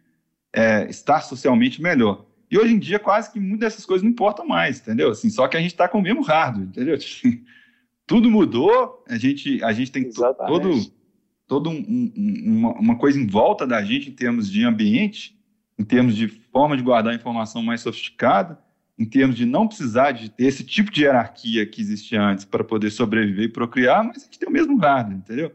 é, 0.59 0.91
estar 0.91 1.21
socialmente 1.21 1.81
melhor. 1.81 2.27
E 2.51 2.59
hoje 2.59 2.75
em 2.75 2.79
dia, 2.81 2.99
quase 2.99 3.33
que 3.33 3.39
muitas 3.39 3.75
dessas 3.75 3.87
coisas 3.87 4.03
não 4.03 4.11
importam 4.11 4.45
mais, 4.45 4.81
entendeu? 4.81 5.11
Assim, 5.11 5.31
só 5.31 5.47
que 5.47 5.57
a 5.57 5.61
gente 5.61 5.71
está 5.71 5.87
com 5.87 5.99
o 5.99 6.03
mesmo 6.03 6.23
hardware, 6.23 6.67
entendeu? 6.67 6.99
Tudo 8.05 8.29
mudou, 8.29 9.05
a 9.09 9.17
gente, 9.17 9.63
a 9.63 9.73
gente 9.73 9.93
tem 9.93 10.07
Exatamente. 10.07 10.61
todo 10.61 10.99
toda 11.47 11.71
um, 11.71 12.13
uma, 12.45 12.73
uma 12.73 12.97
coisa 12.97 13.19
em 13.19 13.27
volta 13.27 13.67
da 13.67 13.83
gente 13.83 14.11
em 14.11 14.13
termos 14.13 14.51
de 14.51 14.65
ambiente, 14.65 15.39
em 15.79 15.85
termos 15.85 16.15
de 16.15 16.29
forma 16.29 16.77
de 16.77 16.83
guardar 16.83 17.15
informação 17.15 17.63
mais 17.63 17.81
sofisticada, 17.81 18.59
em 18.99 19.07
termos 19.07 19.35
de 19.35 19.47
não 19.47 19.67
precisar 19.67 20.13
de 20.13 20.29
ter 20.29 20.45
esse 20.45 20.63
tipo 20.63 20.91
de 20.91 21.05
hierarquia 21.05 21.65
que 21.65 21.81
existia 21.81 22.21
antes 22.21 22.45
para 22.45 22.63
poder 22.63 22.91
sobreviver 22.91 23.45
e 23.45 23.49
procriar, 23.49 24.05
mas 24.05 24.19
a 24.19 24.25
gente 24.27 24.39
tem 24.39 24.49
o 24.49 24.53
mesmo 24.53 24.77
hardware, 24.77 25.17
entendeu? 25.17 25.53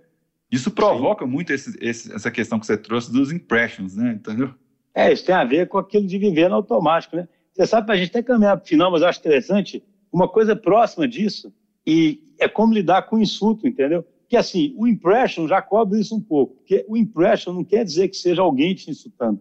Isso 0.49 0.71
provoca 0.71 1.25
Sim. 1.25 1.31
muito 1.31 1.51
esse, 1.51 1.77
esse, 1.79 2.11
essa 2.11 2.31
questão 2.31 2.59
que 2.59 2.65
você 2.65 2.77
trouxe 2.77 3.11
dos 3.11 3.31
impressions, 3.31 3.95
né? 3.95 4.13
Entendeu? 4.13 4.55
É, 4.93 5.11
isso 5.11 5.25
tem 5.25 5.33
a 5.33 5.43
ver 5.43 5.67
com 5.67 5.77
aquilo 5.77 6.05
de 6.05 6.17
viver 6.17 6.49
no 6.49 6.55
automático, 6.55 7.15
né? 7.15 7.27
Você 7.53 7.67
sabe, 7.67 7.91
a 7.91 7.95
gente 7.95 8.09
até 8.09 8.23
caminhar 8.23 8.57
para 8.57 8.63
o 8.65 8.67
final, 8.67 8.91
mas 8.91 9.01
eu 9.01 9.07
acho 9.07 9.19
interessante, 9.19 9.83
uma 10.11 10.27
coisa 10.27 10.55
próxima 10.55 11.07
disso, 11.07 11.53
e 11.85 12.21
é 12.39 12.47
como 12.47 12.73
lidar 12.73 13.03
com 13.03 13.19
insulto, 13.19 13.67
entendeu? 13.67 14.05
Que 14.27 14.37
assim, 14.37 14.73
o 14.77 14.87
impression 14.87 15.47
já 15.47 15.61
cobre 15.61 15.99
isso 15.99 16.15
um 16.15 16.21
pouco, 16.21 16.55
porque 16.55 16.85
o 16.87 16.97
impression 16.97 17.53
não 17.53 17.63
quer 17.63 17.83
dizer 17.83 18.07
que 18.07 18.17
seja 18.17 18.41
alguém 18.41 18.73
te 18.73 18.89
insultando. 18.89 19.39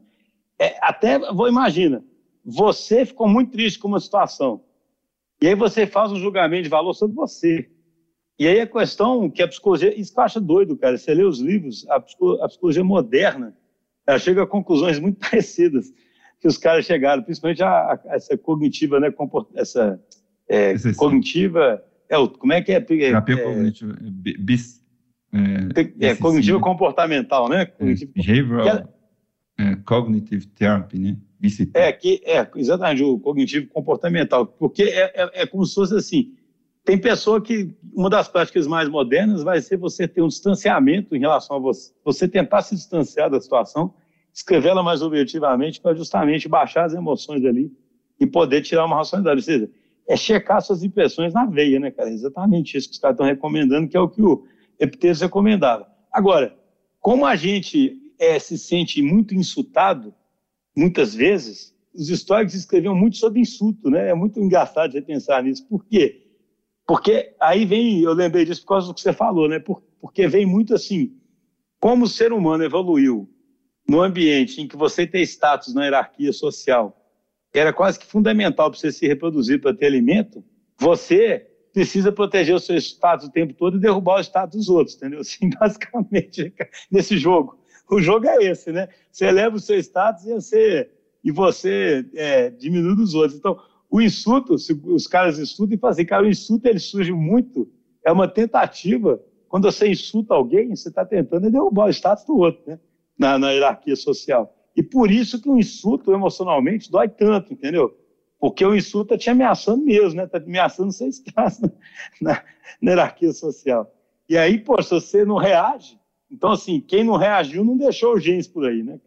É, 0.58 0.76
até, 0.80 1.18
vou 1.32 1.48
imagina, 1.48 2.04
você 2.44 3.04
ficou 3.04 3.28
muito 3.28 3.52
triste 3.52 3.78
com 3.78 3.88
uma 3.88 4.00
situação, 4.00 4.62
e 5.40 5.48
aí 5.48 5.54
você 5.54 5.86
faz 5.86 6.12
um 6.12 6.16
julgamento 6.16 6.64
de 6.64 6.68
valor 6.68 6.94
sobre 6.94 7.16
você. 7.16 7.68
E 8.38 8.46
aí 8.46 8.60
a 8.60 8.66
questão 8.66 9.28
que 9.30 9.42
a 9.42 9.48
psicologia, 9.48 9.98
isso 9.98 10.12
que 10.12 10.18
eu 10.18 10.24
acho 10.24 10.40
doido, 10.40 10.76
cara, 10.76 10.96
você 10.96 11.12
lê 11.14 11.24
os 11.24 11.40
livros, 11.40 11.86
a 11.88 12.00
psicologia 12.48 12.84
moderna, 12.84 13.56
ela 14.06 14.18
chega 14.18 14.42
a 14.42 14.46
conclusões 14.46 14.98
muito 14.98 15.18
parecidas 15.30 15.92
que 16.40 16.48
os 16.48 16.58
caras 16.58 16.84
chegaram, 16.84 17.22
principalmente 17.22 17.62
a, 17.62 17.68
a 17.68 18.00
essa 18.16 18.36
cognitiva, 18.36 18.98
né, 18.98 19.12
essa 19.54 20.00
é, 20.48 20.74
cognitiva, 20.96 21.82
é, 22.08 22.16
como 22.26 22.52
é 22.52 22.60
que 22.60 22.72
é? 22.72 22.80
Terapia 22.80 23.36
é, 23.36 23.44
cognitiva, 23.44 23.96
bis, 24.40 24.82
é, 25.32 26.08
é 26.08 26.14
cognitiva 26.16 26.58
comportamental, 26.58 27.48
né? 27.48 27.66
Cognitiva, 27.66 28.12
Behavioral 28.14 28.92
é, 29.58 29.76
Cognitive 29.84 30.46
Therapy, 30.48 30.98
né? 30.98 31.16
BCT. 31.38 31.72
É, 31.74 31.92
que, 31.92 32.22
é, 32.24 32.48
exatamente, 32.56 33.02
o 33.02 33.18
cognitivo 33.18 33.66
comportamental, 33.68 34.46
porque 34.46 34.84
é, 34.84 35.12
é, 35.14 35.42
é 35.42 35.46
como 35.46 35.64
se 35.66 35.74
fosse 35.74 35.94
assim, 35.96 36.32
tem 36.84 36.98
pessoa 36.98 37.40
que 37.40 37.74
uma 37.94 38.10
das 38.10 38.28
práticas 38.28 38.66
mais 38.66 38.88
modernas 38.88 39.42
vai 39.42 39.60
ser 39.60 39.76
você 39.76 40.08
ter 40.08 40.20
um 40.20 40.28
distanciamento 40.28 41.14
em 41.14 41.20
relação 41.20 41.56
a 41.56 41.58
você, 41.58 41.92
você 42.04 42.26
tentar 42.26 42.62
se 42.62 42.74
distanciar 42.74 43.30
da 43.30 43.40
situação, 43.40 43.94
escrevê-la 44.34 44.82
mais 44.82 45.02
objetivamente 45.02 45.80
para 45.80 45.94
justamente 45.94 46.48
baixar 46.48 46.84
as 46.84 46.94
emoções 46.94 47.44
ali 47.44 47.70
e 48.18 48.26
poder 48.26 48.62
tirar 48.62 48.84
uma 48.84 48.96
racionalidade. 48.96 49.38
Ou 49.38 49.44
seja, 49.44 49.70
é 50.08 50.16
checar 50.16 50.60
suas 50.60 50.82
impressões 50.82 51.32
na 51.32 51.46
veia, 51.46 51.78
né, 51.78 51.90
cara? 51.90 52.10
exatamente 52.10 52.76
isso 52.76 52.88
que 52.88 52.94
os 52.94 53.00
caras 53.00 53.14
estão 53.14 53.26
recomendando, 53.26 53.88
que 53.88 53.96
é 53.96 54.00
o 54.00 54.08
que 54.08 54.22
o 54.22 54.44
Epiteles 54.80 55.20
recomendava. 55.20 55.86
Agora, 56.10 56.56
como 57.00 57.24
a 57.24 57.36
gente 57.36 57.96
é, 58.18 58.38
se 58.38 58.58
sente 58.58 59.00
muito 59.00 59.34
insultado, 59.34 60.12
muitas 60.76 61.14
vezes, 61.14 61.72
os 61.94 62.08
históricos 62.08 62.54
escreviam 62.54 62.94
muito 62.94 63.16
sobre 63.16 63.40
insulto, 63.40 63.90
né? 63.90 64.08
É 64.08 64.14
muito 64.14 64.40
engraçado 64.40 64.92
de 64.92 65.00
pensar 65.00 65.42
nisso. 65.42 65.66
Por 65.68 65.84
quê? 65.84 66.21
Porque 66.86 67.34
aí 67.40 67.64
vem, 67.64 68.00
eu 68.00 68.12
lembrei 68.12 68.44
disso 68.44 68.62
por 68.62 68.68
causa 68.68 68.88
do 68.88 68.94
que 68.94 69.00
você 69.00 69.12
falou, 69.12 69.48
né? 69.48 69.62
porque 70.00 70.26
vem 70.26 70.44
muito 70.44 70.74
assim, 70.74 71.16
como 71.78 72.04
o 72.04 72.08
ser 72.08 72.32
humano 72.32 72.64
evoluiu 72.64 73.28
no 73.88 74.00
ambiente 74.00 74.60
em 74.60 74.68
que 74.68 74.76
você 74.76 75.06
tem 75.06 75.22
status 75.22 75.74
na 75.74 75.84
hierarquia 75.84 76.32
social, 76.32 76.96
era 77.54 77.72
quase 77.72 77.98
que 77.98 78.06
fundamental 78.06 78.70
para 78.70 78.78
você 78.78 78.90
se 78.90 79.06
reproduzir, 79.06 79.60
para 79.60 79.74
ter 79.74 79.86
alimento, 79.86 80.44
você 80.78 81.46
precisa 81.72 82.12
proteger 82.12 82.54
o 82.54 82.60
seu 82.60 82.76
status 82.76 83.28
o 83.28 83.32
tempo 83.32 83.54
todo 83.54 83.76
e 83.76 83.80
derrubar 83.80 84.18
o 84.18 84.20
status 84.20 84.56
dos 84.56 84.68
outros, 84.68 84.96
entendeu? 84.96 85.20
Assim, 85.20 85.50
basicamente, 85.50 86.52
nesse 86.90 87.16
jogo. 87.16 87.58
O 87.90 88.00
jogo 88.00 88.26
é 88.26 88.44
esse, 88.44 88.72
né? 88.72 88.88
Você 89.10 89.26
eleva 89.26 89.56
o 89.56 89.60
seu 89.60 89.78
status 89.78 90.24
e 90.24 90.32
você, 90.32 90.90
e 91.24 91.30
você 91.30 92.06
é, 92.14 92.50
diminui 92.50 93.02
os 93.02 93.14
outros. 93.14 93.38
Então, 93.38 93.58
o 93.92 94.00
insulto, 94.00 94.54
os 94.54 95.06
caras 95.06 95.36
estudam 95.36 95.76
e 95.76 95.78
fazem, 95.78 96.04
assim, 96.04 96.08
cara, 96.08 96.22
o 96.24 96.28
insulto 96.28 96.66
ele 96.66 96.78
surge 96.78 97.12
muito, 97.12 97.70
é 98.02 98.10
uma 98.10 98.26
tentativa. 98.26 99.22
Quando 99.50 99.70
você 99.70 99.86
insulta 99.86 100.32
alguém, 100.32 100.74
você 100.74 100.88
está 100.88 101.04
tentando 101.04 101.50
derrubar 101.50 101.88
o 101.88 101.90
status 101.90 102.24
do 102.24 102.38
outro, 102.38 102.62
né? 102.66 102.80
Na, 103.18 103.38
na 103.38 103.50
hierarquia 103.50 103.94
social. 103.94 104.56
E 104.74 104.82
por 104.82 105.10
isso 105.10 105.38
que 105.42 105.48
o 105.48 105.58
insulto 105.58 106.10
emocionalmente 106.10 106.90
dói 106.90 107.06
tanto, 107.06 107.52
entendeu? 107.52 107.94
Porque 108.40 108.64
o 108.64 108.74
insulto 108.74 109.12
está 109.12 109.24
te 109.24 109.28
ameaçando 109.28 109.84
mesmo, 109.84 110.16
né? 110.16 110.24
Está 110.24 110.38
ameaçando 110.38 110.90
seu 110.90 111.08
status 111.08 111.60
na, 112.18 112.32
na, 112.32 112.42
na 112.80 112.90
hierarquia 112.92 113.30
social. 113.34 113.94
E 114.26 114.38
aí, 114.38 114.56
pô, 114.56 114.80
se 114.82 114.88
você 114.88 115.22
não 115.22 115.36
reage, 115.36 116.00
então, 116.30 116.50
assim, 116.50 116.80
quem 116.80 117.04
não 117.04 117.16
reagiu 117.16 117.62
não 117.62 117.76
deixou 117.76 118.14
o 118.14 118.18
genes 118.18 118.48
por 118.48 118.64
aí, 118.64 118.82
né? 118.82 118.98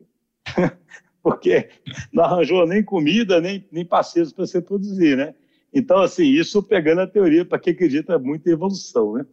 porque 1.25 1.69
não 2.13 2.23
arranjou 2.23 2.67
nem 2.67 2.83
comida, 2.83 3.41
nem, 3.41 3.67
nem 3.71 3.83
parceiros 3.83 4.31
para 4.31 4.45
você 4.45 4.61
produzir, 4.61 5.17
né? 5.17 5.33
Então, 5.73 5.97
assim, 5.97 6.23
isso 6.23 6.61
pegando 6.61 7.01
a 7.01 7.07
teoria 7.07 7.43
para 7.43 7.57
quem 7.57 7.73
acredita 7.73 8.19
muito 8.19 8.47
em 8.47 8.51
evolução, 8.51 9.13
né? 9.13 9.25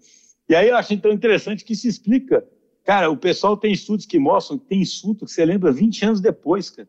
E 0.49 0.55
aí 0.55 0.71
eu 0.71 0.77
acho 0.77 0.95
então 0.95 1.13
interessante 1.13 1.63
que 1.63 1.77
se 1.77 1.87
explica. 1.89 2.49
Cara, 2.83 3.11
o 3.11 3.17
pessoal 3.17 3.59
tem 3.59 3.71
estudos 3.75 4.07
que 4.07 4.19
mostram 4.19 4.59
que 4.59 4.65
tem 4.65 4.81
insulto 4.81 5.27
que 5.27 5.33
você 5.33 5.45
lembra 5.45 5.71
20 5.71 6.07
anos 6.07 6.21
depois, 6.23 6.71
cara. 6.71 6.89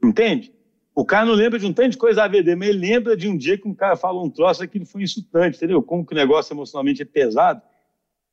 Entende? 0.00 0.52
O 0.94 1.04
cara 1.04 1.26
não 1.26 1.34
lembra 1.34 1.58
de 1.58 1.66
um 1.66 1.72
tanto 1.72 1.90
de 1.90 1.98
coisa 1.98 2.22
AVD, 2.22 2.54
mas 2.54 2.68
ele 2.68 2.78
lembra 2.78 3.16
de 3.16 3.26
um 3.26 3.36
dia 3.36 3.58
que 3.58 3.66
um 3.66 3.74
cara 3.74 3.96
falou 3.96 4.24
um 4.24 4.30
troço 4.30 4.68
que 4.68 4.84
foi 4.84 5.02
insultante, 5.02 5.56
entendeu? 5.56 5.82
Como 5.82 6.06
que 6.06 6.12
o 6.12 6.16
negócio 6.16 6.54
emocionalmente 6.54 7.02
é 7.02 7.04
pesado. 7.04 7.60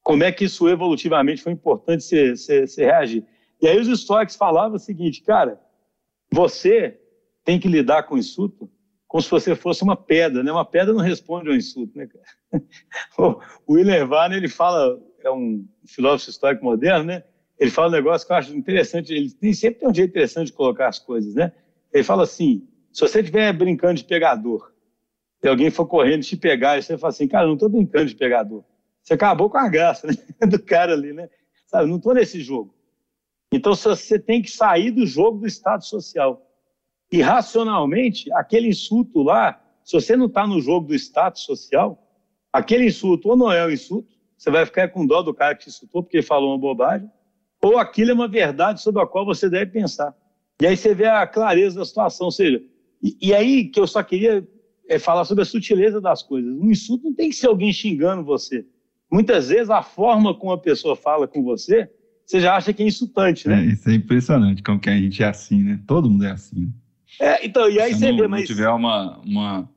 Como 0.04 0.24
é 0.24 0.32
que 0.32 0.46
isso 0.46 0.70
evolutivamente 0.70 1.42
foi 1.42 1.52
importante 1.52 2.04
você, 2.04 2.66
reagir. 2.78 3.26
E 3.60 3.68
aí 3.68 3.80
os 3.80 3.88
históricos 3.88 4.36
falavam 4.36 4.76
o 4.76 4.80
seguinte, 4.80 5.24
cara, 5.24 5.60
você 6.34 7.00
tem 7.44 7.60
que 7.60 7.68
lidar 7.68 8.04
com 8.04 8.16
o 8.16 8.18
insulto 8.18 8.70
como 9.12 9.22
se 9.22 9.30
você 9.30 9.54
fosse 9.56 9.84
uma 9.84 9.98
pedra, 9.98 10.42
né? 10.42 10.50
Uma 10.54 10.64
pedra 10.64 10.94
não 10.94 11.02
responde 11.02 11.50
ao 11.50 11.56
insulto, 11.56 11.98
né, 11.98 12.08
cara? 12.08 12.64
O 13.68 13.74
William 13.74 14.06
Varner, 14.08 14.38
ele 14.38 14.48
fala, 14.48 14.98
é 15.22 15.30
um 15.30 15.68
filósofo 15.86 16.30
histórico 16.30 16.64
moderno, 16.64 17.04
né? 17.04 17.24
Ele 17.60 17.70
fala 17.70 17.90
um 17.90 17.92
negócio 17.92 18.26
que 18.26 18.32
eu 18.32 18.38
acho 18.38 18.56
interessante, 18.56 19.14
ele 19.14 19.30
tem, 19.30 19.54
sempre 19.54 19.82
tem 19.82 19.90
um 19.90 19.94
jeito 19.94 20.12
interessante 20.12 20.48
de 20.48 20.54
colocar 20.54 20.88
as 20.88 20.98
coisas, 20.98 21.36
né? 21.36 21.52
Ele 21.94 22.06
fala 22.06 22.24
assim, 22.24 22.66
se 22.94 23.02
você 23.02 23.20
estiver 23.20 23.52
brincando 23.52 23.96
de 23.96 24.06
pegador, 24.06 24.72
e 25.44 25.48
alguém 25.50 25.70
for 25.70 25.86
correndo 25.86 26.24
te 26.24 26.38
pegar, 26.38 26.78
e 26.78 26.82
você 26.82 26.98
fala 26.98 27.12
assim, 27.12 27.28
cara, 27.28 27.48
não 27.48 27.56
estou 27.56 27.68
brincando 27.68 28.06
de 28.06 28.16
pegador. 28.16 28.64
Você 29.04 29.14
acabou 29.14 29.50
com 29.50 29.58
a 29.58 29.68
graça 29.68 30.08
né? 30.08 30.14
do 30.48 30.64
cara 30.64 30.94
ali, 30.94 31.12
né? 31.12 31.30
Sabe, 31.68 31.90
não 31.90 31.98
estou 31.98 32.14
nesse 32.14 32.40
jogo. 32.40 32.74
Então 33.52 33.76
você 33.76 34.18
tem 34.18 34.42
que 34.42 34.50
sair 34.50 34.92
do 34.92 35.06
jogo 35.06 35.40
do 35.40 35.48
Estado 35.48 35.84
social. 35.84 36.48
E 37.12 37.22
racionalmente, 37.22 38.32
aquele 38.34 38.70
insulto 38.70 39.22
lá, 39.22 39.62
se 39.84 39.94
você 39.94 40.16
não 40.16 40.28
está 40.28 40.48
no 40.48 40.62
jogo 40.62 40.88
do 40.88 40.96
status 40.96 41.44
social, 41.44 42.02
aquele 42.54 42.86
insulto 42.86 43.30
ou 43.30 43.36
não 43.36 43.52
é 43.52 43.66
um 43.66 43.70
insulto, 43.70 44.10
você 44.38 44.50
vai 44.50 44.66
ficar 44.66 44.88
com 44.88 45.06
dó 45.06 45.22
do 45.22 45.34
cara 45.34 45.54
que 45.54 45.66
te 45.66 45.70
insultou 45.70 46.02
porque 46.02 46.18
ele 46.18 46.26
falou 46.26 46.52
uma 46.52 46.58
bobagem, 46.58 47.12
ou 47.62 47.78
aquilo 47.78 48.12
é 48.12 48.14
uma 48.14 48.28
verdade 48.28 48.82
sobre 48.82 49.02
a 49.02 49.06
qual 49.06 49.26
você 49.26 49.50
deve 49.50 49.72
pensar. 49.72 50.16
E 50.62 50.66
aí 50.66 50.78
você 50.78 50.96
vê 50.96 51.06
a 51.06 51.28
clareza 51.28 51.80
da 51.80 51.86
situação. 51.86 52.26
Ou 52.26 52.32
seja, 52.32 52.64
e, 53.04 53.18
e 53.22 53.34
aí 53.34 53.66
que 53.66 53.80
eu 53.80 53.86
só 53.86 54.02
queria 54.02 54.48
é, 54.88 54.98
falar 54.98 55.26
sobre 55.26 55.42
a 55.44 55.46
sutileza 55.46 56.00
das 56.00 56.24
coisas. 56.24 56.52
Um 56.52 56.72
insulto 56.72 57.04
não 57.06 57.14
tem 57.14 57.30
que 57.30 57.36
ser 57.36 57.48
alguém 57.48 57.74
xingando 57.74 58.24
você. 58.24 58.66
Muitas 59.12 59.50
vezes 59.50 59.70
a 59.70 59.84
forma 59.84 60.34
como 60.34 60.54
a 60.54 60.58
pessoa 60.58 60.96
fala 60.96 61.28
com 61.28 61.44
você 61.44 61.92
você 62.32 62.40
já 62.40 62.56
acha 62.56 62.72
que 62.72 62.82
é 62.82 62.88
insultante, 62.88 63.48
né? 63.48 63.62
É, 63.62 63.66
isso 63.66 63.90
é 63.90 63.94
impressionante, 63.94 64.64
como 64.64 64.80
que 64.80 64.90
a 64.90 64.96
gente 64.96 65.22
é 65.22 65.28
assim, 65.28 65.62
né? 65.62 65.80
Todo 65.86 66.10
mundo 66.10 66.26
é 66.26 66.32
assim. 66.32 66.62
Né? 66.62 66.70
É, 67.20 67.46
então, 67.46 67.70
e 67.70 67.80
aí 67.80 67.94
Se 67.94 68.00
você 68.00 68.12
não, 68.12 68.18
vê, 68.18 68.28
mas... 68.28 68.42
Se 68.42 68.48
tiver 68.48 68.70
uma, 68.70 69.18
uma, 69.20 69.70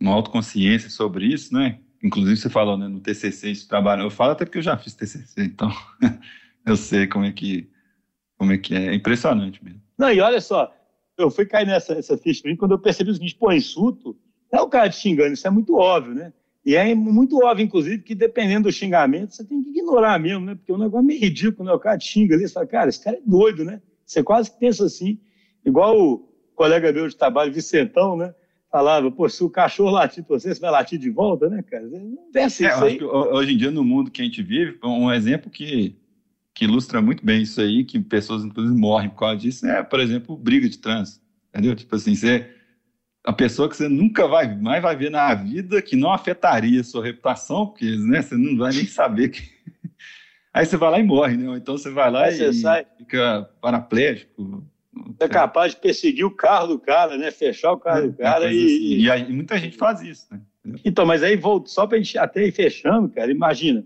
uma 0.00 0.12
autoconsciência 0.12 0.88
sobre 0.88 1.26
isso, 1.26 1.52
né? 1.52 1.80
Inclusive 2.02 2.36
você 2.36 2.48
falou, 2.48 2.78
né, 2.78 2.86
no 2.86 3.00
TCC 3.00 3.50
isso 3.50 3.68
trabalha. 3.68 4.02
Eu 4.02 4.10
falo 4.10 4.32
até 4.32 4.44
porque 4.44 4.58
eu 4.58 4.62
já 4.62 4.76
fiz 4.76 4.94
TCC, 4.94 5.42
então 5.42 5.70
eu 6.64 6.76
sei 6.76 7.08
como 7.08 7.24
é 7.24 7.32
que 7.32 7.68
como 8.38 8.52
é 8.52 8.58
que 8.58 8.74
é. 8.74 8.88
é 8.88 8.94
impressionante 8.94 9.64
mesmo. 9.64 9.80
Não, 9.98 10.12
e 10.12 10.20
olha 10.20 10.40
só, 10.40 10.72
eu 11.18 11.30
fui 11.30 11.46
cair 11.46 11.66
nessa 11.66 11.94
essa 11.94 12.16
ficha 12.16 12.42
quando 12.56 12.72
eu 12.72 12.78
percebi 12.78 13.10
o 13.10 13.14
seguinte, 13.14 13.34
pô, 13.34 13.50
insulto, 13.50 14.16
é 14.52 14.60
o 14.60 14.68
cara 14.68 14.90
te 14.90 14.96
xingando, 14.96 15.32
isso 15.32 15.46
é 15.46 15.50
muito 15.50 15.74
óbvio, 15.74 16.14
né? 16.14 16.32
E 16.66 16.74
é 16.74 16.92
muito 16.96 17.38
óbvio, 17.44 17.62
inclusive, 17.62 18.02
que 18.02 18.12
dependendo 18.12 18.68
do 18.68 18.72
xingamento, 18.72 19.36
você 19.36 19.44
tem 19.44 19.62
que 19.62 19.70
ignorar 19.70 20.18
mesmo, 20.18 20.44
né? 20.44 20.56
Porque 20.56 20.72
o 20.72 20.76
negócio 20.76 21.04
é 21.04 21.06
meio 21.06 21.20
ridículo, 21.20 21.68
né? 21.68 21.72
O 21.72 21.78
cara 21.78 22.00
xinga 22.00 22.34
ali, 22.34 22.48
você 22.48 22.54
fala, 22.54 22.66
cara, 22.66 22.88
esse 22.88 23.04
cara 23.04 23.16
é 23.16 23.20
doido, 23.24 23.64
né? 23.64 23.80
Você 24.04 24.20
quase 24.20 24.50
que 24.50 24.58
pensa 24.58 24.84
assim. 24.84 25.20
Igual 25.64 25.96
o 25.96 26.28
colega 26.56 26.92
meu 26.92 27.06
de 27.06 27.16
trabalho, 27.16 27.52
Vicentão, 27.52 28.16
né? 28.16 28.34
Falava, 28.68 29.08
pô, 29.12 29.28
se 29.28 29.44
o 29.44 29.48
cachorro 29.48 29.92
latir 29.92 30.24
pra 30.24 30.40
você, 30.40 30.52
você 30.52 30.60
vai 30.60 30.72
latir 30.72 30.98
de 30.98 31.08
volta, 31.08 31.48
né, 31.48 31.62
cara? 31.62 31.86
Não 31.86 32.32
pensa 32.32 32.66
é, 32.66 32.68
isso 32.68 32.84
aí. 32.84 33.00
hoje 33.00 33.52
em 33.52 33.56
dia, 33.56 33.70
no 33.70 33.84
mundo 33.84 34.10
que 34.10 34.20
a 34.20 34.24
gente 34.24 34.42
vive, 34.42 34.76
um 34.82 35.12
exemplo 35.12 35.48
que, 35.48 35.94
que 36.52 36.64
ilustra 36.64 37.00
muito 37.00 37.24
bem 37.24 37.42
isso 37.42 37.60
aí, 37.60 37.84
que 37.84 38.00
pessoas, 38.00 38.44
inclusive, 38.44 38.76
morrem 38.76 39.08
por 39.08 39.20
causa 39.20 39.36
disso, 39.36 39.64
é, 39.68 39.84
por 39.84 40.00
exemplo, 40.00 40.36
briga 40.36 40.68
de 40.68 40.78
trânsito. 40.78 41.24
Entendeu? 41.48 41.76
Tipo 41.76 41.94
assim, 41.94 42.16
você 42.16 42.55
a 43.26 43.32
pessoa 43.32 43.68
que 43.68 43.76
você 43.76 43.88
nunca 43.88 44.28
vai 44.28 44.56
mais 44.56 44.80
vai 44.80 44.94
ver 44.94 45.10
na 45.10 45.34
vida, 45.34 45.82
que 45.82 45.96
não 45.96 46.12
afetaria 46.12 46.80
a 46.80 46.84
sua 46.84 47.04
reputação, 47.04 47.66
porque 47.66 47.84
né, 47.84 48.22
você 48.22 48.36
não 48.36 48.56
vai 48.56 48.72
nem 48.72 48.86
saber 48.86 49.30
que. 49.30 49.42
Aí 50.54 50.64
você 50.64 50.76
vai 50.76 50.90
lá 50.92 50.98
e 51.00 51.02
morre, 51.02 51.36
né? 51.36 51.56
Então 51.56 51.76
você 51.76 51.90
vai 51.90 52.10
lá 52.10 52.26
Aí 52.26 52.40
e 52.40 52.52
sai. 52.54 52.86
fica 52.96 53.50
paraplégico. 53.60 54.64
É 55.20 55.28
capaz 55.28 55.74
de 55.74 55.80
perseguir 55.80 56.24
o 56.24 56.30
carro 56.30 56.68
do 56.68 56.78
cara, 56.78 57.18
né? 57.18 57.30
Fechar 57.30 57.72
o 57.72 57.78
carro 57.78 57.98
é, 57.98 58.02
do 58.06 58.12
cara 58.14 58.50
e, 58.50 58.64
assim. 58.64 58.96
e... 59.02 59.10
aí, 59.10 59.30
muita 59.30 59.58
gente 59.58 59.76
faz 59.76 60.00
isso, 60.00 60.26
né? 60.30 60.40
Então, 60.84 61.04
mas 61.04 61.22
aí 61.22 61.36
volto 61.36 61.68
só 61.68 61.86
para 61.86 61.98
a 61.98 62.00
gente 62.00 62.16
até 62.16 62.46
ir 62.46 62.52
fechando, 62.52 63.08
cara. 63.08 63.30
Imagina, 63.30 63.84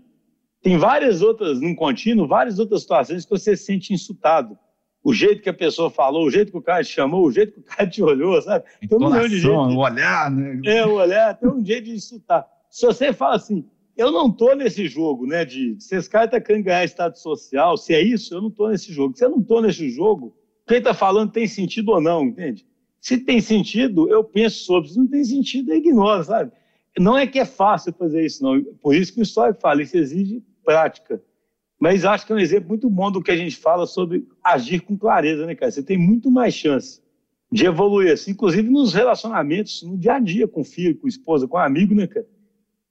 tem 0.61 0.77
várias 0.77 1.21
outras, 1.21 1.59
num 1.59 1.75
contínuo, 1.75 2.27
várias 2.27 2.59
outras 2.59 2.83
situações 2.83 3.25
que 3.25 3.31
você 3.31 3.57
se 3.57 3.65
sente 3.65 3.93
insultado. 3.93 4.57
O 5.03 5.13
jeito 5.13 5.41
que 5.41 5.49
a 5.49 5.53
pessoa 5.53 5.89
falou, 5.89 6.25
o 6.25 6.31
jeito 6.31 6.51
que 6.51 6.57
o 6.57 6.61
cara 6.61 6.83
te 6.83 6.91
chamou, 6.91 7.25
o 7.25 7.31
jeito 7.31 7.53
que 7.53 7.59
o 7.59 7.63
cara 7.63 7.89
te 7.89 8.03
olhou, 8.03 8.39
sabe? 8.41 8.65
Tem 8.87 8.97
um 8.97 9.09
milhão 9.09 9.27
de 9.27 9.39
jeito. 9.39 9.57
O 9.57 9.77
olhar, 9.77 10.29
né? 10.29 10.61
É, 10.65 10.85
o 10.85 10.93
olhar, 10.93 11.35
tem 11.37 11.49
um 11.49 11.65
jeito 11.65 11.85
de 11.85 11.91
insultar. 11.91 12.47
Se 12.69 12.85
você 12.85 13.11
fala 13.11 13.35
assim, 13.35 13.65
eu 13.97 14.11
não 14.11 14.31
tô 14.31 14.53
nesse 14.53 14.87
jogo, 14.87 15.25
né? 15.25 15.43
De 15.43 15.75
se 15.79 15.95
esse 15.95 16.09
cara 16.09 16.27
tá 16.27 16.39
querendo 16.39 16.65
ganhar 16.65 16.85
status 16.85 17.21
social, 17.21 17.77
se 17.77 17.93
é 17.93 18.01
isso, 18.01 18.33
eu 18.33 18.41
não 18.41 18.51
tô 18.51 18.69
nesse 18.69 18.93
jogo. 18.93 19.17
Se 19.17 19.25
eu 19.25 19.29
não 19.29 19.41
tô 19.41 19.61
nesse 19.61 19.89
jogo, 19.89 20.35
quem 20.67 20.81
tá 20.81 20.93
falando 20.93 21.31
tem 21.31 21.47
sentido 21.47 21.89
ou 21.89 22.01
não, 22.01 22.23
entende? 22.25 22.65
Se 22.99 23.17
tem 23.17 23.41
sentido, 23.41 24.07
eu 24.07 24.23
penso 24.23 24.63
sobre. 24.63 24.89
Se 24.89 24.97
não 24.97 25.07
tem 25.07 25.23
sentido, 25.23 25.71
eu 25.71 25.77
ignoro, 25.77 26.23
sabe? 26.23 26.51
Não 26.99 27.17
é 27.17 27.25
que 27.25 27.39
é 27.39 27.45
fácil 27.45 27.93
fazer 27.93 28.25
isso, 28.25 28.43
não. 28.43 28.61
Por 28.81 28.95
isso 28.95 29.13
que 29.13 29.19
o 29.19 29.23
histórico 29.23 29.61
fala, 29.61 29.81
isso 29.81 29.97
exige 29.97 30.43
prática. 30.63 31.21
Mas 31.81 32.05
acho 32.05 32.27
que 32.27 32.31
é 32.31 32.35
um 32.35 32.39
exemplo 32.39 32.69
muito 32.69 32.87
bom 32.87 33.11
do 33.11 33.23
que 33.23 33.31
a 33.31 33.35
gente 33.35 33.57
fala 33.57 33.87
sobre 33.87 34.27
agir 34.43 34.81
com 34.81 34.95
clareza, 34.95 35.47
né, 35.47 35.55
cara? 35.55 35.71
Você 35.71 35.81
tem 35.81 35.97
muito 35.97 36.29
mais 36.29 36.53
chance 36.53 37.01
de 37.51 37.65
evoluir, 37.65 38.13
assim, 38.13 38.31
inclusive 38.31 38.69
nos 38.69 38.93
relacionamentos, 38.93 39.81
no 39.81 39.97
dia 39.97 40.13
a 40.13 40.19
dia, 40.19 40.47
com 40.47 40.63
filho, 40.63 40.95
com 40.95 41.07
esposa, 41.07 41.47
com 41.47 41.57
amigo, 41.57 41.95
né, 41.95 42.05
cara? 42.05 42.27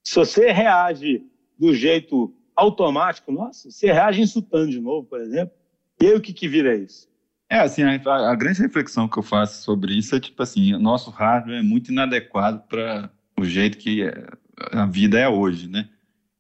Se 0.03 0.17
você 0.17 0.51
reage 0.51 1.25
do 1.57 1.73
jeito 1.73 2.35
automático, 2.57 3.31
nossa, 3.31 3.71
você 3.71 3.93
reage 3.93 4.23
insultando 4.23 4.73
de 4.73 4.81
novo, 4.81 5.07
por 5.07 5.21
exemplo, 5.21 5.55
e 6.03 6.07
aí 6.07 6.15
o 6.17 6.21
que, 6.21 6.33
que 6.33 6.49
vira 6.49 6.75
isso? 6.75 7.09
É, 7.49 7.61
assim, 7.61 7.83
a, 7.85 7.95
a, 7.95 8.35
grande 8.35 8.61
reflexão 8.61 9.07
que 9.07 9.19
eu 9.19 9.23
faço 9.23 9.63
sobre 9.63 9.97
isso 9.97 10.17
é 10.17 10.21
tipo 10.21 10.43
assim, 10.43 10.73
nosso 10.79 11.11
hardware 11.11 11.61
é 11.61 11.63
muito 11.63 11.93
inadequado 11.93 12.65
para 12.69 13.09
o 13.39 13.45
jeito 13.45 13.79
que 13.79 14.03
a 14.73 14.87
vida 14.87 15.17
é 15.17 15.29
hoje, 15.29 15.69
né? 15.69 15.89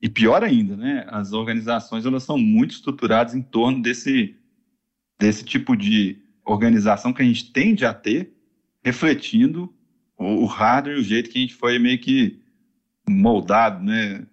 E 0.02 0.08
pior 0.08 0.42
ainda, 0.42 0.76
né? 0.76 1.06
As 1.08 1.32
organizações 1.32 2.06
elas 2.06 2.22
são 2.22 2.38
muito 2.38 2.72
estruturadas 2.72 3.34
em 3.34 3.42
torno 3.42 3.82
desse 3.82 4.36
desse 5.18 5.44
tipo 5.44 5.76
de 5.76 6.18
organização 6.44 7.12
que 7.12 7.20
a 7.20 7.24
gente 7.24 7.52
tende 7.52 7.84
a 7.84 7.92
ter, 7.92 8.32
refletindo 8.82 9.70
o, 10.16 10.44
o 10.44 10.46
hardware 10.46 10.96
e 10.96 11.00
o 11.00 11.04
jeito 11.04 11.28
que 11.28 11.38
a 11.38 11.42
gente 11.42 11.54
foi 11.54 11.78
meio 11.78 11.98
que 11.98 12.40
moldado, 13.06 13.84
né? 13.84 14.26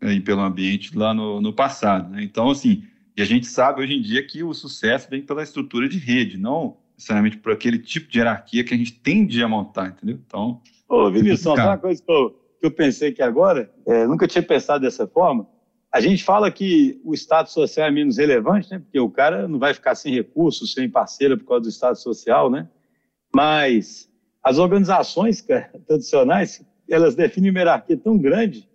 Aí 0.00 0.20
pelo 0.20 0.42
ambiente 0.42 0.96
lá 0.96 1.12
no, 1.12 1.40
no 1.40 1.52
passado. 1.52 2.10
Né? 2.10 2.22
Então, 2.22 2.50
assim, 2.50 2.84
e 3.16 3.22
a 3.22 3.24
gente 3.24 3.46
sabe 3.46 3.82
hoje 3.82 3.94
em 3.94 4.00
dia 4.00 4.24
que 4.24 4.44
o 4.44 4.54
sucesso 4.54 5.10
vem 5.10 5.22
pela 5.22 5.42
estrutura 5.42 5.88
de 5.88 5.98
rede, 5.98 6.38
não 6.38 6.76
necessariamente 6.98 7.36
por 7.36 7.52
aquele 7.52 7.78
tipo 7.78 8.10
de 8.10 8.18
hierarquia 8.18 8.64
que 8.64 8.74
a 8.74 8.76
gente 8.76 8.92
tende 8.92 9.42
a 9.42 9.48
montar, 9.48 9.88
entendeu? 9.88 10.18
Então. 10.26 10.60
Ô, 10.88 11.08
Vinícius, 11.10 11.40
só 11.42 11.54
uma 11.54 11.78
coisa 11.78 12.02
que 12.02 12.10
eu, 12.10 12.36
que 12.58 12.66
eu 12.66 12.70
pensei 12.70 13.12
que 13.12 13.22
agora, 13.22 13.70
é, 13.86 14.06
nunca 14.06 14.26
tinha 14.26 14.42
pensado 14.42 14.82
dessa 14.82 15.06
forma. 15.06 15.48
A 15.92 16.00
gente 16.00 16.22
fala 16.22 16.50
que 16.50 17.00
o 17.04 17.14
Estado 17.14 17.48
social 17.48 17.86
é 17.86 17.90
menos 17.90 18.18
relevante, 18.18 18.70
né? 18.70 18.78
Porque 18.78 19.00
o 19.00 19.10
cara 19.10 19.48
não 19.48 19.58
vai 19.58 19.72
ficar 19.72 19.94
sem 19.94 20.12
recursos, 20.12 20.72
sem 20.74 20.90
parceira 20.90 21.36
por 21.36 21.46
causa 21.46 21.62
do 21.62 21.68
Estado 21.68 21.96
social, 21.96 22.50
né? 22.50 22.68
Mas 23.34 24.10
as 24.42 24.58
organizações 24.58 25.40
cara, 25.40 25.70
tradicionais, 25.86 26.62
elas 26.88 27.14
definem 27.14 27.50
uma 27.50 27.60
hierarquia 27.60 27.96
tão 27.96 28.18
grande 28.18 28.68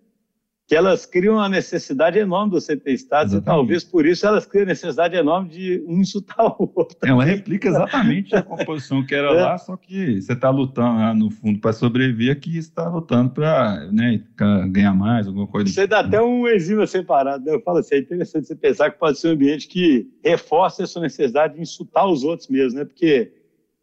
que 0.73 0.77
elas 0.77 1.05
criam 1.05 1.35
uma 1.35 1.47
necessidade 1.47 2.17
enorme 2.17 2.49
de 2.49 2.59
você 2.59 2.75
ter 2.75 2.93
estados, 2.93 3.31
exatamente. 3.31 3.43
e 3.43 3.59
talvez 3.59 3.83
por 3.83 4.07
isso 4.07 4.25
elas 4.25 4.43
criam 4.47 4.63
a 4.63 4.69
necessidade 4.69 5.15
enorme 5.15 5.49
de 5.49 5.83
um 5.87 6.01
insultar 6.01 6.47
o 6.47 6.71
outro. 6.73 6.97
Ela 7.03 7.23
replica 7.23 7.67
exatamente 7.67 8.35
a 8.35 8.41
composição 8.41 9.05
que 9.05 9.13
era 9.13 9.27
é. 9.37 9.41
lá, 9.43 9.57
só 9.59 9.77
que 9.77 10.19
você 10.19 10.33
está 10.33 10.49
lutando 10.49 10.97
lá 10.97 11.13
no 11.13 11.29
fundo 11.29 11.59
para 11.59 11.73
sobreviver, 11.73 12.35
aqui 12.35 12.57
está 12.57 12.89
lutando 12.89 13.29
para 13.29 13.87
né, 13.91 14.23
ganhar 14.71 14.95
mais, 14.95 15.27
alguma 15.27 15.45
coisa. 15.45 15.71
Você 15.71 15.85
dá 15.85 16.03
tipo. 16.03 16.15
até 16.15 16.23
um 16.23 16.47
exílio 16.47 16.87
separado. 16.87 17.45
Né? 17.45 17.53
Eu 17.53 17.61
falo 17.61 17.77
assim, 17.77 17.93
é 17.93 17.99
interessante 17.99 18.47
você 18.47 18.55
pensar 18.55 18.89
que 18.89 18.97
pode 18.97 19.19
ser 19.19 19.27
um 19.27 19.33
ambiente 19.33 19.67
que 19.67 20.07
reforça 20.25 20.81
essa 20.81 20.99
necessidade 20.99 21.53
de 21.53 21.61
insultar 21.61 22.07
os 22.07 22.23
outros 22.23 22.49
mesmo, 22.49 22.79
né? 22.79 22.85
Porque 22.85 23.31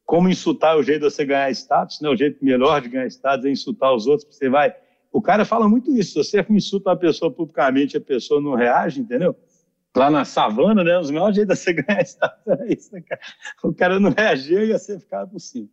como 0.05 0.29
insultar 0.29 0.75
é 0.75 0.81
o 0.81 0.83
jeito 0.83 1.07
de 1.07 1.15
você 1.15 1.25
ganhar 1.25 1.53
status, 1.53 2.01
né? 2.01 2.09
O 2.09 2.17
jeito 2.17 2.45
melhor 2.45 2.81
de 2.81 2.89
ganhar 2.89 3.07
status 3.07 3.47
é 3.47 3.49
insultar 3.49 3.95
os 3.95 4.09
outros, 4.09 4.25
porque 4.25 4.39
você 4.39 4.49
vai 4.49 4.75
o 5.13 5.21
cara 5.21 5.45
fala 5.45 5.69
muito 5.69 5.95
isso. 5.97 6.23
Se 6.23 6.31
você 6.31 6.47
insulta 6.51 6.91
uma 6.91 6.97
pessoa 6.97 7.31
publicamente 7.31 7.97
a 7.97 8.01
pessoa 8.01 8.41
não 8.41 8.55
reage, 8.55 9.01
entendeu? 9.01 9.37
Lá 9.97 10.11
na 10.11 10.25
savana, 10.25 10.85
né? 10.85 10.99
Os 10.99 11.11
melhores 11.11 11.37
jeitos 11.37 11.59
de 11.59 11.65
você 11.65 11.73
ganhar 11.83 12.05
era 12.47 12.73
isso, 12.73 12.93
né, 12.93 13.03
cara? 13.03 13.21
O 13.63 13.73
cara 13.73 13.99
não 13.99 14.11
reagia 14.11 14.65
e 14.65 14.73
você 14.73 14.99
ficava 14.99 15.27
por 15.27 15.41
cima. 15.41 15.69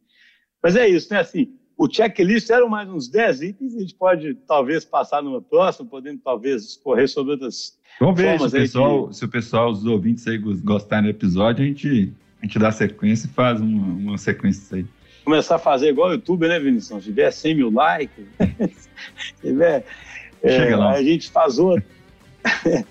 Mas 0.62 0.76
é 0.76 0.88
isso, 0.88 1.14
né? 1.14 1.20
Assim, 1.20 1.54
o 1.78 1.88
checklist 1.88 2.50
eram 2.50 2.68
mais 2.68 2.90
uns 2.90 3.08
10 3.08 3.42
itens, 3.44 3.76
a 3.76 3.80
gente 3.80 3.94
pode 3.94 4.34
talvez 4.48 4.84
passar 4.84 5.22
numa 5.22 5.42
próxima, 5.42 5.88
podendo 5.88 6.20
talvez 6.20 6.64
escorrer 6.64 7.08
sobre 7.08 7.34
outras 7.34 7.78
Vamos 8.00 8.20
ver 8.20 8.40
se 8.40 8.46
o, 8.46 8.52
pessoal, 8.52 9.14
se 9.14 9.26
o 9.26 9.30
pessoal, 9.30 9.72
os 9.72 9.86
ouvintes 9.86 10.28
aí 10.28 10.38
gostarem 10.38 11.06
do 11.06 11.16
episódio, 11.16 11.64
a 11.64 11.68
gente, 11.68 12.14
a 12.42 12.46
gente 12.46 12.60
dá 12.60 12.72
sequência 12.72 13.28
e 13.28 13.30
faz 13.30 13.62
uma, 13.62 13.84
uma 14.12 14.18
sequência 14.18 14.62
disso 14.62 14.76
aí 14.76 14.97
começar 15.28 15.56
a 15.56 15.60
fazer 15.60 15.90
igual 15.90 16.08
o 16.08 16.14
YouTube, 16.14 16.48
né, 16.48 16.58
Vinícius? 16.58 17.04
Se 17.04 17.10
tiver 17.10 17.30
100 17.32 17.56
mil 17.56 17.70
likes, 17.70 18.26
tiver, 19.42 19.84
é, 20.42 20.74
a 20.74 21.04
gente 21.04 21.30
faz 21.30 21.60
outro. 21.60 21.84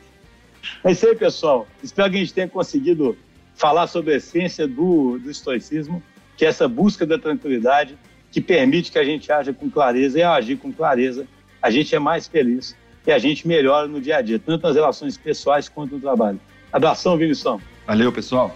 é 0.84 0.92
isso 0.92 1.06
aí, 1.06 1.16
pessoal. 1.16 1.66
Espero 1.82 2.10
que 2.10 2.16
a 2.16 2.20
gente 2.20 2.34
tenha 2.34 2.46
conseguido 2.46 3.16
falar 3.54 3.86
sobre 3.86 4.12
a 4.12 4.16
essência 4.18 4.68
do, 4.68 5.18
do 5.18 5.30
estoicismo, 5.30 6.02
que 6.36 6.44
é 6.44 6.48
essa 6.48 6.68
busca 6.68 7.06
da 7.06 7.18
tranquilidade, 7.18 7.96
que 8.30 8.42
permite 8.42 8.92
que 8.92 8.98
a 8.98 9.04
gente 9.04 9.32
haja 9.32 9.54
com 9.54 9.70
clareza 9.70 10.18
e 10.18 10.22
ao 10.22 10.34
agir 10.34 10.58
com 10.58 10.70
clareza, 10.70 11.26
a 11.62 11.70
gente 11.70 11.94
é 11.94 11.98
mais 11.98 12.28
feliz 12.28 12.76
e 13.06 13.12
a 13.12 13.18
gente 13.18 13.48
melhora 13.48 13.88
no 13.88 13.98
dia 13.98 14.18
a 14.18 14.20
dia, 14.20 14.38
tanto 14.38 14.66
nas 14.66 14.76
relações 14.76 15.16
pessoais 15.16 15.70
quanto 15.70 15.94
no 15.94 16.00
trabalho. 16.02 16.38
Abração, 16.70 17.16
Vinícius. 17.16 17.62
Valeu, 17.86 18.12
pessoal. 18.12 18.54